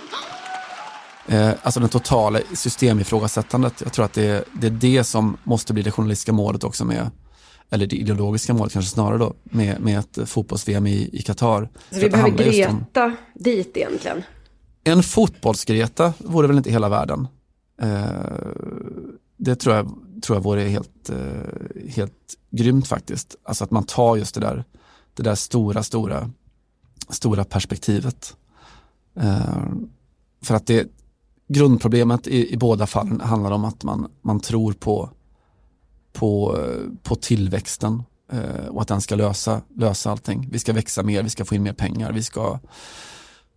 Eh, 1.28 1.54
alltså 1.62 1.80
den 1.80 1.90
totala 1.90 2.40
systemifrågasättandet. 2.54 3.82
Jag 3.84 3.94
tror 3.94 4.06
att 4.06 4.14
det 4.14 4.26
är, 4.26 4.44
det 4.54 4.68
är 4.68 4.72
det 4.72 5.04
som 5.04 5.38
måste 5.44 5.74
bli 5.74 5.84
det 5.84 5.92
journalistiska 5.92 6.34
målet 6.34 6.64
också 6.64 6.86
med, 6.86 7.12
eller 7.70 7.88
det 7.88 7.96
ideologiska 7.96 8.54
målet 8.54 8.74
kanske 8.74 8.92
snarare 8.92 9.18
då, 9.18 9.34
med, 9.44 9.82
med 9.82 10.00
ett 10.00 10.30
fotbolls-VM 10.30 10.88
i, 10.88 11.10
i 11.14 11.22
Qatar. 11.22 11.70
Så 11.92 12.00
vi 12.00 12.10
behöver 12.10 12.30
Greta 12.30 13.06
om, 13.06 13.16
dit 13.36 13.78
egentligen? 13.78 14.24
En 14.84 15.04
fotbollsgreta 15.04 16.14
vore 16.18 16.48
väl 16.48 16.58
inte 16.58 16.72
hela 16.72 16.90
världen. 16.90 17.28
Eh, 17.82 18.08
det 19.38 19.56
tror 19.56 19.76
jag, 19.76 19.92
tror 20.22 20.36
jag 20.36 20.44
vore 20.44 20.62
helt, 20.62 21.10
eh, 21.10 21.88
helt 21.90 22.38
grymt 22.52 22.88
faktiskt. 22.88 23.36
Alltså 23.44 23.64
att 23.64 23.72
man 23.72 23.84
tar 23.84 24.16
just 24.16 24.34
det 24.34 24.42
där, 24.42 24.64
det 25.14 25.24
där 25.24 25.36
stora, 25.36 25.84
stora, 25.84 26.30
stora 27.10 27.44
perspektivet. 27.44 28.36
Eh, 29.16 29.66
för 30.42 30.56
att 30.56 30.68
det, 30.68 30.88
grundproblemet 31.48 32.28
i, 32.28 32.54
i 32.54 32.58
båda 32.58 32.88
fallen 32.88 33.22
handlar 33.22 33.52
om 33.52 33.66
att 33.66 33.84
man, 33.84 34.12
man 34.22 34.40
tror 34.40 34.74
på, 34.74 35.10
på, 36.14 36.58
på 37.04 37.16
tillväxten 37.16 38.04
eh, 38.32 38.68
och 38.68 38.82
att 38.82 38.88
den 38.88 39.02
ska 39.02 39.16
lösa, 39.16 39.62
lösa 39.76 40.12
allting. 40.12 40.50
Vi 40.52 40.60
ska 40.60 40.74
växa 40.74 41.04
mer, 41.04 41.24
vi 41.24 41.30
ska 41.30 41.46
få 41.46 41.56
in 41.56 41.64
mer 41.64 41.74
pengar, 41.74 42.12
vi 42.12 42.24
ska 42.24 42.60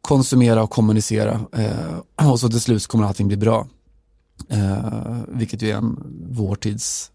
konsumera 0.00 0.62
och 0.62 0.70
kommunicera 0.70 1.40
och 2.16 2.40
så 2.40 2.48
till 2.48 2.60
slut 2.60 2.86
kommer 2.86 3.04
allting 3.04 3.28
bli 3.28 3.36
bra. 3.36 3.66
Eh, 4.48 5.18
vilket 5.28 5.62
ju 5.62 5.70
är 5.70 5.76
en 5.76 5.98
vår 6.28 6.54
tids 6.54 7.10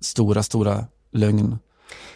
stora, 0.00 0.42
stora 0.42 0.84
lögn. 1.12 1.58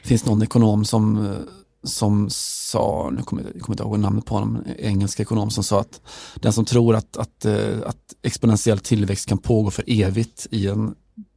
Det 0.03 0.09
finns 0.09 0.25
någon 0.25 0.43
ekonom 0.43 0.85
som, 0.85 1.27
eh, 1.27 1.39
som 1.85 2.31
sa, 2.31 3.11
nu 3.13 3.23
kommer 3.23 3.43
jag, 3.43 3.63
kommer 3.63 3.75
inte 3.75 3.83
ihåg 3.83 3.99
namnet 3.99 4.25
på 4.25 4.35
honom, 4.35 4.57
en 4.67 4.77
engelsk 4.77 5.21
ekonom 5.21 5.51
som 5.51 5.65
sa 5.65 5.81
att 5.81 6.01
den 6.35 6.53
som 6.53 6.65
tror 6.65 6.97
att, 6.97 7.17
att, 7.17 7.45
eh, 7.45 7.79
att 7.87 8.15
exponentiell 8.23 8.79
tillväxt 8.79 9.29
kan 9.29 9.39
pågå 9.39 9.71
för 9.71 9.85
evigt 9.87 10.47
i 10.51 10.69
en 10.69 10.95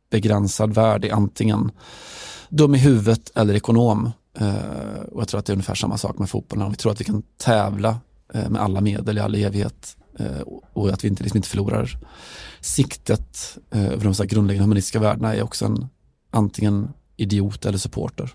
begränsad 0.09 0.73
värld 0.73 1.05
är 1.05 1.13
antingen 1.13 1.71
dum 2.49 2.75
i 2.75 2.77
huvudet 2.77 3.31
eller 3.35 3.53
ekonom. 3.53 4.11
Eh, 4.37 5.01
och 5.11 5.21
jag 5.21 5.27
tror 5.27 5.39
att 5.39 5.45
det 5.45 5.51
är 5.51 5.55
ungefär 5.55 5.75
samma 5.75 5.97
sak 5.97 6.17
med 6.17 6.29
fotbollen. 6.29 6.65
Om 6.65 6.71
vi 6.71 6.77
tror 6.77 6.91
att 6.91 7.01
vi 7.01 7.05
kan 7.05 7.23
tävla 7.37 7.97
eh, 8.33 8.49
med 8.49 8.61
alla 8.61 8.81
medel 8.81 9.17
i 9.17 9.21
all 9.21 9.35
evighet 9.35 9.97
och 10.73 10.89
att 10.89 11.03
vi 11.03 11.07
inte, 11.07 11.23
liksom 11.23 11.37
inte 11.37 11.49
förlorar 11.49 11.97
siktet 12.61 13.57
över 13.71 14.03
de 14.03 14.13
så 14.13 14.23
grundläggande 14.23 14.63
humanistiska 14.63 14.99
värdena 14.99 15.35
är 15.35 15.43
också 15.43 15.65
en 15.65 15.87
antingen 16.31 16.93
idiot 17.17 17.65
eller 17.65 17.77
supporter. 17.77 18.33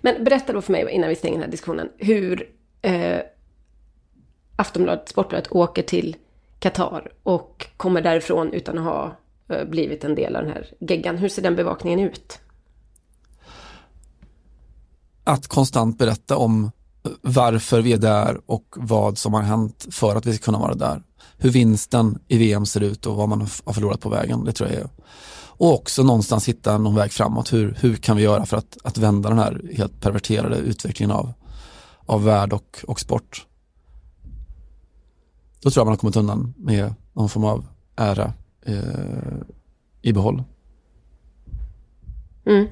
Men 0.00 0.24
berätta 0.24 0.52
då 0.52 0.62
för 0.62 0.72
mig 0.72 0.90
innan 0.90 1.08
vi 1.08 1.16
stänger 1.16 1.34
den 1.34 1.42
här 1.42 1.50
diskussionen 1.50 1.88
hur 1.98 2.50
eh, 2.82 3.20
Aftonbladet, 4.56 5.08
Sportbladet 5.08 5.52
åker 5.52 5.82
till 5.82 6.16
Qatar 6.58 7.12
och 7.22 7.66
kommer 7.76 8.00
därifrån 8.00 8.52
utan 8.52 8.78
att 8.78 8.84
ha 8.84 9.16
eh, 9.48 9.64
blivit 9.64 10.04
en 10.04 10.14
del 10.14 10.36
av 10.36 10.42
den 10.42 10.52
här 10.52 10.74
geggan. 10.80 11.18
Hur 11.18 11.28
ser 11.28 11.42
den 11.42 11.56
bevakningen 11.56 12.00
ut? 12.00 12.40
Att 15.24 15.46
konstant 15.46 15.98
berätta 15.98 16.36
om 16.36 16.70
varför 17.22 17.80
vi 17.80 17.92
är 17.92 17.98
där 17.98 18.40
och 18.46 18.74
vad 18.76 19.18
som 19.18 19.34
har 19.34 19.42
hänt 19.42 19.86
för 19.90 20.16
att 20.16 20.26
vi 20.26 20.34
ska 20.34 20.44
kunna 20.44 20.58
vara 20.58 20.74
där. 20.74 21.02
Hur 21.38 21.50
vinsten 21.50 22.18
i 22.28 22.38
VM 22.38 22.66
ser 22.66 22.80
ut 22.80 23.06
och 23.06 23.16
vad 23.16 23.28
man 23.28 23.40
har 23.40 23.72
förlorat 23.72 24.00
på 24.00 24.08
vägen. 24.08 24.44
Det 24.44 24.52
tror 24.52 24.68
jag 24.68 24.80
är 24.80 24.88
och 25.58 25.74
också 25.74 26.02
någonstans 26.02 26.48
hitta 26.48 26.78
någon 26.78 26.94
väg 26.94 27.12
framåt. 27.12 27.52
Hur, 27.52 27.76
hur 27.80 27.96
kan 27.96 28.16
vi 28.16 28.22
göra 28.22 28.46
för 28.46 28.56
att, 28.56 28.78
att 28.84 28.98
vända 28.98 29.28
den 29.28 29.38
här 29.38 29.60
helt 29.76 30.00
perverterade 30.00 30.56
utvecklingen 30.56 31.10
av, 31.10 31.32
av 32.06 32.24
värld 32.24 32.52
och, 32.52 32.84
och 32.86 33.00
sport? 33.00 33.46
Då 35.60 35.70
tror 35.70 35.80
jag 35.80 35.86
man 35.86 35.92
har 35.92 35.98
kommit 35.98 36.16
undan 36.16 36.54
med 36.56 36.94
någon 37.12 37.28
form 37.28 37.44
av 37.44 37.66
ära 37.96 38.32
eh, 38.62 38.76
i 40.02 40.12
behåll. 40.12 40.42
Mm. 42.46 42.66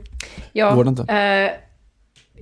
Ja, 0.53 0.74
Går 0.74 0.85
det 0.85 0.91
inte? 0.91 1.03
Uh, 1.03 1.63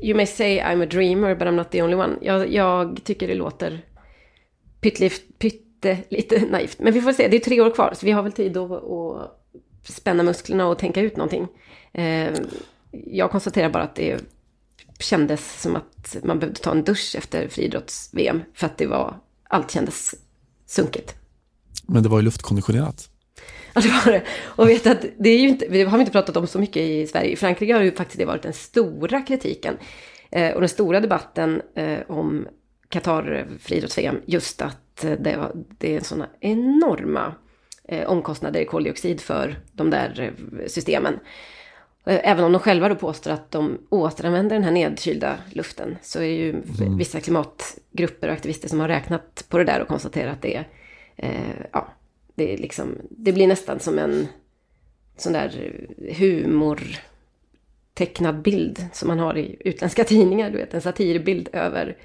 you 0.02 0.16
may 0.16 0.26
say 0.26 0.60
I'm 0.60 0.82
a 0.82 0.86
dreamer 0.86 1.34
but 1.34 1.48
I'm 1.48 1.56
not 1.56 1.70
the 1.70 1.82
only 1.82 1.94
one. 1.94 2.16
Jag, 2.22 2.52
jag 2.52 3.00
tycker 3.04 3.28
det 3.28 3.34
låter 3.34 3.84
pytte, 4.80 5.98
lite 6.08 6.46
naivt. 6.50 6.78
Men 6.78 6.92
vi 6.92 7.00
får 7.00 7.12
se, 7.12 7.28
det 7.28 7.36
är 7.36 7.40
tre 7.40 7.60
år 7.60 7.74
kvar 7.74 7.94
så 7.96 8.06
vi 8.06 8.12
har 8.12 8.22
väl 8.22 8.32
tid 8.32 8.56
att, 8.56 8.70
att 8.70 9.38
spänna 9.82 10.22
musklerna 10.22 10.66
och 10.66 10.78
tänka 10.78 11.00
ut 11.00 11.16
någonting. 11.16 11.48
Eh, 11.92 12.32
jag 12.90 13.30
konstaterar 13.30 13.70
bara 13.70 13.82
att 13.82 13.94
det 13.94 14.24
kändes 14.98 15.62
som 15.62 15.76
att 15.76 16.16
man 16.24 16.38
behövde 16.38 16.60
ta 16.60 16.70
en 16.70 16.84
dusch 16.84 17.14
efter 17.18 17.48
friidrotts-VM. 17.48 18.42
För 18.54 18.66
att 18.66 18.78
det 18.78 18.86
var, 18.86 19.20
allt 19.48 19.70
kändes 19.70 20.14
sunkigt. 20.66 21.14
Men 21.86 22.02
det 22.02 22.08
var 22.08 22.18
ju 22.18 22.24
luftkonditionerat. 22.24 23.08
Ja, 23.74 23.80
det 23.80 23.88
var 23.88 24.12
det. 24.12 24.22
Och 24.44 24.68
vet 24.68 24.86
att 24.86 25.04
det 25.18 25.30
är 25.30 25.38
ju 25.38 25.48
inte, 25.48 25.66
det 25.68 25.82
har 25.82 25.98
vi 25.98 26.02
inte 26.02 26.12
pratat 26.12 26.36
om 26.36 26.46
så 26.46 26.58
mycket 26.58 26.82
i 26.82 27.06
Sverige. 27.06 27.30
I 27.30 27.36
Frankrike 27.36 27.74
har 27.74 27.82
ju 27.82 27.92
faktiskt 27.92 28.18
det 28.18 28.24
varit 28.24 28.42
den 28.42 28.52
stora 28.52 29.20
kritiken. 29.20 29.78
Eh, 30.30 30.52
och 30.52 30.60
den 30.60 30.68
stora 30.68 31.00
debatten 31.00 31.62
eh, 31.74 31.98
om 32.06 32.48
Qatar 32.88 33.46
friidrotts-VM. 33.60 34.20
Just 34.26 34.62
att 34.62 35.06
det, 35.18 35.36
var, 35.36 35.52
det 35.78 35.96
är 35.96 36.00
sådana 36.00 36.28
enorma 36.40 37.34
eh, 37.88 38.08
omkostnader 38.08 38.60
i 38.60 38.64
koldioxid 38.64 39.20
för 39.20 39.60
de 39.72 39.90
där 39.90 40.20
eh, 40.20 40.66
systemen. 40.66 41.18
Eh, 42.04 42.20
även 42.30 42.44
om 42.44 42.52
de 42.52 42.58
själva 42.58 42.88
då 42.88 42.94
påstår 42.94 43.30
att 43.30 43.50
de 43.50 43.78
återanvänder 43.88 44.56
den 44.56 44.64
här 44.64 44.70
nedkylda 44.70 45.36
luften 45.50 45.98
så 46.02 46.18
är 46.18 46.22
det 46.22 46.34
ju 46.34 46.50
mm. 46.50 46.98
vissa 46.98 47.20
klimatgrupper 47.20 48.28
och 48.28 48.34
aktivister 48.34 48.68
som 48.68 48.80
har 48.80 48.88
räknat 48.88 49.44
på 49.48 49.58
det 49.58 49.64
där 49.64 49.82
och 49.82 49.88
konstaterat 49.88 50.32
att 50.32 50.42
det 50.42 50.56
är, 50.56 50.68
eh, 51.16 51.66
ja, 51.72 51.92
det, 52.34 52.56
liksom, 52.56 52.98
det 53.10 53.32
blir 53.32 53.46
nästan 53.46 53.80
som 53.80 53.98
en 53.98 54.28
sån 55.16 55.32
där 55.32 55.86
humor 56.18 56.80
tecknad 57.94 58.42
bild 58.42 58.86
som 58.92 59.08
man 59.08 59.18
har 59.18 59.38
i 59.38 59.56
utländska 59.60 60.04
tidningar. 60.14 60.50
Du 60.50 60.58
vet, 60.58 60.74
en 60.74 60.80
satirbild 60.80 61.48
över 61.52 61.96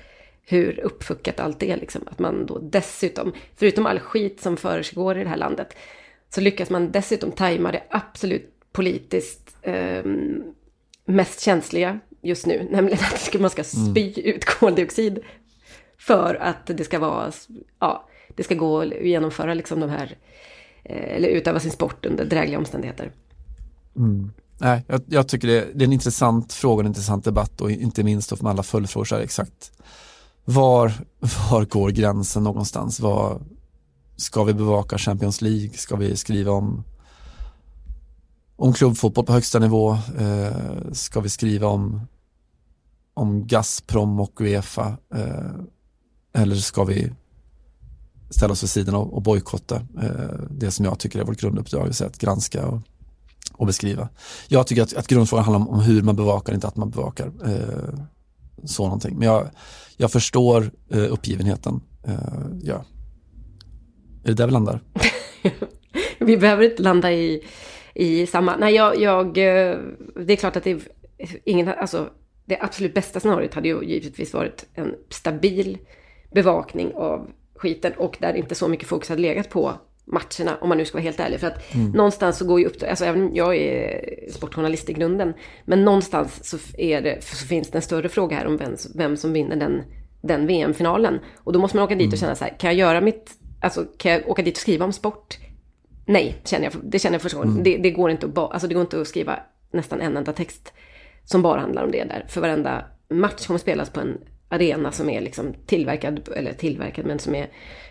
hur 0.41 0.79
uppfuckat 0.79 1.39
allt 1.39 1.63
är. 1.63 1.77
Liksom. 1.77 2.01
Att 2.11 2.19
man 2.19 2.45
då 2.45 2.59
dessutom, 2.59 3.33
förutom 3.55 3.85
all 3.85 3.99
skit 3.99 4.41
som 4.41 4.57
försiggår 4.57 5.17
i 5.17 5.23
det 5.23 5.29
här 5.29 5.37
landet, 5.37 5.75
så 6.29 6.41
lyckas 6.41 6.69
man 6.69 6.91
dessutom 6.91 7.31
tajma 7.31 7.71
det 7.71 7.83
absolut 7.89 8.53
politiskt 8.71 9.57
eh, 9.61 10.03
mest 11.05 11.41
känsliga 11.41 11.99
just 12.21 12.45
nu, 12.45 12.67
nämligen 12.71 12.99
att 12.99 13.39
man 13.39 13.49
ska 13.49 13.63
spy 13.63 14.13
mm. 14.17 14.35
ut 14.35 14.45
koldioxid 14.45 15.19
för 15.97 16.35
att 16.35 16.67
det 16.67 16.83
ska 16.83 16.99
vara, 16.99 17.31
ja, 17.79 18.09
det 18.37 18.43
ska 18.43 18.55
gå 18.55 18.81
att 18.81 18.87
genomföra 19.01 19.53
liksom 19.53 19.79
de 19.79 19.89
här, 19.89 20.17
eh, 20.83 21.15
eller 21.15 21.27
utöva 21.27 21.59
sin 21.59 21.71
sport 21.71 22.05
under 22.05 22.25
drägliga 22.25 22.57
omständigheter. 22.57 23.11
Mm. 23.95 24.31
Nej, 24.59 24.83
jag, 24.87 25.01
jag, 25.07 25.27
tycker 25.27 25.47
det, 25.47 25.67
det, 25.73 25.83
är 25.83 25.87
en 25.87 25.93
intressant 25.93 26.53
fråga, 26.53 26.81
en 26.81 26.87
intressant 26.87 27.25
debatt 27.25 27.61
och 27.61 27.71
inte 27.71 28.03
minst 28.03 28.41
med 28.41 28.49
alla 28.49 28.63
följdfrågor 28.63 29.05
så 29.05 29.15
här 29.15 29.21
exakt 29.21 29.71
var, 30.49 30.93
var 31.19 31.65
går 31.65 31.89
gränsen 31.89 32.43
någonstans? 32.43 32.99
Var, 32.99 33.41
ska 34.15 34.43
vi 34.43 34.53
bevaka 34.53 34.97
Champions 34.97 35.41
League? 35.41 35.69
Ska 35.73 35.95
vi 35.95 36.17
skriva 36.17 36.51
om, 36.51 36.83
om 38.55 38.73
klubbfotboll 38.73 39.25
på 39.25 39.33
högsta 39.33 39.59
nivå? 39.59 39.97
Eh, 40.19 40.91
ska 40.91 41.19
vi 41.19 41.29
skriva 41.29 41.67
om, 41.67 42.01
om 43.13 43.47
Gazprom 43.47 44.19
och 44.19 44.41
Uefa? 44.41 44.97
Eh, 45.15 45.51
eller 46.33 46.55
ska 46.55 46.83
vi 46.83 47.11
ställa 48.29 48.51
oss 48.51 48.63
vid 48.63 48.69
sidan 48.69 48.95
och, 48.95 49.13
och 49.13 49.21
bojkotta 49.21 49.75
eh, 49.75 50.39
det 50.49 50.71
som 50.71 50.85
jag 50.85 50.99
tycker 50.99 51.19
är 51.19 51.23
vårt 51.23 51.39
grunduppdrag, 51.39 51.89
att 51.89 52.17
granska 52.17 52.67
och, 52.67 52.81
och 53.53 53.67
beskriva. 53.67 54.09
Jag 54.47 54.67
tycker 54.67 54.83
att, 54.83 54.93
att 54.93 55.07
grundfrågan 55.07 55.45
handlar 55.45 55.59
om, 55.59 55.67
om, 55.67 55.79
hur 55.79 56.01
man 56.01 56.15
bevakar, 56.15 56.53
inte 56.53 56.67
att 56.67 56.75
man 56.75 56.89
bevakar. 56.89 57.31
Eh, 57.45 57.99
så 58.63 58.83
någonting. 58.83 59.17
Men 59.17 59.27
jag, 59.27 59.49
jag 59.97 60.11
förstår 60.11 60.71
eh, 60.89 61.13
uppgivenheten. 61.13 61.81
Eh, 62.07 62.13
ja. 62.61 62.85
Är 64.23 64.27
det 64.27 64.33
där 64.33 64.45
vi 64.45 64.53
landar? 64.53 64.81
vi 66.19 66.37
behöver 66.37 66.71
inte 66.71 66.83
landa 66.83 67.11
i, 67.11 67.43
i 67.93 68.27
samma... 68.27 68.55
Nej, 68.55 68.75
jag, 68.75 69.01
jag, 69.01 69.27
eh, 69.27 69.77
det 70.25 70.33
är 70.33 70.35
klart 70.35 70.55
att 70.55 70.63
det 70.63 70.71
är 70.71 70.81
ingen... 71.43 71.67
Alltså, 71.67 72.09
det 72.45 72.59
absolut 72.61 72.93
bästa 72.93 73.19
scenariot 73.19 73.53
hade 73.53 73.67
ju 73.67 73.83
givetvis 73.83 74.33
varit 74.33 74.65
en 74.73 74.95
stabil 75.09 75.77
bevakning 76.31 76.93
av 76.95 77.29
skiten 77.57 77.93
och 77.97 78.17
där 78.19 78.33
inte 78.33 78.55
så 78.55 78.67
mycket 78.67 78.87
fokus 78.87 79.09
hade 79.09 79.21
legat 79.21 79.49
på 79.49 79.73
matcherna, 80.07 80.57
om 80.61 80.69
man 80.69 80.77
nu 80.77 80.85
ska 80.85 80.97
vara 80.97 81.03
helt 81.03 81.19
ärlig. 81.19 81.39
För 81.39 81.47
att 81.47 81.73
mm. 81.73 81.91
någonstans 81.91 82.37
så 82.37 82.45
går 82.45 82.59
ju 82.59 82.65
upp, 82.65 82.83
alltså 82.89 83.05
även 83.05 83.35
jag 83.35 83.55
är 83.55 84.31
sportjournalist 84.31 84.89
i 84.89 84.93
grunden, 84.93 85.33
men 85.65 85.85
någonstans 85.85 86.49
så, 86.49 86.57
det, 86.77 87.23
så 87.23 87.47
finns 87.47 87.71
det 87.71 87.77
en 87.77 87.81
större 87.81 88.09
fråga 88.09 88.37
här 88.37 88.47
om 88.47 88.57
vem, 88.57 88.75
vem 88.95 89.17
som 89.17 89.33
vinner 89.33 89.55
den, 89.55 89.83
den 90.21 90.47
VM-finalen. 90.47 91.19
Och 91.37 91.53
då 91.53 91.59
måste 91.59 91.77
man 91.77 91.83
åka 91.85 91.95
dit 91.95 92.07
och 92.07 92.13
mm. 92.13 92.19
känna 92.19 92.35
så 92.35 92.43
här, 92.43 92.59
kan 92.59 92.69
jag 92.69 92.79
göra 92.79 93.01
mitt, 93.01 93.31
alltså 93.61 93.85
kan 93.97 94.11
jag 94.11 94.29
åka 94.29 94.41
dit 94.41 94.55
och 94.55 94.61
skriva 94.61 94.85
om 94.85 94.93
sport? 94.93 95.37
Nej, 96.05 96.41
känner 96.43 96.63
jag, 96.63 96.73
det 96.83 96.99
känner 96.99 97.15
jag 97.15 97.21
första 97.21 97.37
gången. 97.37 97.51
Mm. 97.51 97.63
Det, 97.63 97.77
det, 97.77 97.91
går 97.91 98.11
inte 98.11 98.25
att, 98.25 98.37
alltså 98.37 98.67
det 98.67 98.73
går 98.73 98.81
inte 98.81 99.01
att 99.01 99.07
skriva 99.07 99.39
nästan 99.71 100.01
en 100.01 100.17
enda 100.17 100.33
text 100.33 100.73
som 101.23 101.41
bara 101.41 101.61
handlar 101.61 101.83
om 101.83 101.91
det 101.91 102.03
där. 102.03 102.25
För 102.29 102.41
varenda 102.41 102.85
match 103.09 103.47
kommer 103.47 103.59
spelas 103.59 103.89
på 103.89 103.99
en 103.99 104.17
arena 104.49 104.91
som 104.91 105.09
är 105.09 105.21
liksom 105.21 105.53
tillverkad, 105.65 106.29
eller 106.35 106.53
tillverkad, 106.53 107.05
men 107.05 107.19
som 107.19 107.35
är 107.35 107.49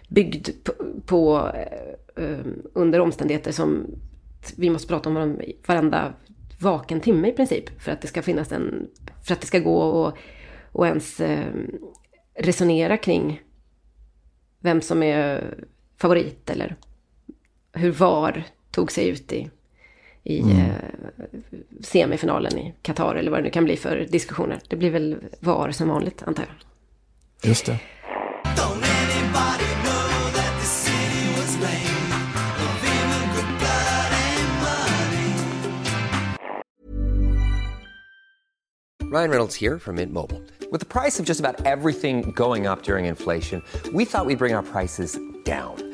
byggd 0.08 0.48
på, 0.64 0.72
på 1.06 1.52
eh, 1.54 2.24
ehm, 2.24 2.62
under 2.72 3.00
omständigheter 3.00 3.52
som 3.52 3.86
vi 4.56 4.70
måste 4.70 4.88
prata 4.88 5.08
om 5.08 5.40
varenda 5.66 6.12
vaken 6.60 7.00
timme 7.00 7.28
i 7.28 7.32
princip. 7.32 7.80
För 7.80 7.92
att 7.92 8.00
det 8.00 8.08
ska 8.08 8.22
finnas 8.22 8.52
en, 8.52 8.88
för 9.24 9.32
att 9.32 9.40
det 9.40 9.46
ska 9.46 9.58
gå 9.58 9.78
och, 9.78 10.18
och 10.72 10.86
ens 10.86 11.20
eh, 11.20 11.52
resonera 12.34 12.96
kring 12.96 13.42
vem 14.60 14.80
som 14.80 15.02
är 15.02 15.54
favorit 15.96 16.50
eller 16.50 16.76
hur 17.72 17.90
VAR 17.90 18.44
tog 18.70 18.92
sig 18.92 19.08
ut 19.08 19.32
i, 19.32 19.50
i 20.26 20.40
mm. 20.40 20.58
eh, 20.58 20.74
semifinalen 21.80 22.58
i 22.58 22.74
Qatar 22.82 23.14
eller 23.14 23.30
vad 23.30 23.40
det 23.40 23.44
nu 23.44 23.50
kan 23.50 23.64
bli 23.64 23.76
för 23.76 24.06
diskussioner. 24.10 24.60
Det 24.68 24.76
blir 24.76 24.90
väl 24.90 25.16
VAR 25.40 25.70
som 25.70 25.88
vanligt 25.88 26.22
antar 26.22 26.42
jag. 26.42 27.50
Just 27.50 27.66
det. 27.66 27.78
Ryan 39.12 39.30
Reynolds 39.30 39.54
here 39.54 39.78
from 39.78 39.96
Mint 39.96 40.12
Mobile. 40.12 40.42
With 40.72 40.80
the 40.80 41.00
price 41.00 41.20
of 41.20 41.26
just 41.26 41.40
about 41.40 41.64
everything 41.64 42.32
going 42.32 42.66
up 42.66 42.82
during 42.82 43.06
inflation, 43.06 43.62
we 43.92 44.04
thought 44.04 44.26
we'd 44.26 44.38
bring 44.38 44.54
our 44.54 44.64
prices 44.64 45.18
down. 45.44 45.85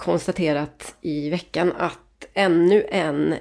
konstaterat 0.00 0.94
i 1.00 1.30
veckan 1.30 1.72
att 1.78 2.26
ännu 2.34 2.86
en 2.90 3.34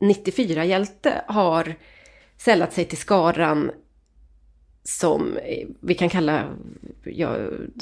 94-hjälte 0.00 1.24
har 1.26 1.74
sällat 2.38 2.72
sig 2.72 2.84
till 2.84 2.98
skaran 2.98 3.70
som 4.84 5.38
vi 5.80 5.94
kan 5.94 6.08
kalla, 6.08 6.48
ja, 7.04 7.36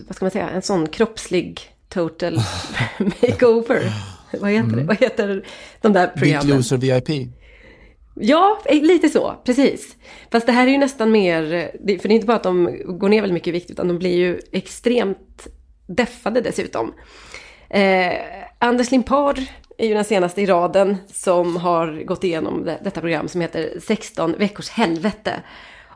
vad 0.06 0.16
ska 0.16 0.24
man 0.24 0.30
säga, 0.30 0.50
en 0.50 0.62
sån 0.62 0.86
kroppslig 0.86 1.60
total 1.88 2.34
makeover. 2.98 3.92
vad, 4.40 4.50
heter 4.50 4.64
mm. 4.64 4.76
det? 4.76 4.84
vad 4.84 5.00
heter 5.00 5.46
de 5.80 5.92
där 5.92 6.06
programmen? 6.06 6.46
Big 6.46 6.56
Loser 6.56 6.76
VIP. 6.76 7.28
Ja, 8.14 8.62
eh, 8.64 8.82
lite 8.82 9.08
så, 9.08 9.36
precis. 9.44 9.96
Fast 10.30 10.46
det 10.46 10.52
här 10.52 10.66
är 10.66 10.70
ju 10.70 10.78
nästan 10.78 11.10
mer, 11.10 11.70
för 11.72 12.08
det 12.08 12.14
är 12.14 12.16
inte 12.16 12.26
bara 12.26 12.36
att 12.36 12.42
de 12.42 12.82
går 12.98 13.08
ner 13.08 13.20
väldigt 13.20 13.34
mycket 13.34 13.48
i 13.48 13.52
vikt, 13.52 13.70
utan 13.70 13.88
de 13.88 13.98
blir 13.98 14.16
ju 14.16 14.40
extremt 14.52 15.46
deffade 15.86 16.40
dessutom. 16.40 16.94
Eh, 17.70 18.12
Anders 18.58 18.90
Limpar 18.90 19.38
är 19.78 19.86
ju 19.86 19.94
den 19.94 20.04
senaste 20.04 20.42
i 20.42 20.46
raden 20.46 20.96
som 21.06 21.56
har 21.56 22.04
gått 22.04 22.24
igenom 22.24 22.64
det, 22.64 22.78
detta 22.84 23.00
program 23.00 23.28
som 23.28 23.40
heter 23.40 23.80
16 23.80 24.34
veckors 24.38 24.70
helvete. 24.70 25.42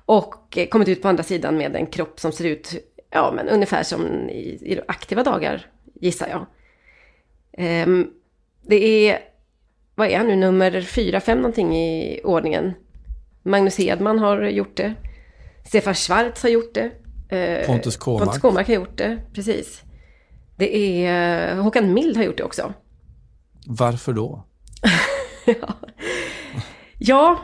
Och 0.06 0.58
kommit 0.70 0.88
ut 0.88 1.02
på 1.02 1.08
andra 1.08 1.22
sidan 1.22 1.56
med 1.56 1.76
en 1.76 1.86
kropp 1.86 2.20
som 2.20 2.32
ser 2.32 2.44
ut, 2.44 2.74
ja 3.10 3.32
men 3.36 3.48
ungefär 3.48 3.82
som 3.82 4.28
i, 4.28 4.72
i 4.72 4.80
aktiva 4.88 5.22
dagar, 5.22 5.66
gissar 5.94 6.28
jag. 6.28 6.46
Eh, 7.52 7.86
det 8.62 9.08
är, 9.08 9.18
vad 9.94 10.08
är 10.08 10.18
han 10.18 10.26
nu, 10.26 10.36
nummer 10.36 10.80
fyra, 10.80 11.20
fem 11.20 11.38
någonting 11.38 11.76
i 11.76 12.20
ordningen. 12.24 12.74
Magnus 13.42 13.78
Hedman 13.78 14.18
har 14.18 14.42
gjort 14.42 14.76
det. 14.76 14.94
Stefan 15.64 15.94
Schwarz 15.94 16.42
har 16.42 16.50
gjort 16.50 16.74
det. 16.74 16.90
Eh, 17.36 17.66
Pontus 17.66 17.96
Kåmark. 17.96 18.24
Pontus 18.24 18.42
Kåmark 18.42 18.66
har 18.66 18.74
gjort 18.74 18.98
det, 18.98 19.18
precis. 19.34 19.83
Det 20.56 21.06
är 21.06 21.56
Håkan 21.56 21.94
Mild 21.94 22.16
har 22.16 22.24
gjort 22.24 22.36
det 22.36 22.44
också. 22.44 22.72
Varför 23.66 24.12
då? 24.12 24.44
ja, 25.46 25.74
ja 26.98 27.38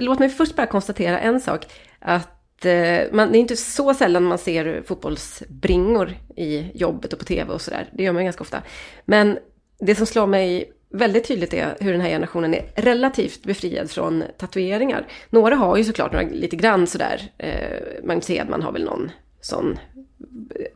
låt 0.00 0.18
mig 0.18 0.28
först 0.28 0.56
bara 0.56 0.66
konstatera 0.66 1.20
en 1.20 1.40
sak. 1.40 1.66
Att 1.98 2.64
eh, 2.64 3.00
man, 3.12 3.32
det 3.32 3.38
är 3.38 3.40
inte 3.40 3.56
så 3.56 3.94
sällan 3.94 4.24
man 4.24 4.38
ser 4.38 4.82
fotbollsbringor 4.86 6.14
i 6.36 6.70
jobbet 6.74 7.12
och 7.12 7.18
på 7.18 7.24
tv 7.24 7.52
och 7.52 7.60
sådär. 7.60 7.88
Det 7.92 8.02
gör 8.02 8.12
man 8.12 8.24
ganska 8.24 8.42
ofta. 8.42 8.62
Men 9.04 9.38
det 9.78 9.94
som 9.94 10.06
slår 10.06 10.26
mig 10.26 10.72
väldigt 10.90 11.28
tydligt 11.28 11.54
är 11.54 11.76
hur 11.80 11.92
den 11.92 12.00
här 12.00 12.08
generationen 12.08 12.54
är 12.54 12.64
relativt 12.74 13.42
befriad 13.42 13.90
från 13.90 14.24
tatueringar. 14.38 15.06
Några 15.30 15.56
har 15.56 15.76
ju 15.76 15.84
såklart 15.84 16.12
några 16.12 16.28
lite 16.28 16.56
grann 16.56 16.86
sådär. 16.86 17.22
Eh, 17.38 18.04
Magnus 18.04 18.28
Hedman 18.28 18.62
har 18.62 18.72
väl 18.72 18.84
någon 18.84 19.10
sån 19.40 19.78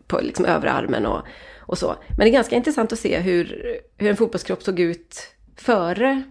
på 0.06 0.20
liksom 0.20 0.44
övre 0.44 0.72
armen 0.72 1.06
och, 1.06 1.22
och 1.58 1.78
så. 1.78 1.94
Men 2.08 2.18
det 2.18 2.28
är 2.28 2.32
ganska 2.32 2.56
intressant 2.56 2.92
att 2.92 2.98
se 2.98 3.18
hur, 3.18 3.76
hur 3.96 4.10
en 4.10 4.16
fotbollskropp 4.16 4.62
såg 4.62 4.80
ut 4.80 5.34
före 5.56 6.22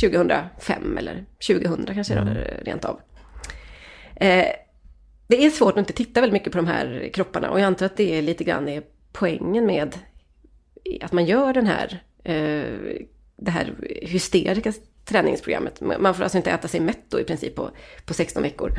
2005 0.00 0.98
eller 0.98 1.24
2000 1.46 1.86
kanske 1.94 2.14
mm. 2.14 2.36
rent 2.62 2.84
av. 2.84 3.00
Eh, 4.16 4.46
det 5.26 5.44
är 5.44 5.50
svårt 5.50 5.72
att 5.72 5.78
inte 5.78 5.92
titta 5.92 6.20
väldigt 6.20 6.32
mycket 6.32 6.52
på 6.52 6.58
de 6.58 6.66
här 6.66 7.10
kropparna 7.14 7.50
och 7.50 7.60
jag 7.60 7.66
antar 7.66 7.86
att 7.86 7.96
det 7.96 8.18
är 8.18 8.22
lite 8.22 8.44
grann 8.44 8.68
är 8.68 8.82
poängen 9.12 9.66
med 9.66 9.98
att 11.00 11.12
man 11.12 11.26
gör 11.26 11.52
den 11.52 11.66
här, 11.66 12.02
eh, 12.24 13.04
det 13.36 13.50
här 13.50 13.74
hysteriska 14.02 14.72
träningsprogrammet. 15.04 15.80
Man 15.80 16.14
får 16.14 16.22
alltså 16.22 16.38
inte 16.38 16.50
äta 16.50 16.68
sig 16.68 16.80
mätt 16.80 17.04
då 17.08 17.20
i 17.20 17.24
princip 17.24 17.54
på, 17.54 17.70
på 18.04 18.14
16 18.14 18.42
veckor. 18.42 18.70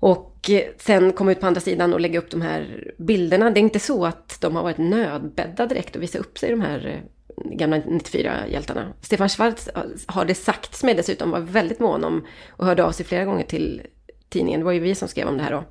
Och 0.00 0.50
eh, 0.50 0.62
sen 0.78 1.12
komma 1.12 1.32
ut 1.32 1.40
på 1.40 1.46
andra 1.46 1.60
sidan 1.60 1.92
och 1.92 2.00
lägga 2.00 2.18
upp 2.18 2.30
de 2.30 2.42
här 2.42 2.92
bilderna. 2.98 3.50
Det 3.50 3.60
är 3.60 3.62
inte 3.62 3.78
så 3.78 4.06
att 4.06 4.40
de 4.40 4.56
har 4.56 4.62
varit 4.62 4.78
nödbädda 4.78 5.66
direkt 5.66 5.96
och 5.96 6.02
visa 6.02 6.18
upp 6.18 6.38
sig, 6.38 6.50
de 6.50 6.60
här 6.60 6.86
eh, 6.86 7.52
gamla 7.56 7.76
94-hjältarna. 7.76 8.92
Stefan 9.00 9.28
Schwarz 9.28 9.68
har 10.06 10.24
det 10.24 10.34
sagts 10.34 10.84
mig 10.84 10.94
dessutom 10.94 11.30
var 11.30 11.40
väldigt 11.40 11.80
mån 11.80 12.04
om 12.04 12.26
och 12.48 12.66
hörde 12.66 12.84
av 12.84 12.92
sig 12.92 13.06
flera 13.06 13.24
gånger 13.24 13.44
till 13.44 13.82
tidningen. 14.28 14.60
Det 14.60 14.64
var 14.64 14.72
ju 14.72 14.80
vi 14.80 14.94
som 14.94 15.08
skrev 15.08 15.28
om 15.28 15.36
det 15.36 15.42
här 15.42 15.52
då. 15.52 15.64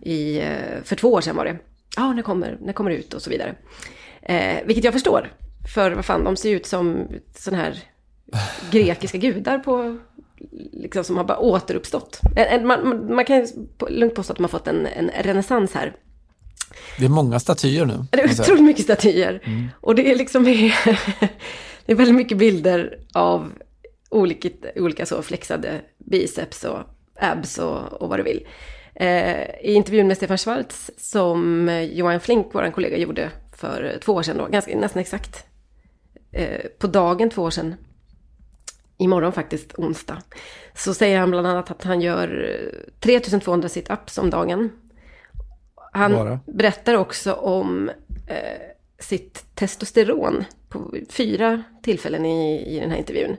I, 0.00 0.38
eh, 0.38 0.82
för 0.84 0.96
två 0.96 1.12
år 1.12 1.20
sedan 1.20 1.36
var 1.36 1.44
det. 1.44 1.58
Ja, 1.96 2.04
ah, 2.04 2.12
när 2.12 2.22
kommer, 2.22 2.58
när 2.60 2.72
kommer 2.72 2.90
det 2.90 2.96
ut 2.96 3.14
och 3.14 3.22
så 3.22 3.30
vidare. 3.30 3.54
Eh, 4.22 4.64
vilket 4.64 4.84
jag 4.84 4.92
förstår. 4.92 5.32
För 5.74 5.90
vad 5.90 6.04
fan, 6.04 6.24
de 6.24 6.36
ser 6.36 6.50
ut 6.50 6.66
som 6.66 7.08
sådana 7.36 7.62
här 7.62 7.78
grekiska 8.70 9.18
gudar 9.18 9.58
på, 9.58 9.98
liksom, 10.72 11.04
som 11.04 11.16
har 11.16 11.24
bara 11.24 11.38
återuppstått. 11.38 12.20
Man, 12.62 12.88
man, 12.88 13.14
man 13.14 13.24
kan 13.24 13.46
lugnt 13.88 14.14
påstå 14.14 14.32
att 14.32 14.38
har 14.38 14.48
fått 14.48 14.68
en, 14.68 14.86
en 14.86 15.10
renässans 15.22 15.74
här. 15.74 15.96
Det 16.98 17.04
är 17.04 17.08
många 17.08 17.40
statyer 17.40 17.86
nu. 17.86 18.04
Det 18.10 18.20
är 18.20 18.30
otroligt 18.30 18.64
mycket 18.64 18.84
statyer. 18.84 19.42
Mm. 19.44 19.68
Och 19.80 19.94
det 19.94 20.10
är 20.10 20.16
liksom 20.16 20.44
det 21.86 21.92
är 21.92 21.94
väldigt 21.94 22.16
mycket 22.16 22.38
bilder 22.38 22.98
av 23.14 23.52
olika, 24.10 24.48
olika 24.76 25.06
så 25.06 25.22
flexade 25.22 25.80
biceps 25.98 26.64
och 26.64 26.78
abs 27.20 27.58
och, 27.58 27.92
och 27.92 28.08
vad 28.08 28.18
du 28.18 28.22
vill. 28.22 28.46
Eh, 28.94 29.42
I 29.60 29.74
intervjun 29.74 30.08
med 30.08 30.16
Stefan 30.16 30.38
Schwarz 30.38 30.90
som 30.98 31.68
Johan 31.92 32.20
Flink, 32.20 32.46
vår 32.52 32.70
kollega, 32.70 32.96
gjorde 32.96 33.30
för 33.56 33.98
två 34.04 34.12
år 34.12 34.22
sedan, 34.22 34.36
då, 34.38 34.46
ganska, 34.46 34.76
nästan 34.76 35.00
exakt 35.00 35.46
eh, 36.32 36.60
på 36.78 36.86
dagen 36.86 37.30
två 37.30 37.42
år 37.42 37.50
sedan, 37.50 37.74
imorgon 39.02 39.32
faktiskt, 39.32 39.74
onsdag, 39.78 40.22
så 40.74 40.94
säger 40.94 41.18
han 41.18 41.30
bland 41.30 41.46
annat 41.46 41.70
att 41.70 41.84
han 41.84 42.00
gör 42.00 42.60
3200 43.00 43.68
sit-ups 43.68 44.20
om 44.20 44.30
dagen. 44.30 44.70
Han 45.92 46.12
Bara. 46.12 46.40
berättar 46.46 46.94
också 46.94 47.32
om 47.32 47.88
eh, 48.26 48.60
sitt 48.98 49.46
testosteron 49.54 50.44
på 50.68 50.94
fyra 51.10 51.62
tillfällen 51.82 52.26
i, 52.26 52.76
i 52.76 52.80
den 52.80 52.90
här 52.90 52.98
intervjun. 52.98 53.36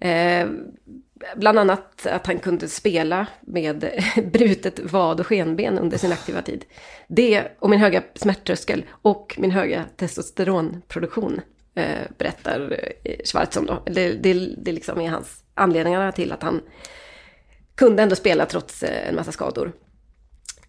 Eh, 0.00 0.48
bland 1.36 1.58
annat 1.58 2.06
att 2.06 2.26
han 2.26 2.38
kunde 2.38 2.68
spela 2.68 3.26
med 3.40 3.90
brutet 4.32 4.80
vad 4.92 5.20
och 5.20 5.26
skenben 5.26 5.78
under 5.78 5.98
sin 5.98 6.12
aktiva 6.12 6.42
tid. 6.42 6.64
Det 7.08 7.44
och 7.58 7.70
min 7.70 7.80
höga 7.80 8.02
smärttröskel 8.14 8.84
och 8.90 9.34
min 9.38 9.50
höga 9.50 9.84
testosteronproduktion 9.96 11.40
eh, 11.74 12.08
berättar 12.18 12.78
eh, 13.04 13.16
Schwarz 13.24 13.56
om 13.56 13.66
då. 13.66 13.82
Det, 13.86 14.12
det, 14.12 14.54
det 14.58 14.72
liksom 14.72 15.00
är 15.00 15.08
hans 15.08 15.44
anledningarna 15.54 16.12
till 16.12 16.32
att 16.32 16.42
han 16.42 16.60
kunde 17.74 18.02
ändå 18.02 18.16
spela 18.16 18.46
trots 18.46 18.82
eh, 18.82 19.08
en 19.08 19.14
massa 19.14 19.32
skador. 19.32 19.72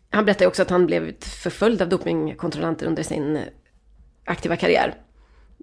Han 0.09 0.25
berättar 0.25 0.47
också 0.47 0.61
att 0.61 0.69
han 0.69 0.85
blev 0.85 1.13
förföljd 1.19 1.81
av 1.81 1.89
dopingkontrollanter 1.89 2.85
under 2.85 3.03
sin 3.03 3.39
aktiva 4.25 4.55
karriär. 4.55 4.95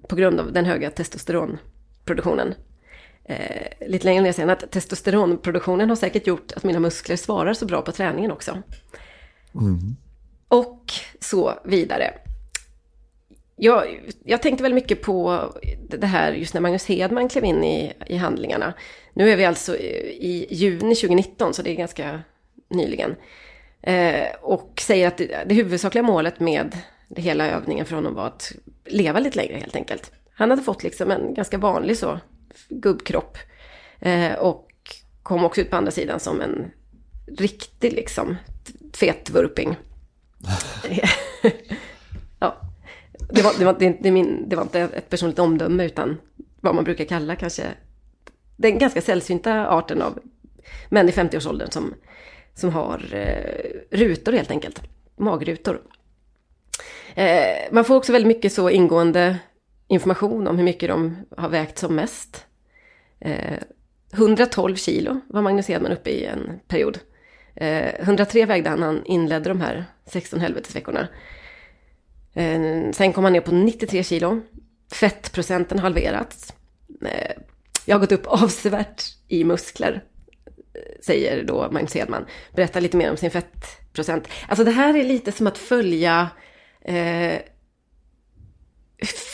På 0.08 0.16
grund 0.16 0.40
av 0.40 0.52
den 0.52 0.64
höga 0.64 0.90
testosteronproduktionen. 0.90 2.54
Eh, 3.24 3.88
lite 3.88 4.04
längre 4.04 4.22
ner 4.22 4.32
säger 4.32 4.48
han 4.48 4.56
att 4.56 4.70
testosteronproduktionen 4.70 5.88
har 5.88 5.96
säkert 5.96 6.26
gjort 6.26 6.52
att 6.52 6.64
mina 6.64 6.80
muskler 6.80 7.16
svarar 7.16 7.54
så 7.54 7.66
bra 7.66 7.82
på 7.82 7.92
träningen 7.92 8.32
också. 8.32 8.62
Mm. 9.54 9.96
Och 10.48 10.92
så 11.20 11.54
vidare. 11.64 12.14
Jag, 13.64 14.00
jag 14.24 14.42
tänkte 14.42 14.62
väl 14.62 14.74
mycket 14.74 15.02
på 15.02 15.48
det 15.88 16.06
här 16.06 16.32
just 16.32 16.54
när 16.54 16.60
Magnus 16.60 16.86
Hedman 16.86 17.28
klev 17.28 17.44
in 17.44 17.64
i, 17.64 17.92
i 18.06 18.16
handlingarna. 18.16 18.74
Nu 19.14 19.30
är 19.30 19.36
vi 19.36 19.44
alltså 19.44 19.76
i 19.76 20.46
juni 20.50 20.94
2019, 20.94 21.54
så 21.54 21.62
det 21.62 21.70
är 21.70 21.74
ganska 21.74 22.20
nyligen. 22.68 23.16
Eh, 23.82 24.26
och 24.40 24.82
säger 24.86 25.08
att 25.08 25.16
det, 25.16 25.44
det 25.46 25.54
huvudsakliga 25.54 26.02
målet 26.02 26.40
med 26.40 26.78
det 27.08 27.22
hela 27.22 27.46
övningen 27.46 27.86
för 27.86 27.94
honom 27.94 28.14
var 28.14 28.26
att 28.26 28.52
leva 28.84 29.20
lite 29.20 29.36
längre 29.36 29.56
helt 29.56 29.76
enkelt. 29.76 30.12
Han 30.34 30.50
hade 30.50 30.62
fått 30.62 30.82
liksom 30.82 31.10
en 31.10 31.34
ganska 31.34 31.58
vanlig 31.58 31.98
så 31.98 32.20
gubbkropp. 32.68 33.38
Eh, 34.00 34.32
och 34.32 34.70
kom 35.22 35.44
också 35.44 35.60
ut 35.60 35.70
på 35.70 35.76
andra 35.76 35.90
sidan 35.90 36.20
som 36.20 36.40
en 36.40 36.70
riktig 37.38 37.92
liksom 37.92 38.36
fet 38.94 39.30
vurping. 39.30 39.76
Det 43.34 43.42
var, 43.42 43.52
det, 43.58 43.64
var, 43.64 43.76
det, 43.78 43.96
det, 44.00 44.10
min, 44.10 44.48
det 44.48 44.56
var 44.56 44.62
inte 44.62 44.80
ett 44.80 45.10
personligt 45.10 45.38
omdöme 45.38 45.84
utan 45.84 46.18
vad 46.60 46.74
man 46.74 46.84
brukar 46.84 47.04
kalla 47.04 47.36
kanske 47.36 47.62
den 48.56 48.78
ganska 48.78 49.00
sällsynta 49.00 49.66
arten 49.66 50.02
av 50.02 50.18
män 50.88 51.08
i 51.08 51.12
50-årsåldern 51.12 51.70
som, 51.70 51.94
som 52.54 52.70
har 52.70 53.14
eh, 53.14 53.96
rutor 53.96 54.32
helt 54.32 54.50
enkelt. 54.50 54.82
Magrutor. 55.16 55.82
Eh, 57.14 57.72
man 57.72 57.84
får 57.84 57.96
också 57.96 58.12
väldigt 58.12 58.36
mycket 58.36 58.52
så 58.52 58.70
ingående 58.70 59.38
information 59.88 60.46
om 60.46 60.56
hur 60.56 60.64
mycket 60.64 60.88
de 60.88 61.16
har 61.36 61.48
vägt 61.48 61.78
som 61.78 61.94
mest. 61.94 62.46
Eh, 63.20 63.58
112 64.12 64.76
kilo 64.76 65.20
var 65.28 65.42
Magnus 65.42 65.68
Hedman 65.68 65.92
uppe 65.92 66.10
i 66.10 66.24
en 66.24 66.60
period. 66.68 66.98
Eh, 67.54 68.00
103 68.00 68.46
vägde 68.46 68.70
han 68.70 68.80
när 68.80 68.86
han 68.86 69.04
inledde 69.04 69.48
de 69.48 69.60
här 69.60 69.84
16 70.06 70.40
helvetesveckorna. 70.40 71.08
Eh, 72.34 72.90
sen 72.92 73.12
kom 73.12 73.24
han 73.24 73.32
ner 73.32 73.40
på 73.40 73.52
93 73.52 74.04
kilo. 74.04 74.40
Fettprocenten 74.92 75.78
halverats. 75.78 76.52
Eh, 77.04 77.32
jag 77.86 77.94
har 77.96 78.00
gått 78.00 78.12
upp 78.12 78.26
avsevärt 78.42 79.02
i 79.28 79.44
muskler, 79.44 80.04
eh, 80.74 81.00
säger 81.02 81.44
då 81.44 81.70
Magnus 81.70 81.94
Hedman. 81.94 82.26
Berättar 82.54 82.80
lite 82.80 82.96
mer 82.96 83.10
om 83.10 83.16
sin 83.16 83.30
fettprocent. 83.30 84.28
Alltså 84.48 84.64
det 84.64 84.70
här 84.70 84.96
är 84.96 85.04
lite 85.04 85.32
som 85.32 85.46
att 85.46 85.58
följa 85.58 86.30
eh, 86.80 87.38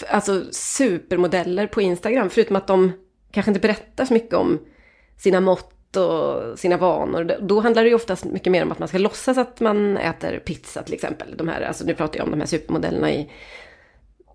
alltså 0.08 0.44
supermodeller 0.52 1.66
på 1.66 1.82
Instagram. 1.82 2.30
Förutom 2.30 2.56
att 2.56 2.66
de 2.66 2.92
kanske 3.30 3.50
inte 3.50 3.60
berättar 3.60 4.04
så 4.04 4.12
mycket 4.14 4.34
om 4.34 4.58
sina 5.16 5.40
mått 5.40 5.77
och 5.96 6.58
sina 6.58 6.76
vanor. 6.76 7.36
Då 7.40 7.60
handlar 7.60 7.82
det 7.82 7.88
ju 7.88 7.94
oftast 7.94 8.24
mycket 8.24 8.52
mer 8.52 8.62
om 8.62 8.72
att 8.72 8.78
man 8.78 8.88
ska 8.88 8.98
låtsas 8.98 9.38
att 9.38 9.60
man 9.60 9.96
äter 9.96 10.38
pizza 10.38 10.82
till 10.82 10.94
exempel. 10.94 11.36
De 11.36 11.48
här, 11.48 11.60
alltså 11.60 11.84
nu 11.84 11.94
pratar 11.94 12.18
jag 12.18 12.24
om 12.24 12.30
de 12.30 12.40
här 12.40 12.46
supermodellerna 12.46 13.12
i, 13.12 13.30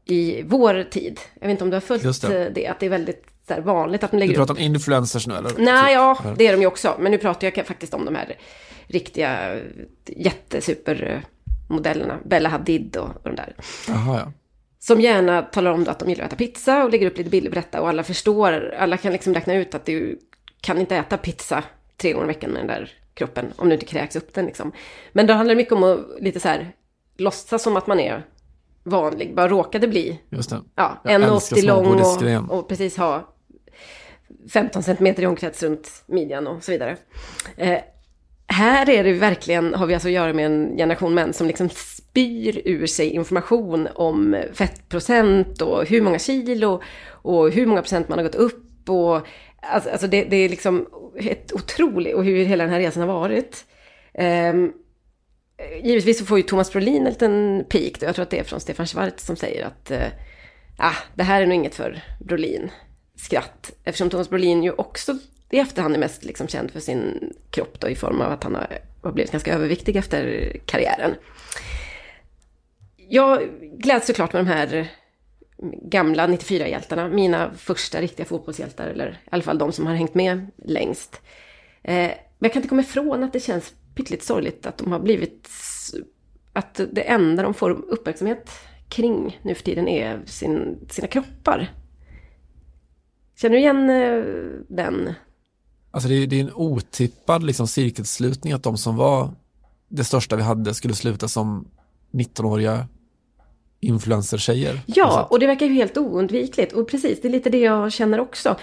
i 0.06 0.44
vår 0.46 0.84
tid. 0.84 1.20
Jag 1.34 1.48
vet 1.48 1.52
inte 1.52 1.64
om 1.64 1.70
du 1.70 1.76
har 1.76 1.82
följt 1.82 2.22
det. 2.22 2.50
det. 2.50 2.68
att 2.68 2.80
det 2.80 2.86
är 2.86 2.90
väldigt 2.90 3.26
så 3.48 3.62
vanligt 3.62 4.04
att 4.04 4.12
man 4.12 4.20
lägger 4.20 4.34
Du 4.34 4.38
pratar 4.38 4.54
upp... 4.54 4.60
om 4.60 4.64
influencers 4.64 5.28
nu 5.28 5.36
eller? 5.36 5.52
Nej, 5.58 5.84
typ. 5.84 5.94
ja, 5.94 6.18
det 6.38 6.48
är 6.48 6.54
de 6.54 6.62
ju 6.62 6.68
också. 6.68 6.96
Men 7.00 7.12
nu 7.12 7.18
pratar 7.18 7.52
jag 7.56 7.68
faktiskt 7.68 7.94
om 7.94 8.06
de 8.06 8.16
här 8.16 8.38
riktiga 8.88 9.60
jättesupermodellerna. 10.06 12.20
Bella 12.26 12.50
Hadid 12.50 12.98
och, 12.98 13.10
och 13.10 13.22
de 13.24 13.36
där. 13.36 13.56
Aha, 13.90 14.20
ja. 14.20 14.32
Som 14.80 15.02
gärna 15.02 15.42
talar 15.42 15.72
om 15.72 15.86
att 15.88 16.00
de 16.00 16.10
gillar 16.10 16.26
att 16.26 16.34
äta 16.34 16.38
pizza 16.38 16.84
och 16.84 16.92
lägger 16.92 17.08
upp 17.08 17.18
lite 17.18 17.30
bilder 17.30 17.50
på 17.50 17.56
detta. 17.56 17.82
Och 17.82 17.90
alla 17.90 18.04
förstår, 18.04 18.76
alla 18.80 18.98
kan 18.98 19.12
liksom 19.12 19.34
räkna 19.34 19.56
ut 19.56 19.76
att 19.76 19.86
du 19.86 20.20
kan 20.64 20.78
inte 20.78 20.96
äta 20.96 21.18
pizza 21.18 21.64
tre 21.98 22.14
gånger 22.14 22.26
i 22.26 22.28
veckan 22.28 22.52
med 22.52 22.60
den 22.60 22.68
där 22.68 22.92
kroppen. 23.14 23.54
Om 23.56 23.70
du 23.70 23.74
inte 23.74 23.86
kräks 23.86 24.16
upp 24.16 24.34
den 24.34 24.46
liksom. 24.46 24.72
Men 25.12 25.28
då 25.28 25.34
handlar 25.34 25.56
det 25.56 25.58
mycket 25.58 25.74
om 25.74 25.84
att 25.84 26.00
lite 26.20 26.40
så 26.40 26.48
här 26.48 26.72
låtsas 27.18 27.64
som 27.64 27.78
att 27.78 27.88
man 27.88 28.00
är 28.00 28.26
vanlig. 28.84 29.36
Bara 29.36 29.48
råkade 29.48 29.88
bli 29.88 30.20
Just 30.30 30.50
det. 30.50 30.62
Ja, 30.76 31.02
1,80 31.04 31.66
lång 31.66 32.00
och, 32.50 32.60
och, 32.60 32.68
precis 32.68 32.98
ha 32.98 33.34
15 34.54 34.84
centimeter 34.84 35.24
i 35.24 35.26
omkrets 35.26 35.64
runt 35.64 36.04
midjan 36.06 36.48
och 36.48 36.64
så 36.64 36.72
vidare. 36.72 36.98
Eh, 37.58 37.80
här 38.48 38.90
är 38.90 39.04
det 39.04 39.14
verkligen, 39.14 39.74
har 39.74 39.86
vi 39.86 39.94
alltså 39.94 40.08
att 40.08 40.14
göra 40.14 40.34
med 40.34 40.46
en 40.46 40.78
generation 40.78 41.14
män 41.14 41.34
som 41.34 41.48
liksom 41.48 41.70
spyr 41.70 42.62
ur 42.66 42.88
sig 42.88 43.10
information 43.10 43.88
om 43.96 44.36
fettprocent 44.54 45.62
och 45.62 45.86
hur 45.86 46.02
många 46.02 46.20
kilo 46.20 46.82
och 47.10 47.52
hur 47.52 47.66
många 47.66 47.82
procent 47.82 48.10
man 48.10 48.18
har 48.18 48.26
gått 48.26 48.36
upp 48.36 48.90
och 48.90 49.28
alltså, 49.72 49.90
alltså 49.90 50.08
det, 50.08 50.24
det, 50.24 50.36
är 50.36 50.50
liksom 50.50 50.88
ett 51.16 51.54
otroligt, 51.54 52.16
och 52.16 52.26
hur 52.26 52.46
hela 52.46 52.64
den 52.64 52.74
här 52.74 52.80
resan 52.80 53.10
har 53.10 53.20
varit. 53.20 53.66
Um, 54.54 54.74
givetvis 55.84 56.20
så 56.20 56.26
får 56.26 56.38
ju 56.38 56.44
Thomas 56.44 56.72
Brolin 56.72 57.06
en 57.08 57.14
liten 57.14 57.66
pik, 57.70 57.98
jag 58.02 58.16
tror 58.16 58.24
att 58.24 58.30
det 58.30 58.40
är 58.40 58.44
från 58.44 58.60
Stefan 58.60 58.86
Schwarz 58.86 59.26
som 59.26 59.36
säger 59.36 59.66
att 59.66 59.92
uh, 59.92 59.98
ah, 60.78 60.96
det 61.16 61.24
här 61.24 61.42
är 61.42 61.46
nog 61.46 61.56
inget 61.56 61.76
för 61.76 62.04
Brolin. 62.20 62.72
Skratt, 63.16 63.72
eftersom 63.84 64.10
Thomas 64.10 64.30
Brolin 64.30 64.64
ju 64.64 64.72
också 64.72 65.18
i 65.50 65.60
efterhand 65.60 65.96
är 65.96 66.00
mest 66.00 66.24
liksom 66.24 66.48
känd 66.48 66.72
för 66.72 66.80
sin 66.80 67.34
kropp 67.50 67.80
då, 67.80 67.90
i 67.90 67.96
form 67.96 68.22
av 68.22 68.32
att 68.32 68.44
han 68.44 68.56
har, 68.56 68.68
har 69.04 69.12
blivit 69.12 69.32
ganska 69.32 69.54
överviktig 69.54 69.96
efter 69.96 70.52
karriären. 70.66 71.16
Jag 73.10 73.50
gläds 73.78 74.08
såklart 74.08 74.34
med 74.34 74.46
de 74.46 74.50
här 74.50 74.92
gamla 75.72 76.28
94-hjältarna, 76.28 77.10
mina 77.10 77.54
första 77.54 78.02
riktiga 78.02 78.26
fotbollshjältar, 78.26 78.88
eller 78.88 79.12
i 79.12 79.30
alla 79.32 79.44
fall 79.44 79.58
de 79.58 79.72
som 79.72 79.88
har 79.88 79.94
hängt 79.94 80.16
med 80.16 80.52
längst. 80.66 81.22
Eh, 81.82 81.94
men 81.94 82.16
jag 82.40 82.54
kan 82.54 82.60
inte 82.60 82.70
komma 82.70 82.82
ifrån 82.82 83.24
att 83.24 83.34
det 83.34 83.40
känns 83.40 83.74
pyttligt 83.96 84.24
sorgligt 84.24 84.66
att 84.66 84.78
de 84.78 84.92
har 84.92 85.00
blivit... 85.00 85.50
Att 86.54 86.82
det 86.92 87.02
enda 87.02 87.44
de 87.44 87.54
får 87.54 87.72
uppmärksamhet 87.72 88.52
kring 88.90 89.40
nu 89.42 89.56
för 89.56 89.64
tiden 89.64 89.88
är 89.88 90.22
sin, 90.26 90.80
sina 90.90 91.08
kroppar. 91.08 91.74
Känner 93.36 93.56
du 93.56 93.60
igen 93.60 93.90
eh, 93.90 94.24
den? 94.68 95.14
Alltså 95.92 96.10
det 96.10 96.16
är, 96.16 96.28
det 96.28 96.36
är 96.36 96.42
en 96.42 96.54
otippad 96.54 97.44
liksom, 97.44 97.68
cirkelslutning 97.68 98.54
att 98.54 98.64
de 98.64 98.78
som 98.78 98.96
var 98.96 99.32
det 99.88 100.04
största 100.04 100.36
vi 100.36 100.44
hade 100.44 100.74
skulle 100.74 100.94
sluta 100.94 101.28
som 101.28 101.68
19-åriga 102.12 102.88
influencer-tjejer. 103.84 104.80
Ja, 104.86 105.28
och 105.30 105.40
det 105.40 105.48
verkar 105.48 105.66
ju 105.66 105.74
helt 105.74 105.98
oundvikligt. 105.98 106.74
Och 106.74 106.88
precis, 106.88 107.22
det 107.22 107.28
är 107.28 107.32
lite 107.32 107.50
det 107.50 107.60
jag 107.60 107.92
känner 107.92 108.20
också. 108.20 108.56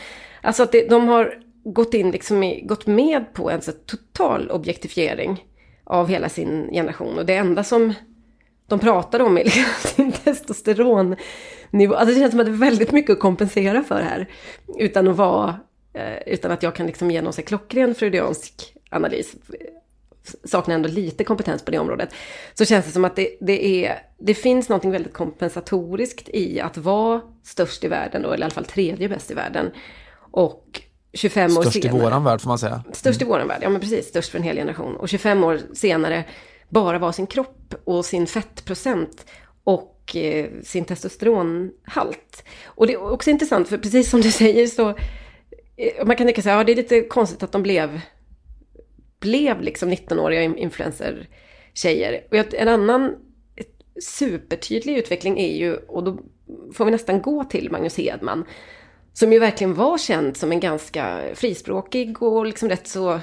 Alltså 0.43 0.63
att 0.63 0.73
det, 0.73 0.89
de 0.89 1.09
har 1.09 1.35
gått 1.65 1.95
in 1.95 2.11
liksom 2.11 2.43
i, 2.43 2.61
gått 2.61 2.87
med 2.87 3.33
på 3.33 3.51
en 3.51 3.63
så 3.63 3.73
total 3.73 4.51
objektifiering 4.51 5.45
av 5.85 6.09
hela 6.09 6.29
sin 6.29 6.69
generation. 6.73 7.19
Och 7.19 7.27
det 7.27 7.35
enda 7.35 7.65
som 7.65 7.95
de 8.67 8.79
pratar 8.79 9.21
om 9.21 9.39
är 9.39 9.45
liksom 9.45 9.65
sin 9.97 10.13
testosteronnivå. 10.13 11.95
Alltså 11.95 12.15
det 12.15 12.21
känns 12.21 12.31
som 12.31 12.41
att 12.41 12.47
det 12.47 12.53
är 12.53 12.57
väldigt 12.57 12.93
mycket 12.93 13.13
att 13.13 13.21
kompensera 13.21 13.83
för 13.83 14.03
här. 14.03 14.29
Utan 14.79 15.09
att 15.09 15.17
vara, 15.17 15.61
eh, 15.95 16.33
utan 16.35 16.51
att 16.51 16.63
jag 16.63 16.75
kan 16.75 16.87
liksom 16.87 17.11
ge 17.11 17.23
någon 17.23 17.33
så 17.33 17.43
klockren 17.43 17.95
freudiansk 17.95 18.75
analys 18.91 19.35
saknar 20.45 20.75
ändå 20.75 20.89
lite 20.89 21.25
kompetens 21.25 21.63
på 21.63 21.71
det 21.71 21.79
området. 21.79 22.15
Så 22.55 22.65
känns 22.65 22.87
det 22.87 22.93
som 22.93 23.05
att 23.05 23.17
det, 23.17 23.37
det, 23.41 23.87
är, 23.87 23.99
det 24.19 24.35
finns 24.35 24.69
något 24.69 24.85
väldigt 24.85 25.13
kompensatoriskt 25.13 26.29
i 26.29 26.61
att 26.61 26.77
vara 26.77 27.21
störst 27.45 27.85
i 27.85 27.89
världen, 27.89 28.23
då, 28.23 28.29
eller 28.29 28.43
i 28.43 28.45
alla 28.45 28.55
fall 28.55 28.65
tredje 28.65 29.09
bäst 29.09 29.31
i 29.31 29.35
världen. 29.35 29.71
Och 30.31 30.83
25 31.13 31.57
år 31.57 31.63
Störst 31.63 31.83
senare. 31.83 31.99
i 31.99 32.03
våran 32.03 32.25
värld 32.25 32.41
får 32.41 32.49
man 32.49 32.59
säga. 32.59 32.85
Störst 32.93 33.23
i 33.23 33.25
våran 33.25 33.49
värld, 33.49 33.59
ja 33.63 33.69
men 33.69 33.81
precis. 33.81 34.09
Störst 34.09 34.31
för 34.31 34.39
en 34.39 34.45
hel 34.45 34.57
generation. 34.57 34.97
Och 34.97 35.09
25 35.09 35.45
år 35.45 35.61
senare 35.75 36.25
bara 36.69 36.99
vara 36.99 37.13
sin 37.13 37.27
kropp 37.27 37.75
och 37.85 38.05
sin 38.05 38.27
fettprocent 38.27 39.27
och 39.65 40.17
eh, 40.17 40.47
sin 40.63 40.85
testosteronhalt. 40.85 42.45
Och 42.65 42.87
det 42.87 42.93
är 42.93 43.13
också 43.13 43.31
intressant, 43.31 43.69
för 43.69 43.79
precis 43.79 44.11
som 44.11 44.21
du 44.21 44.31
säger 44.31 44.67
så 44.67 44.89
eh, 44.89 46.07
man 46.07 46.17
kan 46.17 46.27
tänka 46.27 46.43
sig, 46.43 46.53
ja 46.53 46.65
det 46.65 46.73
är 46.73 46.77
lite 46.77 47.01
konstigt 47.01 47.43
att 47.43 47.53
de 47.53 47.63
blev 47.63 48.01
blev 49.21 49.61
liksom 49.61 49.93
19-åriga 49.93 50.43
influencer-tjejer. 50.43 52.25
Och 52.31 52.55
en 52.55 52.69
annan 52.69 53.17
supertydlig 54.03 54.97
utveckling 54.97 55.39
är 55.39 55.57
ju, 55.57 55.77
och 55.77 56.05
då 56.05 56.19
får 56.75 56.85
vi 56.85 56.91
nästan 56.91 57.23
gå 57.23 57.45
till 57.45 57.71
Magnus 57.71 57.97
Hedman, 57.97 58.45
som 59.13 59.33
ju 59.33 59.39
verkligen 59.39 59.75
var 59.75 59.99
känd 59.99 60.37
som 60.37 60.53
en 60.53 60.61
ganska 60.61 61.21
frispråkig 61.35 62.23
och 62.23 62.47
liksom 62.47 62.69
rätt 62.69 62.89
så 62.89 63.21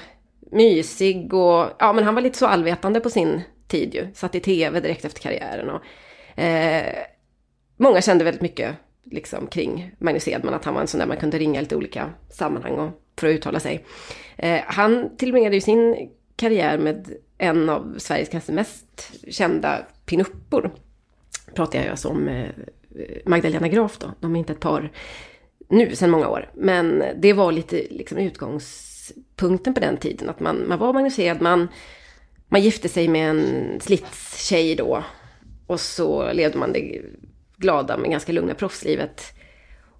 mysig 0.52 1.34
och, 1.34 1.70
ja 1.80 1.94
men 1.94 2.04
han 2.04 2.16
var 2.16 2.22
lite 2.22 2.38
så 2.38 2.46
allvetande 2.46 3.00
på 3.00 3.10
sin 3.10 3.42
tid 3.68 3.96
ju. 3.96 4.08
Satt 4.14 4.36
i 4.36 4.40
tv 4.40 4.80
direkt 4.80 5.06
efter 5.06 5.22
karriären 5.22 5.70
och 5.70 6.42
eh, 6.42 6.94
många 7.78 8.02
kände 8.02 8.24
väldigt 8.24 8.42
mycket 8.42 8.76
liksom 9.12 9.48
kring 9.48 9.92
Magnus 9.98 10.28
Edman, 10.28 10.54
att 10.54 10.66
han 10.66 10.74
var 10.74 10.82
en 10.82 10.88
sån 10.88 11.00
där 11.00 11.08
man 11.08 11.18
kunde 11.18 11.40
ringa 11.40 11.62
lite 11.62 11.76
olika 11.76 12.10
sammanhang 12.30 12.74
och, 12.74 12.90
för 13.18 13.28
att 13.28 13.34
uttala 13.34 13.60
sig. 13.60 13.86
Eh, 14.36 14.62
han 14.66 15.18
tillbringade 15.18 15.56
ju 15.56 15.62
sin 15.62 16.10
karriär 16.36 16.78
med 16.78 17.10
en 17.38 17.70
av 17.70 17.96
Sveriges 17.98 18.30
kanske 18.30 18.52
mest 18.52 19.14
kända 19.30 19.86
pinuppor. 20.06 20.72
Pratar 21.54 21.80
jag 21.80 21.88
alltså 21.88 22.10
om 22.10 22.28
eh, 22.28 22.50
Magdalena 23.26 23.68
Graf 23.68 23.98
då, 23.98 24.12
de 24.20 24.36
är 24.36 24.40
inte 24.40 24.54
ett 24.54 24.60
par 24.60 24.92
nu 25.70 25.96
sedan 25.96 26.10
många 26.10 26.28
år. 26.28 26.50
Men 26.54 27.04
det 27.16 27.34
var 27.34 27.52
lite 27.52 27.88
liksom 27.90 28.18
utgångspunkten 28.18 29.74
på 29.74 29.80
den 29.80 29.98
tiden, 29.98 30.30
att 30.30 30.40
man, 30.40 30.68
man 30.68 30.80
var 30.80 30.94
Magnus 30.94 31.20
Edman, 31.20 31.68
man 32.48 32.62
gifte 32.62 32.90
sig 32.90 33.08
med 33.08 33.30
en 33.30 33.80
slitstjej 33.80 34.76
då. 34.76 35.04
Och 35.68 35.80
så 35.80 36.34
levde 36.34 36.58
man 36.58 36.74
det 36.74 37.02
glada 37.58 37.98
men 37.98 38.12
ganska 38.12 38.32
lugna 38.32 38.54
proffslivet. 38.54 39.22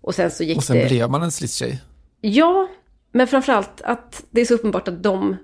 Och 0.02 0.16
sen 0.16 0.32
så 0.32 0.44
gick 0.44 0.58
Och 0.58 0.64
sen 0.64 0.78
det... 0.78 0.88
blev 0.88 1.10
man 1.12 1.24
en 1.24 1.32
slitstjej. 1.32 1.82
Ja, 2.22 2.68
men 3.12 3.28
framförallt 3.28 3.82
att 3.82 4.24
det 4.30 4.42
är 4.42 4.46
så 4.46 4.54
uppenbart 4.54 4.88
att 4.88 5.04
de 5.04 5.36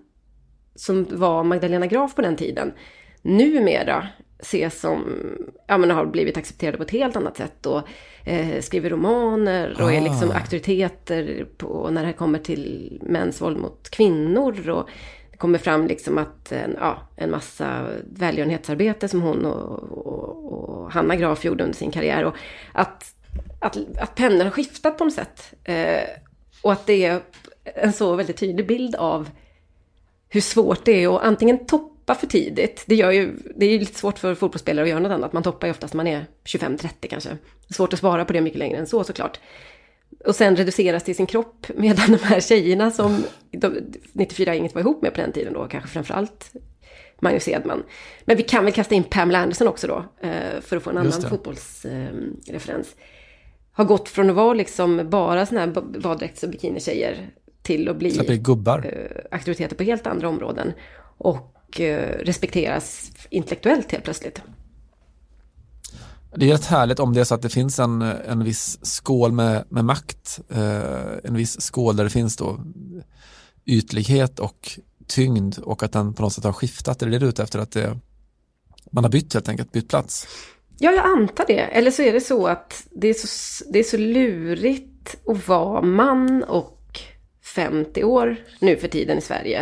som 0.76 1.08
var 1.12 1.44
Magdalena 1.44 1.88
Graf 1.88 2.16
på 2.16 2.22
den 2.22 2.36
tiden 2.36 2.74
numera 3.22 4.08
ses 4.40 4.80
som, 4.80 5.04
ja 5.68 5.78
men 5.78 5.92
har 5.92 6.06
blivit 6.06 6.38
accepterade 6.38 6.78
på 6.78 6.84
ett 6.84 6.92
helt 6.92 7.16
annat 7.16 7.38
sätt 7.38 7.66
och 7.66 7.82
eh, 8.26 8.62
skriver 8.62 8.90
romaner 8.90 9.82
och 9.82 9.94
är 9.94 10.02
liksom 10.02 10.32
Ah. 10.32 10.34
auktoriteter 10.34 11.48
på 11.58 11.90
när 11.92 12.06
det 12.06 12.14
kommer 12.14 12.40
till 12.40 12.98
mäns 13.02 13.42
våld 13.42 13.58
mot 13.58 13.90
kvinnor 13.90 14.70
och 14.70 14.90
det 15.34 15.38
kommer 15.38 15.60
fram 15.60 15.88
liksom 15.88 16.18
att 16.18 16.52
eh, 16.52 16.68
ja, 16.80 17.08
en 17.16 17.32
massa 17.32 17.88
välgörenhetsarbete 18.02 19.08
som 19.08 19.22
hon 19.22 19.46
och, 19.46 19.80
och, 20.08 20.54
och 20.54 20.92
Hanna 20.92 21.16
Graf 21.16 21.46
gjorde 21.46 21.64
under 21.64 21.78
sin 21.78 21.92
karriär 21.92 22.26
och 22.26 22.36
att, 22.72 23.16
att, 23.60 23.78
att 23.98 24.16
pendeln 24.16 24.42
har 24.44 24.52
skiftat 24.52 24.98
på 24.98 25.04
något 25.04 25.14
sätt. 25.14 25.54
Eh, 25.64 26.04
och 26.62 26.72
att 26.72 26.86
det 26.86 27.06
är 27.06 27.22
en 27.64 27.94
så 27.94 28.16
väldigt 28.16 28.38
tydlig 28.38 28.68
bild 28.68 28.96
av 28.96 29.30
hur 30.30 30.42
svårt 30.42 30.86
det 30.86 31.04
är 31.04 31.16
att 31.16 31.24
antingen 31.24 31.66
toppa 31.66 32.16
för 32.16 32.28
tidigt. 32.28 32.84
Det, 32.86 32.96
gör 32.96 33.12
ju, 33.12 33.36
det 33.56 33.66
är 33.66 33.70
ju 33.70 33.80
lite 33.80 34.00
svårt 34.00 34.20
för 34.20 34.36
fotbollsspelare 34.36 34.84
att 34.84 34.90
göra 34.90 35.00
något 35.00 35.12
annat. 35.12 35.34
Man 35.34 35.44
toppar 35.44 35.68
ju 35.68 35.72
oftast 35.72 35.94
när 35.94 35.98
man 35.98 36.08
är 36.08 36.26
25-30 36.46 37.08
kanske. 37.10 37.30
Det 37.30 37.38
är 37.70 37.74
svårt 37.74 37.94
att 37.94 38.00
spara 38.00 38.26
på 38.26 38.34
det 38.34 38.42
mycket 38.42 38.60
längre 38.60 38.78
än 38.78 38.88
så 38.88 39.04
såklart. 39.04 39.40
Och 40.26 40.36
sen 40.36 40.56
reduceras 40.56 41.04
till 41.04 41.16
sin 41.16 41.26
kropp 41.26 41.68
medan 41.76 42.12
de 42.12 42.18
här 42.18 42.40
tjejerna 42.40 42.92
som 42.92 43.24
de, 43.52 43.78
94 44.14 44.56
inget 44.56 44.74
var 44.76 44.82
ihop 44.82 45.02
med 45.02 45.14
på 45.14 45.22
den 45.22 45.32
tiden 45.32 45.54
då, 45.54 45.68
kanske 45.68 45.90
framförallt 45.90 46.52
Magnus 47.22 47.48
Edman. 47.48 47.84
Men 48.26 48.38
vi 48.38 48.44
kan 48.44 48.64
väl 48.64 48.74
kasta 48.74 48.96
in 48.96 49.04
Pamela 49.04 49.40
Anderson 49.40 49.68
också 49.68 49.88
då, 49.88 50.06
eh, 50.28 50.62
för 50.62 50.78
att 50.78 50.84
få 50.84 50.90
en 50.90 50.98
annan 50.98 51.12
fotbollsreferens. 51.30 52.96
Har 53.72 53.86
gått 53.86 54.10
från 54.10 54.30
att 54.30 54.36
vara 54.36 54.54
liksom 54.54 55.10
bara 55.10 55.46
såna 55.46 55.60
här 55.60 55.68
ba- 55.68 55.82
baddräkts 56.00 56.44
och 56.44 56.50
bikinitjejer 56.50 57.30
till 57.62 57.90
att 57.90 57.96
bli 57.98 58.10
gubbar. 58.38 58.86
eh, 58.86 59.36
auktoriteter 59.36 59.76
på 59.76 59.84
helt 59.84 60.08
andra 60.08 60.30
områden. 60.30 60.74
Och 61.18 61.82
eh, 61.82 62.18
respekteras 62.20 63.12
intellektuellt 63.30 63.92
helt 63.92 64.04
plötsligt. 64.04 64.42
Det 66.36 66.50
är 66.50 66.52
rätt 66.52 66.66
härligt 66.66 67.00
om 67.00 67.14
det 67.14 67.20
är 67.20 67.24
så 67.24 67.36
att 67.36 67.42
det 67.42 67.50
finns 67.50 67.80
en, 67.80 68.02
en 68.02 68.44
viss 68.44 68.80
skål 68.86 69.32
med, 69.32 69.66
med 69.70 69.86
makt. 69.86 70.40
Eh, 70.50 71.18
en 71.24 71.36
viss 71.36 71.62
skål 71.62 71.96
där 71.96 72.04
det 72.04 72.10
finns 72.10 72.38
då 72.38 72.60
ytlighet 73.66 74.40
och 74.40 74.80
tyngd 75.08 75.58
och 75.60 75.84
att 75.84 75.92
den 75.92 76.14
på 76.14 76.22
något 76.22 76.34
sätt 76.34 76.44
har 76.44 76.54
skiftat. 76.54 77.02
Är 77.02 77.06
det 77.06 77.12
det 77.12 77.20
du 77.20 77.26
är 77.26 77.30
ute 77.30 77.44
efter? 77.44 77.60
Att 77.60 77.72
det, 77.72 78.00
man 78.92 79.04
har 79.04 79.12
bytt 79.12 79.34
helt 79.34 79.50
enkelt, 79.50 79.72
bytt 79.72 79.90
plats? 79.90 80.28
Ja, 80.80 80.92
jag 80.92 81.06
antar 81.06 81.46
det. 81.48 81.60
Eller 81.60 81.92
så 81.92 82.02
är 82.02 82.14
det 82.14 82.22
så 82.22 82.48
att 82.48 82.88
det 82.92 83.08
är 83.08 83.14
så, 83.14 83.66
det 83.70 83.80
är 83.80 83.84
så 83.84 83.98
lurigt 83.98 85.16
att 85.28 85.48
vara 85.48 85.82
man 85.82 86.44
och 86.44 87.00
50 87.56 88.04
år 88.04 88.36
nu 88.60 88.78
för 88.78 88.88
tiden 88.88 89.18
i 89.18 89.22
Sverige. 89.22 89.62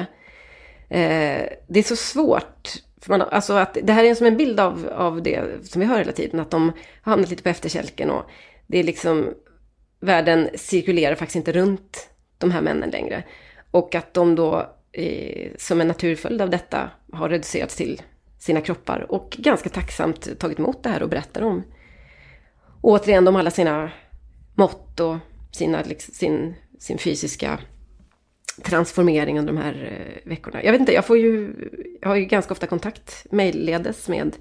Eh, 0.90 1.48
det 1.68 1.80
är 1.80 1.84
så 1.84 1.96
svårt. 1.96 2.70
För 3.02 3.10
man, 3.10 3.22
alltså 3.22 3.54
att, 3.54 3.78
det 3.84 3.94
här 3.94 4.04
är 4.04 4.16
som 4.16 4.28
en 4.28 4.38
bild 4.38 4.60
av, 4.60 4.90
av 4.96 5.24
det 5.24 5.68
som 5.68 5.80
vi 5.80 5.86
hör 5.86 5.98
hela 5.98 6.12
tiden, 6.12 6.40
att 6.40 6.52
de 6.52 6.74
har 7.02 7.12
hamnat 7.12 7.30
lite 7.30 7.44
på 7.44 7.50
efterkälken 7.50 8.10
och 8.10 8.26
det 8.68 8.80
är 8.80 8.84
liksom, 8.84 9.34
världen 10.00 10.50
cirkulerar 10.56 11.16
faktiskt 11.16 11.36
inte 11.36 11.52
runt 11.52 12.10
de 12.38 12.52
här 12.52 12.62
männen 12.62 12.90
längre. 12.90 13.24
Och 13.72 13.96
att 13.96 14.14
de 14.14 14.36
då, 14.36 14.70
eh, 14.92 15.52
som 15.58 15.82
en 15.82 15.88
naturföljd 15.88 16.42
av 16.42 16.50
detta, 16.50 16.90
har 17.14 17.30
reducerats 17.30 17.76
till 17.76 18.02
sina 18.40 18.62
kroppar 18.62 19.12
och 19.12 19.38
ganska 19.40 19.70
tacksamt 19.70 20.40
tagit 20.40 20.60
emot 20.60 20.84
det 20.84 20.90
här 20.90 21.04
och 21.04 21.10
berättar 21.10 21.42
om. 21.42 21.64
Och 22.82 22.92
återigen, 22.92 23.26
de 23.26 23.36
alla 23.36 23.52
sina 23.52 23.92
mått 24.56 25.00
och 25.00 25.18
sina, 25.52 25.82
liksom, 25.84 26.14
sin, 26.14 26.56
sin 26.80 26.98
fysiska 26.98 27.60
transformering 28.64 29.40
under 29.40 29.54
de 29.54 29.60
här 29.60 30.08
eh, 30.24 30.30
veckorna. 30.30 30.64
Jag 30.64 30.72
vet 30.72 30.82
inte, 30.82 30.94
jag 30.94 31.06
får 31.06 31.18
ju, 31.18 31.54
jag 32.02 32.10
har 32.10 32.16
ju 32.16 32.26
ganska 32.26 32.54
ofta 32.54 32.68
kontakt 32.68 33.26
mejlledes 33.32 34.08
med 34.08 34.36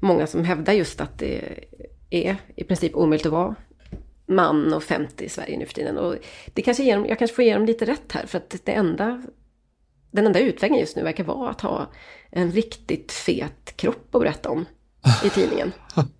många 0.00 0.26
som 0.26 0.44
hävdar 0.44 0.72
just 0.72 1.00
att 1.00 1.18
det 1.18 1.64
är 2.10 2.36
i 2.56 2.64
princip 2.64 2.94
omöjligt 2.94 3.26
att 3.26 3.32
vara 3.32 3.54
man 4.26 4.74
och 4.74 4.82
50 4.82 5.24
i 5.24 5.28
Sverige 5.28 5.58
nu 5.58 5.66
för 5.66 5.74
tiden. 5.74 5.98
Och 5.98 6.16
det 6.54 6.62
kanske 6.62 6.82
ger 6.82 6.96
dem, 6.96 7.06
jag 7.06 7.18
kanske 7.18 7.34
får 7.34 7.44
ge 7.44 7.54
dem 7.54 7.66
lite 7.66 7.84
rätt 7.84 8.12
här, 8.12 8.26
för 8.26 8.38
att 8.38 8.56
det 8.64 8.72
enda, 8.72 9.22
den 10.10 10.26
enda 10.26 10.40
utvägen 10.40 10.78
just 10.78 10.96
nu 10.96 11.02
verkar 11.02 11.24
vara 11.24 11.50
att 11.50 11.60
ha 11.60 11.86
en 12.30 12.52
riktigt 12.52 13.12
fet 13.12 13.76
kropp 13.76 14.14
att 14.14 14.20
berätta 14.20 14.50
om 14.50 14.66
i 15.24 15.30
tidningen. 15.30 15.72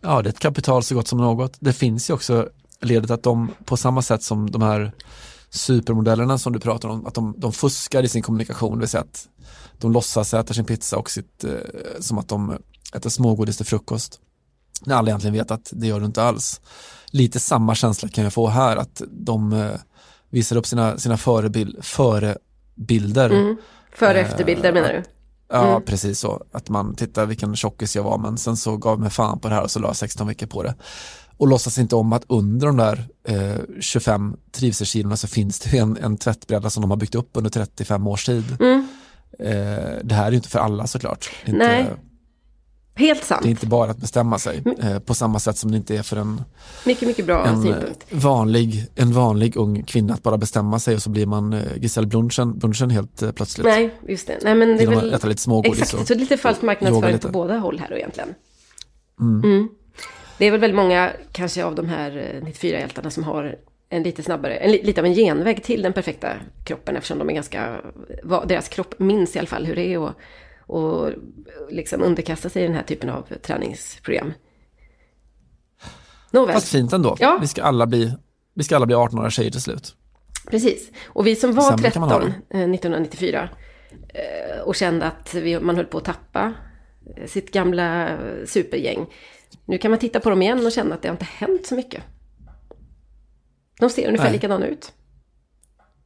Ja, 0.00 0.22
det 0.22 0.28
är 0.28 0.32
ett 0.32 0.38
kapital 0.38 0.82
så 0.82 0.94
gott 0.94 1.08
som 1.08 1.18
något. 1.18 1.56
Det 1.60 1.72
finns 1.72 2.10
ju 2.10 2.14
också 2.14 2.48
ledet 2.80 3.10
att 3.10 3.22
de 3.22 3.50
på 3.64 3.76
samma 3.76 4.02
sätt 4.02 4.22
som 4.22 4.50
de 4.50 4.62
här 4.62 4.92
supermodellerna 5.50 6.38
som 6.38 6.52
du 6.52 6.60
pratar 6.60 6.88
om, 6.88 7.06
att 7.06 7.14
de, 7.14 7.34
de 7.38 7.52
fuskar 7.52 8.02
i 8.02 8.08
sin 8.08 8.22
kommunikation, 8.22 8.72
det 8.72 8.78
vill 8.78 8.88
säga 8.88 9.00
att 9.00 9.28
de 9.78 9.92
låtsas 9.92 10.34
äta 10.34 10.54
sin 10.54 10.64
pizza 10.64 10.96
och 10.96 11.10
sitt, 11.10 11.44
eh, 11.44 11.52
som 12.00 12.18
att 12.18 12.28
de 12.28 12.58
äter 12.94 13.10
smågodis 13.10 13.56
till 13.56 13.66
frukost. 13.66 14.20
När 14.84 14.96
alla 14.96 15.08
egentligen 15.08 15.34
vet 15.34 15.50
att 15.50 15.68
det 15.72 15.86
gör 15.86 16.00
du 16.00 16.06
inte 16.06 16.22
alls. 16.22 16.60
Lite 17.10 17.40
samma 17.40 17.74
känsla 17.74 18.08
kan 18.08 18.24
jag 18.24 18.32
få 18.32 18.48
här, 18.48 18.76
att 18.76 19.02
de 19.10 19.52
eh, 19.52 19.70
visar 20.30 20.56
upp 20.56 20.66
sina, 20.66 20.98
sina 20.98 21.16
förebild, 21.16 21.84
förebilder. 21.84 23.30
Mm. 23.30 23.56
Före 23.92 24.20
och 24.20 24.26
efterbilder 24.26 24.72
menar 24.72 24.92
du? 24.92 25.02
Ja, 25.48 25.82
precis 25.86 26.18
så. 26.18 26.42
Att 26.52 26.68
man 26.68 26.94
tittar 26.94 27.26
vilken 27.26 27.56
tjockis 27.56 27.96
jag 27.96 28.02
var, 28.02 28.18
men 28.18 28.38
sen 28.38 28.56
så 28.56 28.76
gav 28.76 28.92
jag 28.92 29.00
mig 29.00 29.10
fan 29.10 29.40
på 29.40 29.48
det 29.48 29.54
här 29.54 29.62
och 29.62 29.70
så 29.70 29.78
la 29.78 29.88
jag 29.88 29.96
16 29.96 30.26
veckor 30.26 30.46
på 30.46 30.62
det. 30.62 30.74
Och 31.38 31.48
låtsas 31.48 31.78
inte 31.78 31.96
om 31.96 32.12
att 32.12 32.24
under 32.28 32.66
de 32.66 32.76
där 32.76 33.08
eh, 33.28 33.56
25 33.80 34.36
trivselkilona 34.52 35.16
så 35.16 35.28
finns 35.28 35.60
det 35.60 35.78
en, 35.78 35.96
en 35.96 36.16
tvättbräda 36.16 36.70
som 36.70 36.80
de 36.80 36.90
har 36.90 36.96
byggt 36.96 37.14
upp 37.14 37.30
under 37.32 37.50
35 37.50 38.06
års 38.06 38.26
tid. 38.26 38.56
Mm. 38.60 38.88
Eh, 39.38 39.98
det 40.04 40.14
här 40.14 40.26
är 40.26 40.30
ju 40.30 40.36
inte 40.36 40.48
för 40.48 40.58
alla 40.58 40.86
såklart. 40.86 41.30
Inte, 41.44 41.58
Nej. 41.58 41.86
Helt 42.94 43.24
sant. 43.24 43.42
Det 43.42 43.48
är 43.48 43.50
inte 43.50 43.66
bara 43.66 43.90
att 43.90 43.98
bestämma 43.98 44.38
sig 44.38 44.62
eh, 44.82 44.98
på 44.98 45.14
samma 45.14 45.38
sätt 45.38 45.56
som 45.56 45.70
det 45.70 45.76
inte 45.76 45.96
är 45.96 46.02
för 46.02 46.16
en, 46.16 46.42
Mycket, 46.86 47.08
mycket 47.08 47.26
bra 47.26 47.46
en, 47.46 47.62
synpunkt. 47.62 48.06
vanlig, 48.10 48.86
en 48.94 49.12
vanlig 49.12 49.56
ung 49.56 49.82
kvinna 49.82 50.14
att 50.14 50.22
bara 50.22 50.38
bestämma 50.38 50.78
sig 50.78 50.94
och 50.94 51.02
så 51.02 51.10
blir 51.10 51.26
man 51.26 51.52
eh, 51.52 51.76
Giselle 51.76 52.06
Bundchen, 52.06 52.58
Bundchen 52.58 52.90
helt 52.90 53.22
eh, 53.22 53.32
plötsligt. 53.32 53.66
Nej, 53.66 53.94
just 54.08 54.26
det. 54.26 54.38
Nej, 54.42 54.54
men 54.54 54.76
det 54.76 54.82
är 54.82 54.86
väl... 54.86 55.14
äta 55.14 55.26
lite 55.26 55.42
smågodis 55.42 55.82
Exakt, 55.82 56.00
och 56.02 56.06
så 56.06 56.14
lite 56.14 56.36
falsk 56.36 56.62
yoga 56.62 56.66
marknadsföring 56.66 57.12
lite. 57.12 57.26
på 57.26 57.32
båda 57.32 57.58
håll 57.58 57.78
här 57.78 57.96
egentligen. 57.96 58.34
Mm. 59.20 59.68
Det 60.38 60.46
är 60.46 60.50
väl 60.50 60.60
väldigt 60.60 60.76
många, 60.76 61.12
kanske 61.32 61.64
av 61.64 61.74
de 61.74 61.88
här 61.88 62.16
eh, 62.16 62.46
94-hjältarna 62.46 63.10
som 63.10 63.24
har 63.24 63.58
en 63.88 64.02
lite 64.02 64.22
snabbare, 64.22 64.56
en, 64.56 64.70
li- 64.72 64.82
lite 64.82 65.00
av 65.00 65.06
en 65.06 65.14
genväg 65.14 65.62
till 65.64 65.82
den 65.82 65.92
perfekta 65.92 66.32
kroppen 66.64 66.96
eftersom 66.96 67.18
de 67.18 67.30
är 67.30 67.34
ganska, 67.34 67.80
deras 68.46 68.68
kropp 68.68 68.98
minns 68.98 69.36
i 69.36 69.38
alla 69.38 69.48
fall 69.48 69.64
hur 69.66 69.76
det 69.76 69.94
är 69.94 69.98
och, 69.98 70.12
och 70.66 71.10
liksom 71.70 72.02
underkasta 72.02 72.48
sig 72.48 72.62
den 72.62 72.74
här 72.74 72.82
typen 72.82 73.10
av 73.10 73.22
träningsprogram. 73.42 74.32
Nåväl. 76.30 76.54
Fast 76.54 76.68
fint 76.72 76.92
ändå. 76.92 77.16
Ja. 77.20 77.38
Vi, 77.40 77.46
ska 77.46 77.62
alla 77.62 77.86
bli, 77.86 78.12
vi 78.54 78.64
ska 78.64 78.76
alla 78.76 78.86
bli 78.86 78.94
18-åriga 78.96 79.30
tjejer 79.30 79.50
till 79.50 79.62
slut. 79.62 79.94
Precis. 80.50 80.90
Och 81.06 81.26
vi 81.26 81.36
som 81.36 81.54
var 81.54 81.70
Sämre 81.70 81.90
kan 81.90 82.00
man 82.00 82.10
ha 82.10 82.18
13 82.20 82.32
eh, 82.50 82.60
1994 82.60 83.48
eh, 84.14 84.60
och 84.60 84.74
kände 84.74 85.06
att 85.06 85.34
vi, 85.34 85.60
man 85.60 85.76
höll 85.76 85.84
på 85.86 85.98
att 85.98 86.04
tappa 86.04 86.52
eh, 87.16 87.26
sitt 87.26 87.52
gamla 87.52 88.08
eh, 88.08 88.16
supergäng. 88.46 89.06
Nu 89.64 89.78
kan 89.78 89.90
man 89.90 90.00
titta 90.00 90.20
på 90.20 90.30
dem 90.30 90.42
igen 90.42 90.66
och 90.66 90.72
känna 90.72 90.94
att 90.94 91.02
det 91.02 91.08
har 91.08 91.14
inte 91.14 91.24
hänt 91.24 91.66
så 91.66 91.74
mycket. 91.74 92.02
De 93.80 93.90
ser 93.90 94.06
ungefär 94.06 94.24
Nej. 94.24 94.32
likadana 94.32 94.66
ut. 94.66 94.92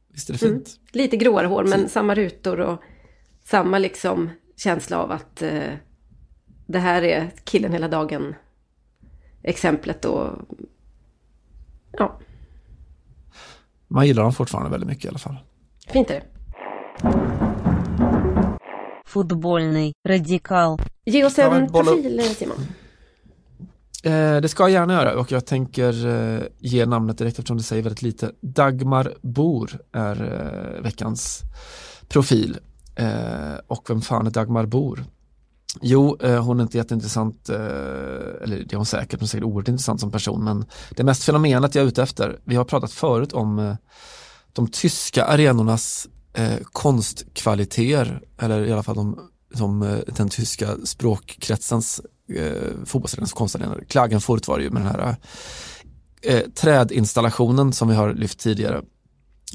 Visst 0.07 0.29
är 0.29 0.33
det 0.33 0.39
fint? 0.39 0.51
Mm. 0.51 0.79
Lite 0.91 1.17
gråare 1.17 1.47
hår, 1.47 1.63
men 1.63 1.89
samma 1.89 2.15
rutor 2.15 2.59
och 2.59 2.81
samma 3.43 3.79
liksom 3.79 4.29
känsla 4.55 4.97
av 4.97 5.11
att 5.11 5.41
eh, 5.41 5.73
det 6.67 6.79
här 6.79 7.01
är 7.01 7.31
killen 7.43 7.71
hela 7.71 7.87
dagen 7.87 8.35
exemplet 9.43 10.05
och 10.05 10.29
ja. 11.91 12.19
Man 13.87 14.07
gillar 14.07 14.23
dem 14.23 14.33
fortfarande 14.33 14.71
väldigt 14.71 14.89
mycket 14.89 15.05
i 15.05 15.07
alla 15.07 15.17
fall. 15.17 15.37
Fint 15.87 16.11
är 16.11 16.13
det. 16.13 16.25
Fotbollny 19.05 19.93
radikal. 20.07 20.79
Ge 21.05 21.25
oss 21.25 21.39
en 21.39 21.71
profil, 21.71 22.21
Simon. 22.35 22.57
Eh, 24.03 24.41
det 24.41 24.49
ska 24.49 24.63
jag 24.63 24.71
gärna 24.71 24.93
göra 24.93 25.19
och 25.19 25.31
jag 25.31 25.45
tänker 25.45 26.07
eh, 26.07 26.43
ge 26.59 26.85
namnet 26.85 27.17
direkt 27.17 27.39
eftersom 27.39 27.57
det 27.57 27.63
säger 27.63 27.83
väldigt 27.83 28.01
lite. 28.01 28.31
Dagmar 28.41 29.13
Bor 29.21 29.71
är 29.91 30.21
eh, 30.75 30.83
veckans 30.83 31.41
profil. 32.07 32.57
Eh, 32.95 33.55
och 33.67 33.89
vem 33.89 34.01
fan 34.01 34.27
är 34.27 34.31
Dagmar 34.31 34.65
Bor? 34.65 35.05
Jo, 35.81 36.17
eh, 36.21 36.43
hon 36.43 36.59
är 36.59 36.63
inte 36.63 36.77
jätteintressant, 36.77 37.49
eh, 37.49 37.55
eller 38.41 38.65
det 38.67 38.73
är 38.73 38.75
hon 38.75 38.85
säkert, 38.85 39.19
hon 39.19 39.25
är 39.25 39.27
säkert 39.27 39.45
oerhört 39.45 39.67
intressant 39.67 39.99
som 39.99 40.11
person, 40.11 40.43
men 40.43 40.65
det 40.89 41.03
mest 41.03 41.23
fenomenet 41.23 41.75
jag 41.75 41.83
är 41.83 41.87
ute 41.87 42.03
efter, 42.03 42.39
vi 42.43 42.55
har 42.55 42.65
pratat 42.65 42.91
förut 42.91 43.33
om 43.33 43.75
de 44.53 44.67
tyska 44.67 45.25
arenornas 45.25 46.07
konstkvaliteter, 46.63 48.21
eller 48.37 48.65
i 48.65 48.71
alla 48.73 48.83
fall 48.83 48.95
de, 48.95 49.19
de, 49.53 49.81
eh, 49.81 49.97
den 50.15 50.29
tyska 50.29 50.67
språkkretsens 50.85 52.01
eh, 52.35 52.85
fotbollsarenans 52.85 53.33
konstarenor. 53.33 53.83
Klagenfurt 53.87 54.47
var 54.47 54.57
det 54.57 54.63
ju 54.63 54.69
med 54.69 54.81
den 54.81 54.91
här 54.91 55.15
eh, 56.21 56.39
trädinstallationen 56.55 57.73
som 57.73 57.87
vi 57.87 57.95
har 57.95 58.13
lyft 58.13 58.39
tidigare. 58.39 58.81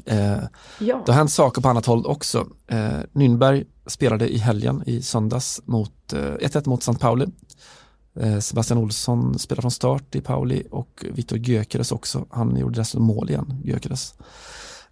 Eh, 0.05 0.37
Ja. 0.79 1.03
det 1.05 1.11
har 1.11 1.17
hänt 1.17 1.31
saker 1.31 1.61
på 1.61 1.69
annat 1.69 1.85
håll 1.85 2.05
också. 2.05 2.47
Eh, 2.67 2.99
Nürnberg 3.13 3.65
spelade 3.87 4.29
i 4.33 4.37
helgen 4.37 4.83
i 4.85 5.01
söndags 5.01 5.61
mot 5.65 6.13
eh, 6.13 6.19
1-1 6.19 6.69
mot 6.69 6.81
St. 6.81 6.99
Pauli. 6.99 7.25
Eh, 8.19 8.39
Sebastian 8.39 8.79
Olsson 8.79 9.39
spelar 9.39 9.61
från 9.61 9.71
start 9.71 10.15
i 10.15 10.21
Pauli 10.21 10.63
och 10.71 11.05
Viktor 11.13 11.37
Gyökeres 11.39 11.91
också. 11.91 12.25
Han 12.29 12.57
gjorde 12.57 12.79
dessutom 12.79 13.03
mål 13.05 13.29
igen, 13.29 13.61
Gyökeres. 13.63 14.13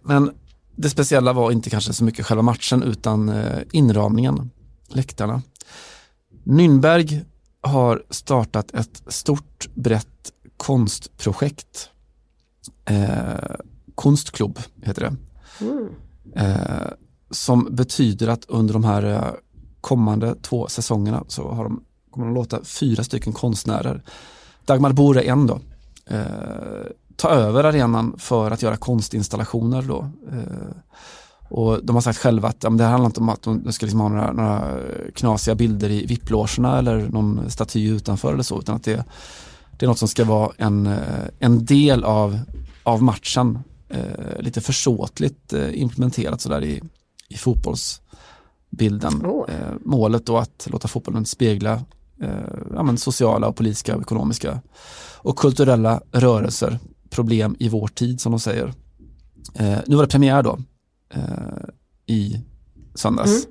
Men 0.02 0.30
det 0.76 0.90
speciella 0.90 1.32
var 1.32 1.50
inte 1.52 1.70
kanske 1.70 1.92
så 1.92 2.04
mycket 2.04 2.26
själva 2.26 2.42
matchen 2.42 2.82
utan 2.82 3.28
eh, 3.28 3.58
inramningen, 3.72 4.50
läktarna. 4.88 5.42
Nürnberg 6.44 7.24
har 7.60 8.02
startat 8.10 8.70
ett 8.74 9.02
stort 9.06 9.68
brett 9.74 10.32
konstprojekt. 10.56 11.90
Eh, 12.84 13.54
Konstklubb 13.94 14.58
heter 14.82 15.02
det. 15.02 15.16
Eh, 16.40 16.92
som 17.30 17.68
betyder 17.70 18.28
att 18.28 18.44
under 18.48 18.72
de 18.74 18.84
här 18.84 19.02
eh, 19.02 19.32
kommande 19.80 20.34
två 20.42 20.66
säsongerna 20.66 21.24
så 21.28 21.48
har 21.48 21.64
de, 21.64 21.84
kommer 22.10 22.26
de 22.26 22.34
låta 22.34 22.64
fyra 22.64 23.04
stycken 23.04 23.32
konstnärer, 23.32 24.02
Dagmar 24.64 24.92
Bore 24.92 25.22
en 25.22 25.46
då, 25.46 25.60
eh, 26.06 26.22
ta 27.16 27.28
över 27.28 27.64
arenan 27.64 28.14
för 28.18 28.50
att 28.50 28.62
göra 28.62 28.76
konstinstallationer 28.76 29.82
då. 29.82 30.10
Eh, 30.32 30.76
och 31.48 31.84
de 31.84 31.96
har 31.96 32.00
sagt 32.00 32.18
själva 32.18 32.48
att 32.48 32.64
ja, 32.64 32.70
det 32.70 32.84
handlar 32.84 33.06
inte 33.06 33.20
om 33.20 33.28
att 33.28 33.42
de 33.42 33.72
ska 33.72 33.86
liksom 33.86 34.00
ha 34.00 34.08
några, 34.08 34.32
några 34.32 34.78
knasiga 35.14 35.54
bilder 35.54 35.90
i 35.90 36.06
VIP-logerna 36.06 36.78
eller 36.78 37.08
någon 37.08 37.50
staty 37.50 37.88
utanför 37.88 38.32
eller 38.32 38.42
så, 38.42 38.58
utan 38.58 38.76
att 38.76 38.84
det, 38.84 39.04
det 39.78 39.86
är 39.86 39.88
något 39.88 39.98
som 39.98 40.08
ska 40.08 40.24
vara 40.24 40.52
en, 40.56 40.86
eh, 40.86 40.98
en 41.38 41.64
del 41.64 42.04
av, 42.04 42.38
av 42.82 43.02
matchen. 43.02 43.58
Eh, 43.88 44.40
lite 44.40 44.60
försåtligt 44.60 45.52
eh, 45.52 45.80
implementerat 45.80 46.40
sådär 46.40 46.64
i, 46.64 46.82
i 47.28 47.36
fotbollsbilden. 47.36 49.26
Åh. 49.26 49.44
Eh, 49.48 49.74
målet 49.84 50.26
då 50.26 50.38
att 50.38 50.68
låta 50.70 50.88
fotbollen 50.88 51.24
spegla 51.24 51.72
eh, 52.22 52.28
ja, 52.74 52.96
sociala 52.96 53.48
och 53.48 53.56
politiska 53.56 53.96
och 53.96 54.02
ekonomiska 54.02 54.60
och 55.16 55.38
kulturella 55.38 56.00
rörelser, 56.12 56.78
problem 57.10 57.56
i 57.58 57.68
vår 57.68 57.88
tid 57.88 58.20
som 58.20 58.32
de 58.32 58.40
säger. 58.40 58.74
Eh, 59.54 59.78
nu 59.86 59.96
var 59.96 60.02
det 60.02 60.10
premiär 60.10 60.42
då 60.42 60.58
i 62.06 62.40
söndags. 62.94 63.46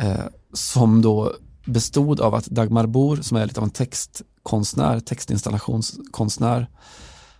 Eh, 0.00 0.24
som 0.52 1.02
då 1.02 1.32
bestod 1.64 2.20
av 2.20 2.34
att 2.34 2.46
Dagmar 2.46 2.86
Bor, 2.86 3.16
som 3.16 3.36
är 3.36 3.46
lite 3.46 3.60
av 3.60 3.64
en 3.64 3.70
textkonstnär, 3.70 5.00
textinstallationskonstnär, 5.00 6.70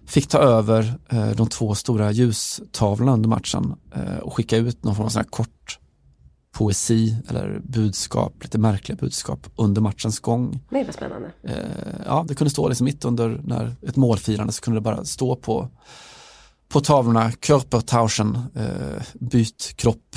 fick 0.06 0.26
ta 0.26 0.38
över 0.38 0.98
eh, 1.08 1.30
de 1.30 1.48
två 1.48 1.74
stora 1.74 2.12
ljustavlorna 2.12 3.12
under 3.12 3.28
matchen 3.28 3.74
eh, 3.94 4.18
och 4.18 4.34
skicka 4.34 4.56
ut 4.56 4.84
någon 4.84 4.94
form 4.94 5.06
av 5.06 5.10
sån 5.10 5.20
här 5.20 5.30
kort 5.30 5.78
poesi 6.52 7.16
eller 7.28 7.60
budskap, 7.64 8.42
lite 8.42 8.58
märkliga 8.58 8.96
budskap 8.96 9.46
under 9.56 9.80
matchens 9.80 10.20
gång. 10.20 10.60
Nej, 10.70 10.84
vad 10.84 10.94
spännande. 10.94 11.32
Eh, 11.42 11.54
ja, 12.06 12.24
det 12.28 12.34
kunde 12.34 12.50
stå 12.50 12.68
liksom 12.68 12.84
mitt 12.84 13.04
under 13.04 13.40
när 13.44 13.76
ett 13.82 13.96
målfirande 13.96 14.52
så 14.52 14.62
kunde 14.62 14.76
det 14.76 14.84
bara 14.84 15.04
stå 15.04 15.36
på, 15.36 15.68
på 16.68 16.80
tavlorna 16.80 17.32
Körpertauschen, 17.32 18.38
eh, 18.56 19.02
byt 19.14 19.72
kropp, 19.76 20.16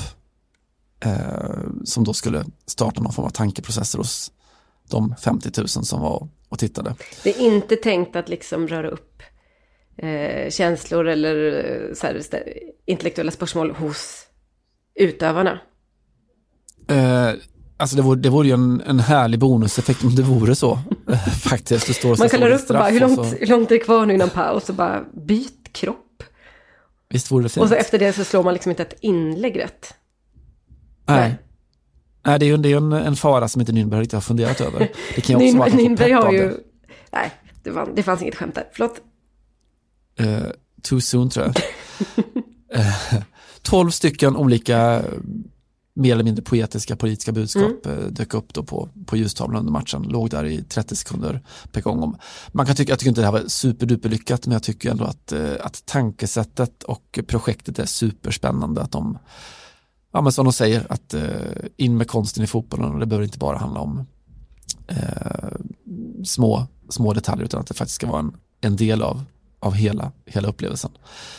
eh, 1.06 1.60
som 1.84 2.04
då 2.04 2.14
skulle 2.14 2.46
starta 2.66 3.02
någon 3.02 3.14
form 3.14 3.26
av 3.26 3.30
tankeprocesser 3.30 3.98
hos 3.98 4.32
de 4.90 5.16
50 5.24 5.52
000 5.58 5.68
som 5.68 6.02
var 6.02 6.28
och 6.50 6.60
tittade. 6.60 6.96
Det 7.24 7.30
är 7.30 7.42
inte 7.42 7.76
tänkt 7.76 8.16
att 8.16 8.30
liksom 8.30 8.68
röra 8.68 8.90
upp 8.90 9.24
eh, 9.98 10.50
känslor 10.50 11.08
eller 11.08 11.36
eh, 11.92 11.96
här, 12.04 12.44
intellektuella 12.86 13.32
spörsmål 13.32 13.72
hos 13.72 14.26
utövarna. 14.96 15.60
Eh, 16.88 17.30
alltså 17.78 17.96
det 17.96 18.02
vore, 18.02 18.20
det 18.20 18.30
vore 18.30 18.48
ju 18.48 18.54
en, 18.54 18.82
en 18.82 19.00
härlig 19.00 19.40
bonuseffekt 19.40 20.04
om 20.04 20.16
det 20.16 20.24
vore 20.24 20.56
så. 20.56 20.80
faktiskt. 21.44 21.88
Det 21.88 21.94
står 21.94 22.18
Man 22.18 22.30
kallar 22.30 22.50
upp 22.50 22.70
och 22.70 22.76
bara, 22.76 22.90
hur 22.90 23.00
långt, 23.00 23.16
så, 23.16 23.24
hur 23.24 23.48
långt 23.48 23.72
är 23.72 23.76
det 23.76 23.80
kvar 23.80 24.06
nu 24.06 24.14
innan 24.14 24.30
paus? 24.30 24.70
Och 24.70 24.76
bara, 24.76 25.04
byt 25.14 25.70
kropp. 25.72 26.06
Visst 27.10 27.32
vore 27.32 27.44
det 27.44 27.50
fint? 27.50 27.64
Och 27.64 27.70
så 27.70 27.76
efter 27.76 28.00
det 28.00 28.14
så 28.14 28.24
slår 28.24 28.44
man 28.44 28.54
liksom 28.54 28.70
inte 28.70 28.84
ett 28.84 28.98
inlägg 29.02 29.60
rätt. 29.60 29.94
Nej. 31.06 31.36
Nej, 32.26 32.40
det 32.40 32.46
är 32.46 32.48
ju 32.48 32.58
det 32.58 32.68
är 32.68 32.72
ju 32.72 32.78
en, 32.78 32.92
en 32.94 33.16
fara 33.16 33.48
som 33.48 33.62
inte 33.62 33.72
Nürnberg 33.72 34.00
riktigt 34.00 34.14
har 34.14 34.22
funderat 34.22 34.62
över. 34.62 34.92
Det 35.16 35.22
kan 35.22 35.40
ju 35.40 35.46
också 35.46 35.58
vara 35.58 35.70
Nynberg 35.70 36.12
har 36.12 36.32
ju... 36.32 36.54
Nej, 37.12 37.32
det, 37.64 37.72
var, 37.72 37.90
det 37.96 38.04
fanns 38.04 38.22
inget 38.22 38.36
skämt 38.36 38.56
där. 38.56 38.68
Förlåt. 38.72 39.02
Eh, 40.20 40.44
too 40.82 41.02
soon 41.02 41.30
tror 41.30 41.46
jag. 41.46 41.56
12 43.62 43.90
stycken 43.90 44.36
olika 44.36 45.02
mer 46.00 46.14
eller 46.14 46.24
mindre 46.24 46.44
poetiska 46.44 46.96
politiska 46.96 47.32
budskap 47.32 47.86
Mm. 47.86 48.00
eh, 48.00 48.06
dök 48.06 48.34
upp 48.34 48.54
då 48.54 48.64
på, 48.64 48.90
på 49.06 49.18
ljustavlan 49.18 49.60
under 49.60 49.72
matchen. 49.72 50.04
Låg 50.04 50.30
där 50.30 50.46
i 50.46 50.64
30 50.64 50.96
sekunder 50.96 51.42
per 51.72 51.82
gång. 51.82 52.04
Om. 52.04 52.18
Man 52.52 52.66
kan 52.66 52.76
tycka, 52.76 52.92
jag 52.92 53.00
tycker 53.00 53.10
inte 53.10 53.22
det 53.22 53.26
här 53.26 53.32
var 53.32 53.48
superduper 53.48 54.10
lyckat 54.10 54.46
men 54.46 54.54
jag 54.54 54.64
tycker 54.64 54.92
ändå 54.92 55.04
att, 55.04 55.32
eh, 55.32 55.52
att 55.62 55.86
tankesättet 55.86 56.84
och 56.84 57.20
projektet 57.28 57.80
är 57.80 57.86
superspännande. 57.86 58.82
Att 58.82 58.92
de, 58.92 59.18
ja 60.14 60.22
men 60.22 60.32
som 60.32 60.46
de 60.46 60.54
säger, 60.54 60.88
att 60.90 61.14
eh, 61.14 61.24
in 61.78 61.98
med 61.98 62.08
konsten 62.08 62.44
i 62.44 62.48
fotbollen 62.48 62.94
och 62.94 63.00
det 63.00 63.06
behöver 63.06 63.26
inte 63.26 63.40
bara 63.40 63.58
handla 63.58 63.80
om 63.80 64.06
eh, 64.88 65.50
små, 66.26 66.68
små 66.90 67.14
detaljer 67.14 67.46
utan 67.46 67.60
att 67.60 67.68
det 67.68 67.74
faktiskt 67.74 67.96
ska 67.96 68.08
vara 68.08 68.20
en, 68.20 68.34
en 68.62 68.76
del 68.76 69.02
av, 69.02 69.24
av 69.60 69.74
hela, 69.74 70.12
hela 70.26 70.48
upplevelsen. 70.48 70.92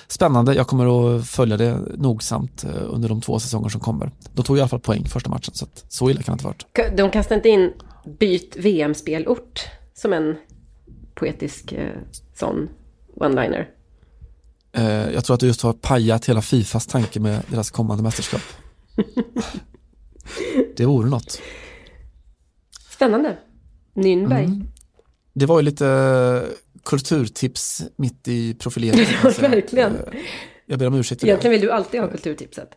Spännande, 0.09 0.55
jag 0.55 0.67
kommer 0.67 1.17
att 1.17 1.29
följa 1.29 1.57
det 1.57 1.79
nogsamt 1.97 2.65
eh, 2.65 2.71
under 2.89 3.09
de 3.09 3.21
två 3.21 3.39
säsonger 3.39 3.69
som 3.69 3.81
kommer. 3.81 4.11
De 4.35 4.45
tog 4.45 4.57
i 4.57 4.61
alla 4.61 4.69
fall 4.69 4.81
poäng 4.81 5.05
första 5.05 5.31
matchen, 5.31 5.55
så 5.55 5.65
att, 5.65 5.85
så 5.89 6.11
illa 6.11 6.23
kan 6.23 6.33
det 6.33 6.35
inte 6.35 6.45
ha 6.45 6.55
varit. 6.83 6.97
De 6.97 7.11
kastade 7.11 7.35
inte 7.35 7.49
in 7.49 7.73
byt 8.19 8.57
VM-spelort 8.57 9.61
som 9.95 10.13
en 10.13 10.37
poetisk 11.15 11.73
eh, 11.73 11.93
sån 12.35 12.69
one-liner. 13.17 13.69
Eh, 14.73 15.11
jag 15.11 15.25
tror 15.25 15.35
att 15.35 15.41
du 15.41 15.47
just 15.47 15.63
har 15.63 15.73
pajat 15.73 16.27
hela 16.27 16.43
Fifas 16.43 16.87
tanke 16.87 17.21
med 17.21 17.43
deras 17.49 17.71
kommande 17.71 18.03
mästerskap. 18.03 18.43
det 20.77 20.87
vore 20.87 21.09
något. 21.09 21.41
Spännande. 22.91 23.39
Nürnberg. 23.95 24.45
Mm. 24.45 24.67
Det 25.33 25.47
var 25.47 25.61
ju 25.61 25.65
lite 25.65 26.45
kulturtips 26.91 27.83
mitt 27.97 28.29
i 28.29 28.55
profileringen. 28.59 29.07
säga. 29.33 29.49
verkligen. 29.49 29.97
Eh, 29.97 30.03
Jag 30.67 30.79
ber 30.79 30.87
om 30.87 30.95
ursäkt. 30.95 31.25
Egentligen 31.25 31.53
vill 31.53 31.61
du 31.61 31.71
alltid 31.73 32.01
ha 32.01 32.09
kulturtipset. 32.09 32.69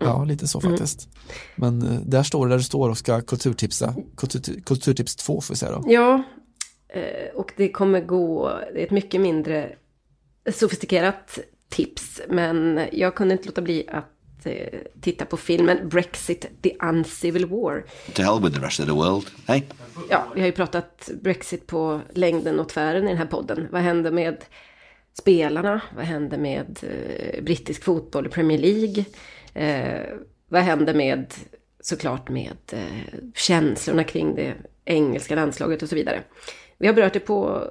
Ja, 0.00 0.24
lite 0.24 0.46
så 0.48 0.60
faktiskt. 0.60 1.08
Men 1.56 1.82
eh, 1.82 2.00
där 2.00 2.22
står 2.22 2.46
det 2.46 2.52
där 2.52 2.58
du 2.58 2.64
står 2.64 2.90
och 2.90 2.98
ska 2.98 3.20
kulturtipsa. 3.20 3.94
Kultur, 4.16 4.60
kulturtips 4.66 5.16
2 5.16 5.40
får 5.40 5.54
vi 5.54 5.58
säga 5.58 5.72
då. 5.72 5.84
Ja, 5.86 6.22
eh, 6.94 7.34
och 7.34 7.52
det 7.56 7.68
kommer 7.70 8.00
gå, 8.00 8.52
det 8.74 8.80
är 8.80 8.84
ett 8.84 8.90
mycket 8.90 9.20
mindre 9.20 9.72
sofistikerat 10.52 11.38
tips, 11.70 12.20
men 12.28 12.80
jag 12.92 13.14
kunde 13.14 13.32
inte 13.34 13.46
låta 13.46 13.62
bli 13.62 13.84
att 13.88 14.04
eh, 14.46 14.78
titta 15.00 15.24
på 15.24 15.36
filmen 15.36 15.88
Brexit, 15.88 16.46
The 16.62 16.76
Uncivil 16.82 17.46
War. 17.46 17.84
To 18.12 18.22
hell 18.22 18.42
with 18.42 18.60
the 18.60 18.66
rest 18.66 18.80
of 18.80 18.86
the 18.86 18.92
world, 18.92 19.26
eh? 19.46 19.62
Ja, 20.10 20.26
vi 20.34 20.40
har 20.40 20.46
ju 20.46 20.52
pratat 20.52 21.10
Brexit 21.22 21.66
på 21.66 22.00
längden 22.14 22.60
och 22.60 22.68
tvären 22.68 23.04
i 23.04 23.08
den 23.08 23.18
här 23.18 23.26
podden. 23.26 23.68
Vad 23.70 23.80
händer 23.80 24.10
med 24.10 24.44
spelarna? 25.18 25.80
Vad 25.96 26.04
händer 26.04 26.38
med 26.38 26.78
eh, 26.82 27.42
brittisk 27.42 27.84
fotboll 27.84 28.26
i 28.26 28.28
Premier 28.28 28.58
League? 28.58 29.04
Eh, 29.54 30.06
vad 30.48 30.62
händer 30.62 30.94
med, 30.94 31.34
såklart 31.80 32.28
med 32.28 32.56
eh, 32.72 33.18
känslorna 33.34 34.04
kring 34.04 34.34
det 34.34 34.54
engelska 34.84 35.34
landslaget 35.34 35.82
och 35.82 35.88
så 35.88 35.94
vidare. 35.94 36.22
Vi 36.78 36.86
har 36.86 36.94
berört 36.94 37.12
det 37.12 37.20
på 37.20 37.64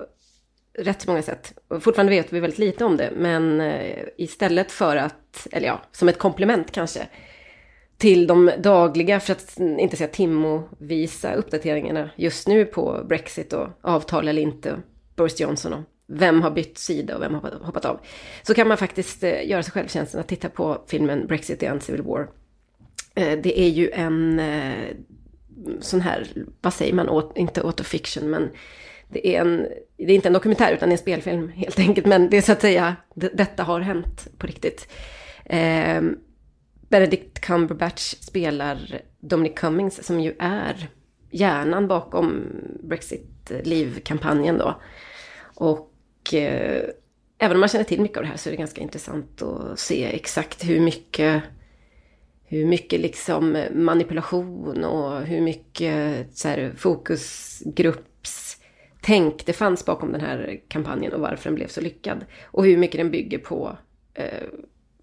rätt 0.78 1.08
många 1.08 1.22
sätt. 1.22 1.54
Och 1.68 1.84
fortfarande 1.84 2.10
vet 2.10 2.34
vi 2.34 2.40
väldigt 2.40 2.60
lite 2.60 2.86
om 2.86 2.98
det, 2.98 3.12
men 3.16 3.62
eh, 3.62 4.04
istället 4.18 4.72
för 4.72 4.96
att, 4.96 5.48
eller 5.52 5.68
ja, 5.68 5.82
som 5.92 6.10
ett 6.10 6.18
komplement 6.18 6.72
kanske, 6.72 7.08
till 7.98 8.28
de 8.28 8.52
dagliga, 8.60 9.20
för 9.20 9.32
att 9.32 9.60
inte 9.60 9.98
säga 9.98 10.08
timmovisa 10.08 11.34
uppdateringarna 11.34 12.10
just 12.16 12.48
nu 12.48 12.66
på 12.66 13.06
Brexit 13.10 13.54
och 13.54 13.68
avtal 13.82 14.28
eller 14.28 14.42
inte, 14.42 14.82
Boris 15.16 15.40
Johnson 15.40 15.74
och 15.74 15.82
vem 16.08 16.42
har 16.42 16.52
bytt 16.52 16.78
sida 16.78 17.16
och 17.16 17.22
vem 17.22 17.34
har 17.34 17.60
hoppat 17.62 17.86
av. 17.86 18.00
Så 18.44 18.54
kan 18.54 18.68
man 18.68 18.78
faktiskt 18.78 19.24
eh, 19.24 19.50
göra 19.50 19.64
sig 19.64 19.72
själv 19.72 19.88
tjänsten 19.88 20.20
att 20.20 20.28
titta 20.28 20.50
på 20.50 20.84
filmen 20.88 21.28
Brexit 21.28 21.64
and 21.64 21.84
Civil 21.84 22.02
War. 22.02 22.28
Eh, 23.16 23.40
det 23.40 23.60
är 23.60 23.70
ju 23.70 23.92
en 23.92 24.42
sån 25.80 26.02
här, 26.02 26.28
vad 26.62 26.74
säger 26.74 26.94
man, 26.94 27.32
inte 27.36 27.62
autofiction, 27.62 28.30
men 28.30 28.50
det 29.10 29.36
är, 29.36 29.42
en, 29.42 29.68
det 29.98 30.04
är 30.04 30.16
inte 30.16 30.30
en 30.30 30.34
dokumentär 30.34 30.74
utan 30.74 30.92
en 30.92 30.98
spelfilm 30.98 31.50
helt 31.50 31.80
enkelt. 31.80 32.08
Men 32.08 32.30
det 32.30 32.38
är 32.38 32.42
så 32.42 32.52
att 32.52 32.62
säga, 32.62 32.96
detta 33.16 33.64
har 33.64 33.80
hänt 33.80 34.28
på 34.38 34.48
riktigt. 34.48 34.88
Eh, 35.46 36.02
Benedict 36.90 37.40
Cumberbatch 37.40 38.16
spelar 38.20 39.02
Dominic 39.20 39.54
Cummings 39.56 40.04
som 40.04 40.20
ju 40.20 40.36
är 40.40 40.90
hjärnan 41.32 41.88
bakom 41.88 42.46
Brexit-livkampanjen 42.84 44.58
då. 44.58 44.82
Och 45.56 45.94
eh, 46.34 46.84
även 47.38 47.58
om 47.58 47.60
man 47.60 47.70
känner 47.70 47.86
till 47.86 48.02
mycket 48.02 48.18
av 48.18 48.24
det 48.24 48.30
här 48.30 48.38
så 48.38 48.50
är 48.50 48.52
det 48.52 48.58
ganska 48.58 48.82
intressant 48.82 49.42
att 49.42 49.80
se 49.80 50.06
exakt 50.16 50.70
hur 50.70 50.80
mycket 50.80 51.44
hur 52.50 52.66
mycket 52.66 53.00
liksom 53.00 53.64
manipulation 53.74 54.84
och 54.84 55.22
hur 55.22 55.42
mycket 55.42 56.28
så 56.38 56.48
här, 56.48 56.74
Tänk, 59.08 59.46
det 59.46 59.54
fanns 59.54 59.86
bakom 59.86 60.12
den 60.12 60.22
här 60.22 60.60
kampanjen 60.68 61.14
och 61.14 61.20
varför 61.20 61.44
den 61.44 61.56
blev 61.56 61.68
så 61.68 61.82
lyckad. 61.82 62.26
Och 62.44 62.66
hur 62.66 62.78
mycket 62.78 62.98
den 62.98 63.12
bygger 63.12 63.38
på 63.38 63.78
eh, 64.14 64.44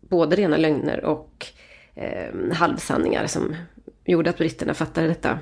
både 0.01 0.37
rena 0.37 0.57
lögner 0.57 1.05
och 1.05 1.47
eh, 1.95 2.53
halvsanningar 2.53 3.27
som 3.27 3.57
gjorde 4.05 4.31
att 4.31 4.39
britterna 4.39 4.75
fattade 4.75 5.07
detta 5.07 5.39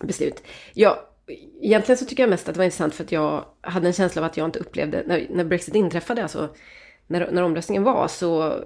beslut. 0.00 0.42
Ja, 0.74 1.08
egentligen 1.60 1.98
så 1.98 2.04
tycker 2.04 2.22
jag 2.22 2.30
mest 2.30 2.48
att 2.48 2.54
det 2.54 2.58
var 2.58 2.64
intressant 2.64 2.94
för 2.94 3.04
att 3.04 3.12
jag 3.12 3.44
hade 3.60 3.86
en 3.86 3.92
känsla 3.92 4.22
av 4.22 4.26
att 4.26 4.36
jag 4.36 4.44
inte 4.44 4.58
upplevde, 4.58 5.02
när, 5.06 5.26
när 5.30 5.44
Brexit 5.44 5.74
inträffade, 5.74 6.22
alltså 6.22 6.54
när, 7.06 7.30
när 7.30 7.42
omröstningen 7.42 7.82
var, 7.82 8.08
så 8.08 8.64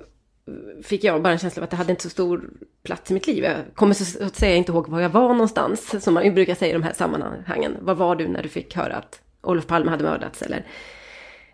fick 0.82 1.04
jag 1.04 1.22
bara 1.22 1.32
en 1.32 1.38
känsla 1.38 1.60
av 1.60 1.64
att 1.64 1.70
det 1.70 1.76
hade 1.76 1.90
inte 1.90 2.02
så 2.02 2.10
stor 2.10 2.50
plats 2.82 3.10
i 3.10 3.14
mitt 3.14 3.26
liv. 3.26 3.44
Jag 3.44 3.56
kommer 3.74 3.94
så 3.94 4.24
att 4.24 4.36
säga 4.36 4.56
inte 4.56 4.72
ihåg 4.72 4.88
var 4.88 5.00
jag 5.00 5.08
var 5.08 5.28
någonstans, 5.28 6.04
som 6.04 6.14
man 6.14 6.24
ju 6.24 6.30
brukar 6.32 6.54
säga 6.54 6.70
i 6.70 6.72
de 6.72 6.82
här 6.82 6.92
sammanhangen. 6.92 7.76
Var 7.80 7.94
var 7.94 8.16
du 8.16 8.28
när 8.28 8.42
du 8.42 8.48
fick 8.48 8.76
höra 8.76 8.96
att 8.96 9.20
Olof 9.42 9.66
Palme 9.66 9.90
hade 9.90 10.04
mördats? 10.04 10.42
Eller 10.42 10.66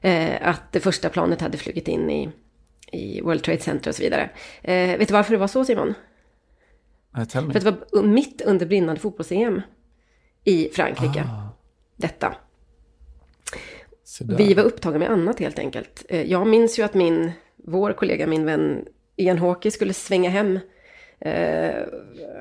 eh, 0.00 0.48
att 0.48 0.72
det 0.72 0.80
första 0.80 1.08
planet 1.08 1.40
hade 1.40 1.58
flugit 1.58 1.88
in 1.88 2.10
i, 2.10 2.30
i 2.92 3.20
World 3.20 3.42
Trade 3.42 3.60
Center 3.60 3.90
och 3.90 3.94
så 3.94 4.02
vidare. 4.02 4.30
Eh, 4.62 4.98
vet 4.98 5.08
du 5.08 5.14
varför 5.14 5.32
det 5.32 5.38
var 5.38 5.46
så, 5.46 5.64
Simon? 5.64 5.94
För 7.52 7.68
att 7.68 7.80
det 7.90 7.96
var 7.96 8.02
mitt 8.02 8.40
under 8.42 8.66
brinnande 8.66 9.00
fotbolls-EM 9.00 9.62
i 10.44 10.68
Frankrike. 10.72 11.24
Detta. 11.96 12.34
Se 14.04 14.24
där. 14.24 14.36
Vi 14.36 14.54
var 14.54 14.62
upptagna 14.62 14.98
med 14.98 15.10
annat 15.10 15.40
helt 15.40 15.58
enkelt. 15.58 16.04
Eh, 16.08 16.22
Jag 16.22 16.46
minns 16.46 16.78
ju 16.78 16.82
att 16.82 16.94
min, 16.94 17.32
vår 17.64 17.92
kollega, 17.92 18.26
min 18.26 18.44
vän 18.44 18.84
Ian 19.16 19.38
Hawkey 19.38 19.70
skulle 19.70 19.92
svänga 19.92 20.30
hem. 20.30 20.58
Eh, 21.20 21.84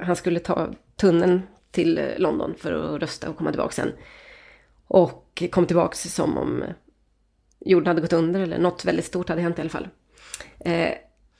han 0.02 0.16
skulle 0.16 0.40
ta 0.40 0.70
tunneln 0.96 1.42
till 1.72 1.98
eh, 1.98 2.06
London 2.18 2.56
för 2.58 2.96
att 2.96 3.02
rösta 3.02 3.30
och 3.30 3.38
komma 3.38 3.52
tillbaka 3.52 3.72
sen. 3.72 3.92
Och 4.88 5.44
kom 5.52 5.66
tillbaka 5.66 5.96
som 5.96 6.38
om 6.38 6.64
jorden 7.60 7.88
hade 7.88 8.02
gått 8.02 8.14
under 8.14 8.40
eller 8.40 8.58
något 8.58 8.86
väldigt 8.86 9.06
stort 9.06 9.30
hade 9.30 9.42
hänt 9.42 9.58
i 9.58 9.62
alla 9.62 9.70
fall. 9.70 9.88
Eh, 10.60 10.94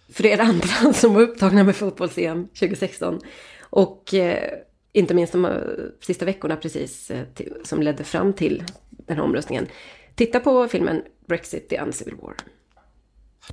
för 0.10 0.26
er 0.26 0.40
andra 0.40 0.94
som 0.94 1.14
var 1.14 1.22
upptagna 1.22 1.64
med 1.64 1.76
fotbolls-EM 1.76 2.48
2016 2.48 3.20
och 3.60 4.14
eh, 4.14 4.54
inte 4.92 5.14
minst 5.14 5.34
de 5.34 5.46
eh, 5.46 5.52
sista 6.02 6.26
veckorna 6.26 6.56
precis 6.56 7.12
eh, 7.12 7.26
till, 7.34 7.54
som 7.64 7.82
ledde 7.82 8.04
fram 8.04 8.34
till 8.34 8.64
den 8.90 9.18
här 9.18 9.24
omröstningen. 9.24 9.68
Titta 10.16 10.40
på 10.40 10.68
filmen 10.68 11.02
Brexit, 11.28 11.70
the 11.70 11.80
Uncivil 11.80 12.16
War. 12.16 12.36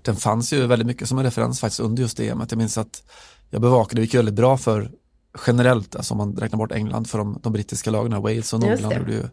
Den 0.03 0.17
fanns 0.17 0.53
ju 0.53 0.67
väldigt 0.67 0.87
mycket 0.87 1.09
som 1.09 1.19
en 1.19 1.25
referens 1.25 1.61
faktiskt 1.61 1.81
under 1.81 2.03
just 2.03 2.17
det 2.17 2.29
EMet. 2.29 2.51
Jag 2.51 2.59
minns 2.59 2.79
att 2.79 3.03
jag 3.51 3.63
bevakade, 3.63 4.01
det 4.01 4.05
gick 4.05 4.15
väldigt 4.15 4.35
bra 4.35 4.57
för 4.57 4.91
generellt, 5.47 5.97
alltså 5.97 6.15
om 6.15 6.19
man 6.19 6.37
räknar 6.37 6.59
bort 6.59 6.73
England, 6.73 7.11
för 7.11 7.19
de, 7.19 7.39
de 7.43 7.53
brittiska 7.53 7.91
lagen, 7.91 8.23
Wales 8.23 8.53
och 8.53 8.61
Nordland 8.61 8.95
gjorde 8.95 9.13
ju 9.13 9.29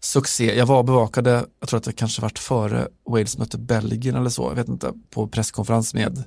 succé. 0.00 0.56
Jag 0.56 0.66
var 0.66 0.78
och 0.78 0.84
bevakade, 0.84 1.46
jag 1.60 1.68
tror 1.68 1.78
att 1.78 1.84
det 1.84 1.92
kanske 1.92 2.22
varit 2.22 2.38
före 2.38 2.88
Wales 3.08 3.38
mötte 3.38 3.58
Belgien 3.58 4.16
eller 4.16 4.30
så, 4.30 4.42
jag 4.42 4.54
vet 4.54 4.68
inte, 4.68 4.92
på 5.10 5.28
presskonferens 5.28 5.94
med 5.94 6.24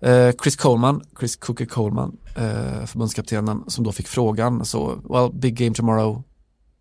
eh, 0.00 0.34
Chris 0.42 0.56
Coleman, 0.56 1.04
Chris 1.18 1.36
Cookie 1.36 1.66
Coleman, 1.66 2.16
eh, 2.36 2.86
förbundskaptenen, 2.86 3.64
som 3.66 3.84
då 3.84 3.92
fick 3.92 4.08
frågan, 4.08 4.64
så, 4.64 5.00
well, 5.10 5.32
big 5.32 5.58
game 5.58 5.74
tomorrow, 5.74 6.22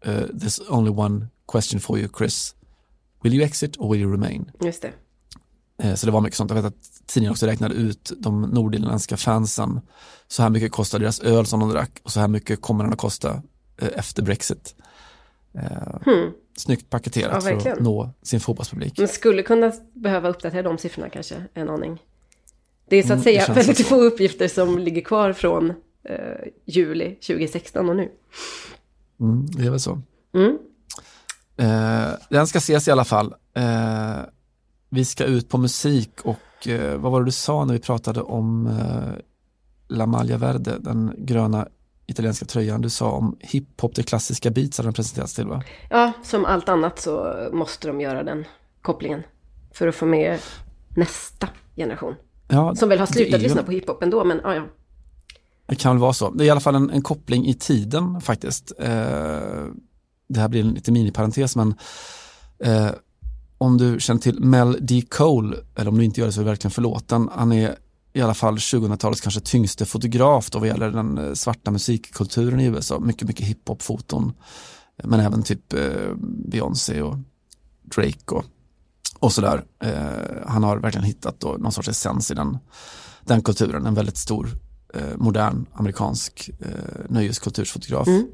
uh, 0.08 0.12
there's 0.12 0.62
only 0.70 0.92
one 0.92 1.28
question 1.46 1.80
for 1.80 2.00
you 2.00 2.10
Chris, 2.18 2.56
will 3.24 3.34
you 3.34 3.46
exit 3.46 3.78
or 3.80 3.90
will 3.92 4.02
you 4.02 4.12
remain? 4.12 4.52
Just 4.62 4.82
det. 4.82 4.92
Eh, 5.84 5.96
Så 5.96 6.06
det 6.06 6.12
var 6.12 6.22
mycket 6.22 6.38
sånt. 6.38 6.50
Jag 6.52 6.56
vet 6.56 6.66
att 6.66 7.08
tidningen 7.08 7.32
också 7.32 7.46
räknade 7.46 7.76
ut 7.76 8.12
de 8.18 8.42
nordirländska 8.42 9.18
fansen. 9.18 9.80
Så 10.28 10.44
här 10.44 10.50
mycket 10.50 10.72
kostar 10.72 11.00
deras 11.00 11.20
öl 11.20 11.46
som 11.46 11.60
de 11.60 11.70
drack 11.70 12.00
och 12.04 12.12
så 12.12 12.20
här 12.20 12.28
mycket 12.28 12.62
kommer 12.62 12.84
den 12.84 12.94
att 12.94 13.00
kosta 13.00 13.42
eh, 13.78 13.88
efter 13.96 14.24
Brexit. 14.24 14.76
Eh, 15.54 16.22
Snyggt 16.58 16.90
paketerat 16.90 17.44
Hmm. 17.44 17.54
Ja, 17.54 17.60
för 17.60 17.72
att 17.72 17.80
nå 17.80 18.10
sin 18.22 18.40
fotbollspublik. 18.40 18.98
Man 19.00 19.08
skulle 19.08 19.44
kunna 19.44 19.72
behöva 19.94 20.30
uppdatera 20.30 20.62
de 20.62 20.78
siffrorna 20.78 21.10
kanske 21.10 21.36
en 21.54 21.70
aning. 21.70 22.02
Det 22.90 22.96
är 22.96 23.02
så 23.04 23.08
att 23.08 23.12
Mm, 23.12 23.24
säga 23.24 23.54
väldigt 23.54 23.78
så. 23.78 23.84
få 23.84 23.96
uppgifter 24.02 24.48
som 24.48 24.80
ligger 24.80 25.02
kvar 25.02 25.34
från 25.34 25.70
eh, 26.04 26.16
juli 26.66 27.16
2016 27.16 27.90
och 27.90 27.96
nu. 27.96 28.12
Mm, 29.20 29.46
det 29.46 29.66
är 29.66 29.70
väl 29.70 29.80
så. 29.80 30.02
Mm. 30.34 30.58
Eh, 31.58 32.10
den 32.30 32.48
ska 32.48 32.58
ses 32.58 32.88
i 32.88 32.92
alla 32.92 33.06
fall. 33.06 33.34
Eh, 33.56 34.18
vi 34.96 35.06
ska 35.06 35.24
ut 35.24 35.50
på 35.50 35.58
musik 35.58 36.10
och 36.24 36.68
eh, 36.68 36.98
vad 36.98 37.12
var 37.12 37.20
det 37.20 37.26
du 37.26 37.32
sa 37.32 37.66
när 37.66 37.74
vi 37.74 37.80
pratade 37.80 38.22
om 38.22 38.68
eh, 38.68 39.22
La 39.88 40.06
Maglia 40.06 40.38
Verde, 40.38 40.78
den 40.80 41.14
gröna 41.18 41.68
italienska 42.08 42.46
tröjan. 42.46 42.82
Du 42.82 42.90
sa 42.90 43.12
om 43.12 43.38
hiphop, 43.40 43.96
det 43.96 44.04
klassiska 44.04 44.50
beats 44.52 44.78
hade 44.78 44.88
den 44.88 44.94
presenterats 44.94 45.34
till 45.34 45.48
va? 45.48 45.64
Ja, 45.90 46.12
som 46.24 46.46
allt 46.46 46.70
annat 46.70 47.00
så 47.00 47.36
måste 47.54 47.88
de 47.88 48.02
göra 48.02 48.24
den 48.24 48.46
kopplingen. 48.82 49.24
För 49.74 49.88
att 49.88 49.96
få 49.96 50.06
med 50.06 50.40
nästa 50.90 51.50
generation. 51.76 52.16
Ja, 52.48 52.76
Som 52.76 52.90
väl 52.90 53.00
har 53.00 53.06
slutat 53.06 53.40
ju- 53.40 53.44
lyssna 53.44 53.64
på 53.64 53.72
hiphop 53.72 54.04
ändå, 54.04 54.24
men 54.24 54.40
ja, 54.44 54.56
ja. 54.56 54.64
Det 55.68 55.76
kan 55.76 55.96
väl 55.96 56.02
vara 56.02 56.14
så. 56.14 56.30
Det 56.32 56.44
är 56.44 56.46
i 56.46 56.50
alla 56.50 56.60
fall 56.60 56.76
en, 56.76 56.90
en 56.90 57.02
koppling 57.02 57.46
i 57.48 57.54
tiden 57.54 58.22
faktiskt. 58.22 58.72
Eh, 58.80 58.88
det 60.28 60.40
här 60.40 60.48
blir 60.48 60.62
en 60.62 60.70
lite 60.70 60.92
miniparentes 60.92 61.56
men 61.56 61.76
Eh, 62.60 62.90
om 63.66 63.78
du 63.78 64.00
känner 64.00 64.22
till 64.22 64.40
Mel 64.40 64.78
D. 64.82 65.04
Cole, 65.10 65.58
eller 65.76 65.92
om 65.92 65.98
du 65.98 66.04
inte 66.04 66.20
gör 66.20 66.28
det 66.28 66.34
så 66.34 66.40
är 66.40 66.44
det 66.44 66.50
verkligen 66.50 66.72
förlåten. 66.72 67.30
Han 67.36 67.52
är 67.52 67.76
i 68.14 68.22
alla 68.22 68.34
fall 68.34 68.58
2000-talets 68.58 69.22
kanske 69.22 69.42
tyngste 69.42 69.86
fotograf 69.86 70.50
då 70.50 70.60
vad 70.60 70.68
gäller 70.68 70.92
den 70.92 71.18
eh, 71.18 71.34
svarta 71.34 71.72
musikkulturen 71.72 72.60
i 72.60 72.66
USA. 72.66 73.00
Mycket, 73.00 73.28
mycket 73.28 73.46
hiphop-foton. 73.46 74.34
Men 75.04 75.20
även 75.20 75.44
typ 75.44 75.74
eh, 75.74 76.14
Beyoncé 76.48 77.02
och 77.02 77.18
Drake 77.82 78.36
och, 78.36 78.46
och 79.20 79.32
sådär. 79.32 79.66
Eh, 79.84 80.48
han 80.48 80.64
har 80.64 80.78
verkligen 80.78 81.06
hittat 81.06 81.40
då 81.40 81.56
någon 81.60 81.72
sorts 81.72 81.90
essens 81.90 82.32
i 82.32 82.34
den, 82.34 82.58
den 83.22 83.42
kulturen. 83.42 83.86
En 83.86 83.94
väldigt 83.94 84.18
stor, 84.18 84.50
eh, 84.94 85.18
modern 85.18 85.66
amerikansk 85.74 86.50
eh, 86.60 87.06
nöjeskultursfotograf. 87.10 88.08
Mm. 88.08 88.28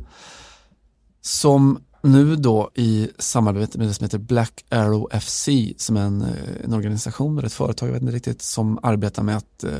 Som 1.21 1.79
nu 2.01 2.35
då 2.35 2.71
i 2.75 3.09
samarbete 3.17 3.77
med 3.77 3.87
det 3.87 3.93
som 3.93 4.03
heter 4.03 4.17
Black 4.17 4.65
Arrow 4.69 5.19
FC 5.21 5.49
som 5.77 5.97
är 5.97 6.01
en, 6.01 6.21
eh, 6.21 6.63
en 6.63 6.73
organisation 6.73 7.37
eller 7.37 7.47
ett 7.47 7.53
företag, 7.53 7.89
jag 7.89 7.93
vet 7.93 8.01
inte 8.01 8.15
riktigt, 8.15 8.41
som 8.41 8.79
arbetar 8.83 9.23
med 9.23 9.37
att 9.37 9.63
eh, 9.63 9.79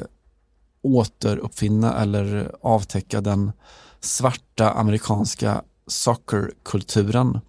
återuppfinna 0.82 2.02
eller 2.02 2.56
avtäcka 2.62 3.22
den 3.22 3.52
svarta 4.00 4.72
amerikanska 4.72 5.62
soccerkulturen. 5.88 7.40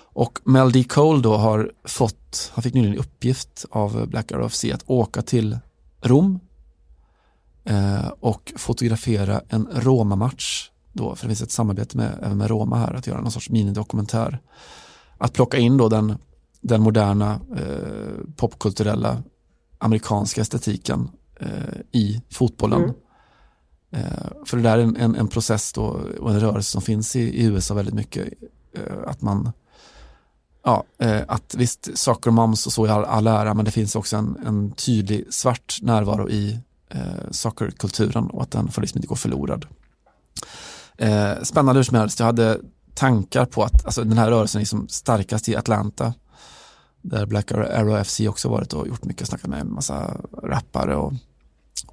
Och 0.00 0.38
Mel 0.44 0.72
D. 0.72 0.84
Cole 0.84 1.22
då 1.22 1.36
har 1.36 1.72
fått, 1.84 2.50
han 2.54 2.62
fick 2.62 2.74
nyligen 2.74 2.94
i 2.94 2.98
uppgift 2.98 3.64
av 3.70 4.06
Black 4.08 4.32
Arrow 4.32 4.48
FC 4.48 4.64
att 4.64 4.82
åka 4.86 5.22
till 5.22 5.58
Rom 6.00 6.40
eh, 7.64 8.08
och 8.20 8.52
fotografera 8.56 9.42
en 9.48 9.68
Roma-match 9.72 10.70
då, 10.92 11.14
för 11.14 11.24
det 11.24 11.28
finns 11.28 11.42
ett 11.42 11.50
samarbete 11.50 11.96
med, 11.96 12.18
även 12.22 12.38
med 12.38 12.50
Roma 12.50 12.76
här, 12.76 12.94
att 12.94 13.06
göra 13.06 13.20
någon 13.20 13.32
sorts 13.32 13.50
minidokumentär. 13.50 14.38
Att 15.18 15.32
plocka 15.32 15.58
in 15.58 15.76
då 15.76 15.88
den, 15.88 16.18
den 16.60 16.82
moderna 16.82 17.40
eh, 17.56 18.34
popkulturella 18.36 19.22
amerikanska 19.78 20.40
estetiken 20.40 21.10
eh, 21.40 21.80
i 21.92 22.22
fotbollen. 22.30 22.82
Mm. 22.82 22.94
Eh, 23.90 24.28
för 24.46 24.56
det 24.56 24.62
där 24.62 24.78
är 24.78 24.82
en, 24.82 24.96
en, 24.96 25.14
en 25.14 25.28
process 25.28 25.72
då, 25.72 26.00
och 26.20 26.30
en 26.30 26.40
rörelse 26.40 26.70
som 26.70 26.82
finns 26.82 27.16
i, 27.16 27.20
i 27.20 27.44
USA 27.44 27.74
väldigt 27.74 27.94
mycket. 27.94 28.28
Eh, 28.72 28.96
att 29.06 29.22
man, 29.22 29.52
ja, 30.64 30.84
eh, 30.98 31.22
att 31.28 31.54
visst, 31.54 31.98
soccer 31.98 32.30
moms 32.30 32.66
och 32.66 32.72
så 32.72 32.84
är 32.84 32.88
all, 32.88 33.04
all 33.04 33.26
ära, 33.26 33.54
men 33.54 33.64
det 33.64 33.70
finns 33.70 33.96
också 33.96 34.16
en, 34.16 34.36
en 34.46 34.70
tydlig 34.70 35.24
svart 35.30 35.78
närvaro 35.82 36.28
i 36.28 36.58
eh, 36.88 37.30
soccerkulturen 37.30 38.30
och 38.30 38.42
att 38.42 38.50
den 38.50 38.68
får 38.68 38.82
liksom 38.82 38.98
inte 38.98 39.08
gå 39.08 39.16
förlorad. 39.16 39.66
Eh, 40.98 41.42
spännande 41.42 41.78
hur 41.78 41.84
som 41.84 41.96
helst, 41.96 42.18
jag 42.18 42.26
hade 42.26 42.60
tankar 42.94 43.44
på 43.44 43.62
att 43.62 43.84
alltså, 43.84 44.04
den 44.04 44.18
här 44.18 44.30
rörelsen 44.30 44.58
är 44.58 44.62
liksom 44.62 44.88
starkast 44.88 45.48
i 45.48 45.56
Atlanta. 45.56 46.14
Där 47.02 47.26
Black 47.26 47.52
Arrow 47.52 48.04
FC 48.04 48.20
också 48.20 48.48
varit 48.48 48.72
och 48.72 48.88
gjort 48.88 49.04
mycket, 49.04 49.28
snackat 49.28 49.50
med 49.50 49.60
en 49.60 49.72
massa 49.72 50.16
rappare 50.42 50.96
och, 50.96 51.12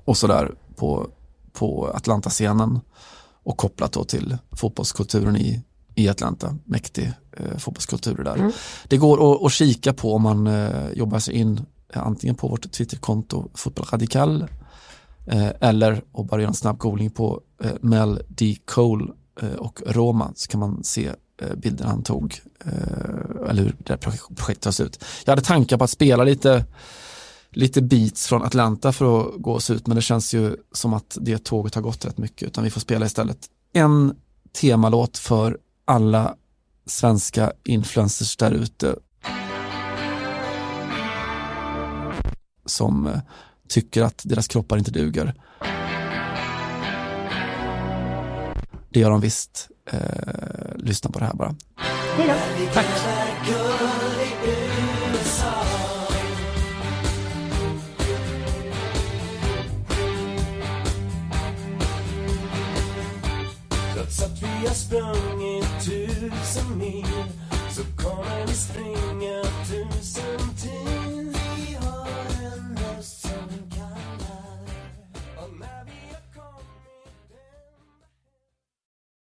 och 0.04 0.18
sådär 0.18 0.52
på, 0.76 1.08
på 1.54 1.92
Atlanta-scenen. 1.94 2.80
Och 3.44 3.58
kopplat 3.58 3.92
då 3.92 4.04
till 4.04 4.38
fotbollskulturen 4.52 5.38
i, 5.38 5.64
i 5.96 6.10
Atlanta, 6.10 6.58
mäktig 6.66 7.14
eh, 7.32 7.58
fotbollskultur 7.58 8.24
där. 8.24 8.36
Mm. 8.36 8.52
Det 8.88 8.98
går 8.98 9.36
att, 9.36 9.44
att 9.44 9.52
kika 9.52 9.94
på 9.94 10.14
om 10.14 10.22
man 10.22 10.48
eh, 10.48 10.90
jobbar 10.94 11.20
sig 11.20 11.34
in 11.34 11.66
antingen 11.94 12.36
på 12.36 12.48
vårt 12.48 12.72
Twitterkonto 12.72 13.50
Fotboll 13.54 13.86
Radikal 13.92 14.48
Eh, 15.26 15.50
eller 15.62 16.04
och 16.12 16.26
bara 16.26 16.42
göra 16.42 16.50
en 16.50 16.56
snabb 16.56 16.78
googling 16.78 17.10
på 17.10 17.42
eh, 17.64 17.72
Mel 17.82 18.22
D. 18.28 18.58
Cole 18.66 19.06
eh, 19.42 19.54
och 19.54 19.82
Roma 19.86 20.32
så 20.36 20.48
kan 20.48 20.60
man 20.60 20.84
se 20.84 21.12
eh, 21.42 21.56
bilderna 21.56 21.90
han 21.90 22.04
tog 22.04 22.42
eh, 22.66 23.50
eller 23.50 23.64
hur 23.64 23.76
det 23.78 23.94
här 23.94 23.98
projektet 24.36 24.78
tar 24.78 24.86
ut. 24.86 25.04
Jag 25.26 25.32
hade 25.32 25.42
tankar 25.42 25.78
på 25.78 25.84
att 25.84 25.90
spela 25.90 26.24
lite 26.24 26.66
lite 27.50 27.82
beats 27.82 28.28
från 28.28 28.44
Atlanta 28.44 28.92
för 28.92 29.20
att 29.20 29.42
gå 29.42 29.54
oss 29.54 29.70
ut 29.70 29.88
men 29.88 29.96
det 29.96 30.02
känns 30.02 30.34
ju 30.34 30.56
som 30.72 30.94
att 30.94 31.18
det 31.22 31.44
tåget 31.44 31.76
har 31.76 31.82
gått 31.82 32.06
rätt 32.06 32.18
mycket 32.18 32.48
utan 32.48 32.64
vi 32.64 32.70
får 32.70 32.82
spela 32.82 33.06
istället 33.06 33.38
en 33.74 34.16
temalåt 34.62 35.18
för 35.18 35.58
alla 35.86 36.36
svenska 36.86 37.52
influencers 37.64 38.38
där 38.38 38.52
ute 38.52 38.96
som 42.66 43.08
eh, 43.08 43.20
tycker 43.68 44.04
att 44.04 44.22
deras 44.26 44.48
kroppar 44.48 44.78
inte 44.78 44.92
duger. 44.92 45.34
Det 48.90 49.00
gör 49.00 49.10
de 49.10 49.22
visst. 49.22 49.70
Eh, 49.92 50.00
lyssna 50.76 51.12
på 51.12 51.20
det 51.20 51.26
här 51.26 51.34
bara. 51.34 51.56
Tack. 52.74 52.86
Trots 63.94 64.24
att 64.24 64.42
vi 64.42 64.68
har 64.68 64.74
sprungit 64.74 65.86
tusen 65.86 66.78
mil 66.78 67.06
så 67.70 68.04
kommer 68.04 68.48
vi 68.48 68.54
springa 68.54 69.46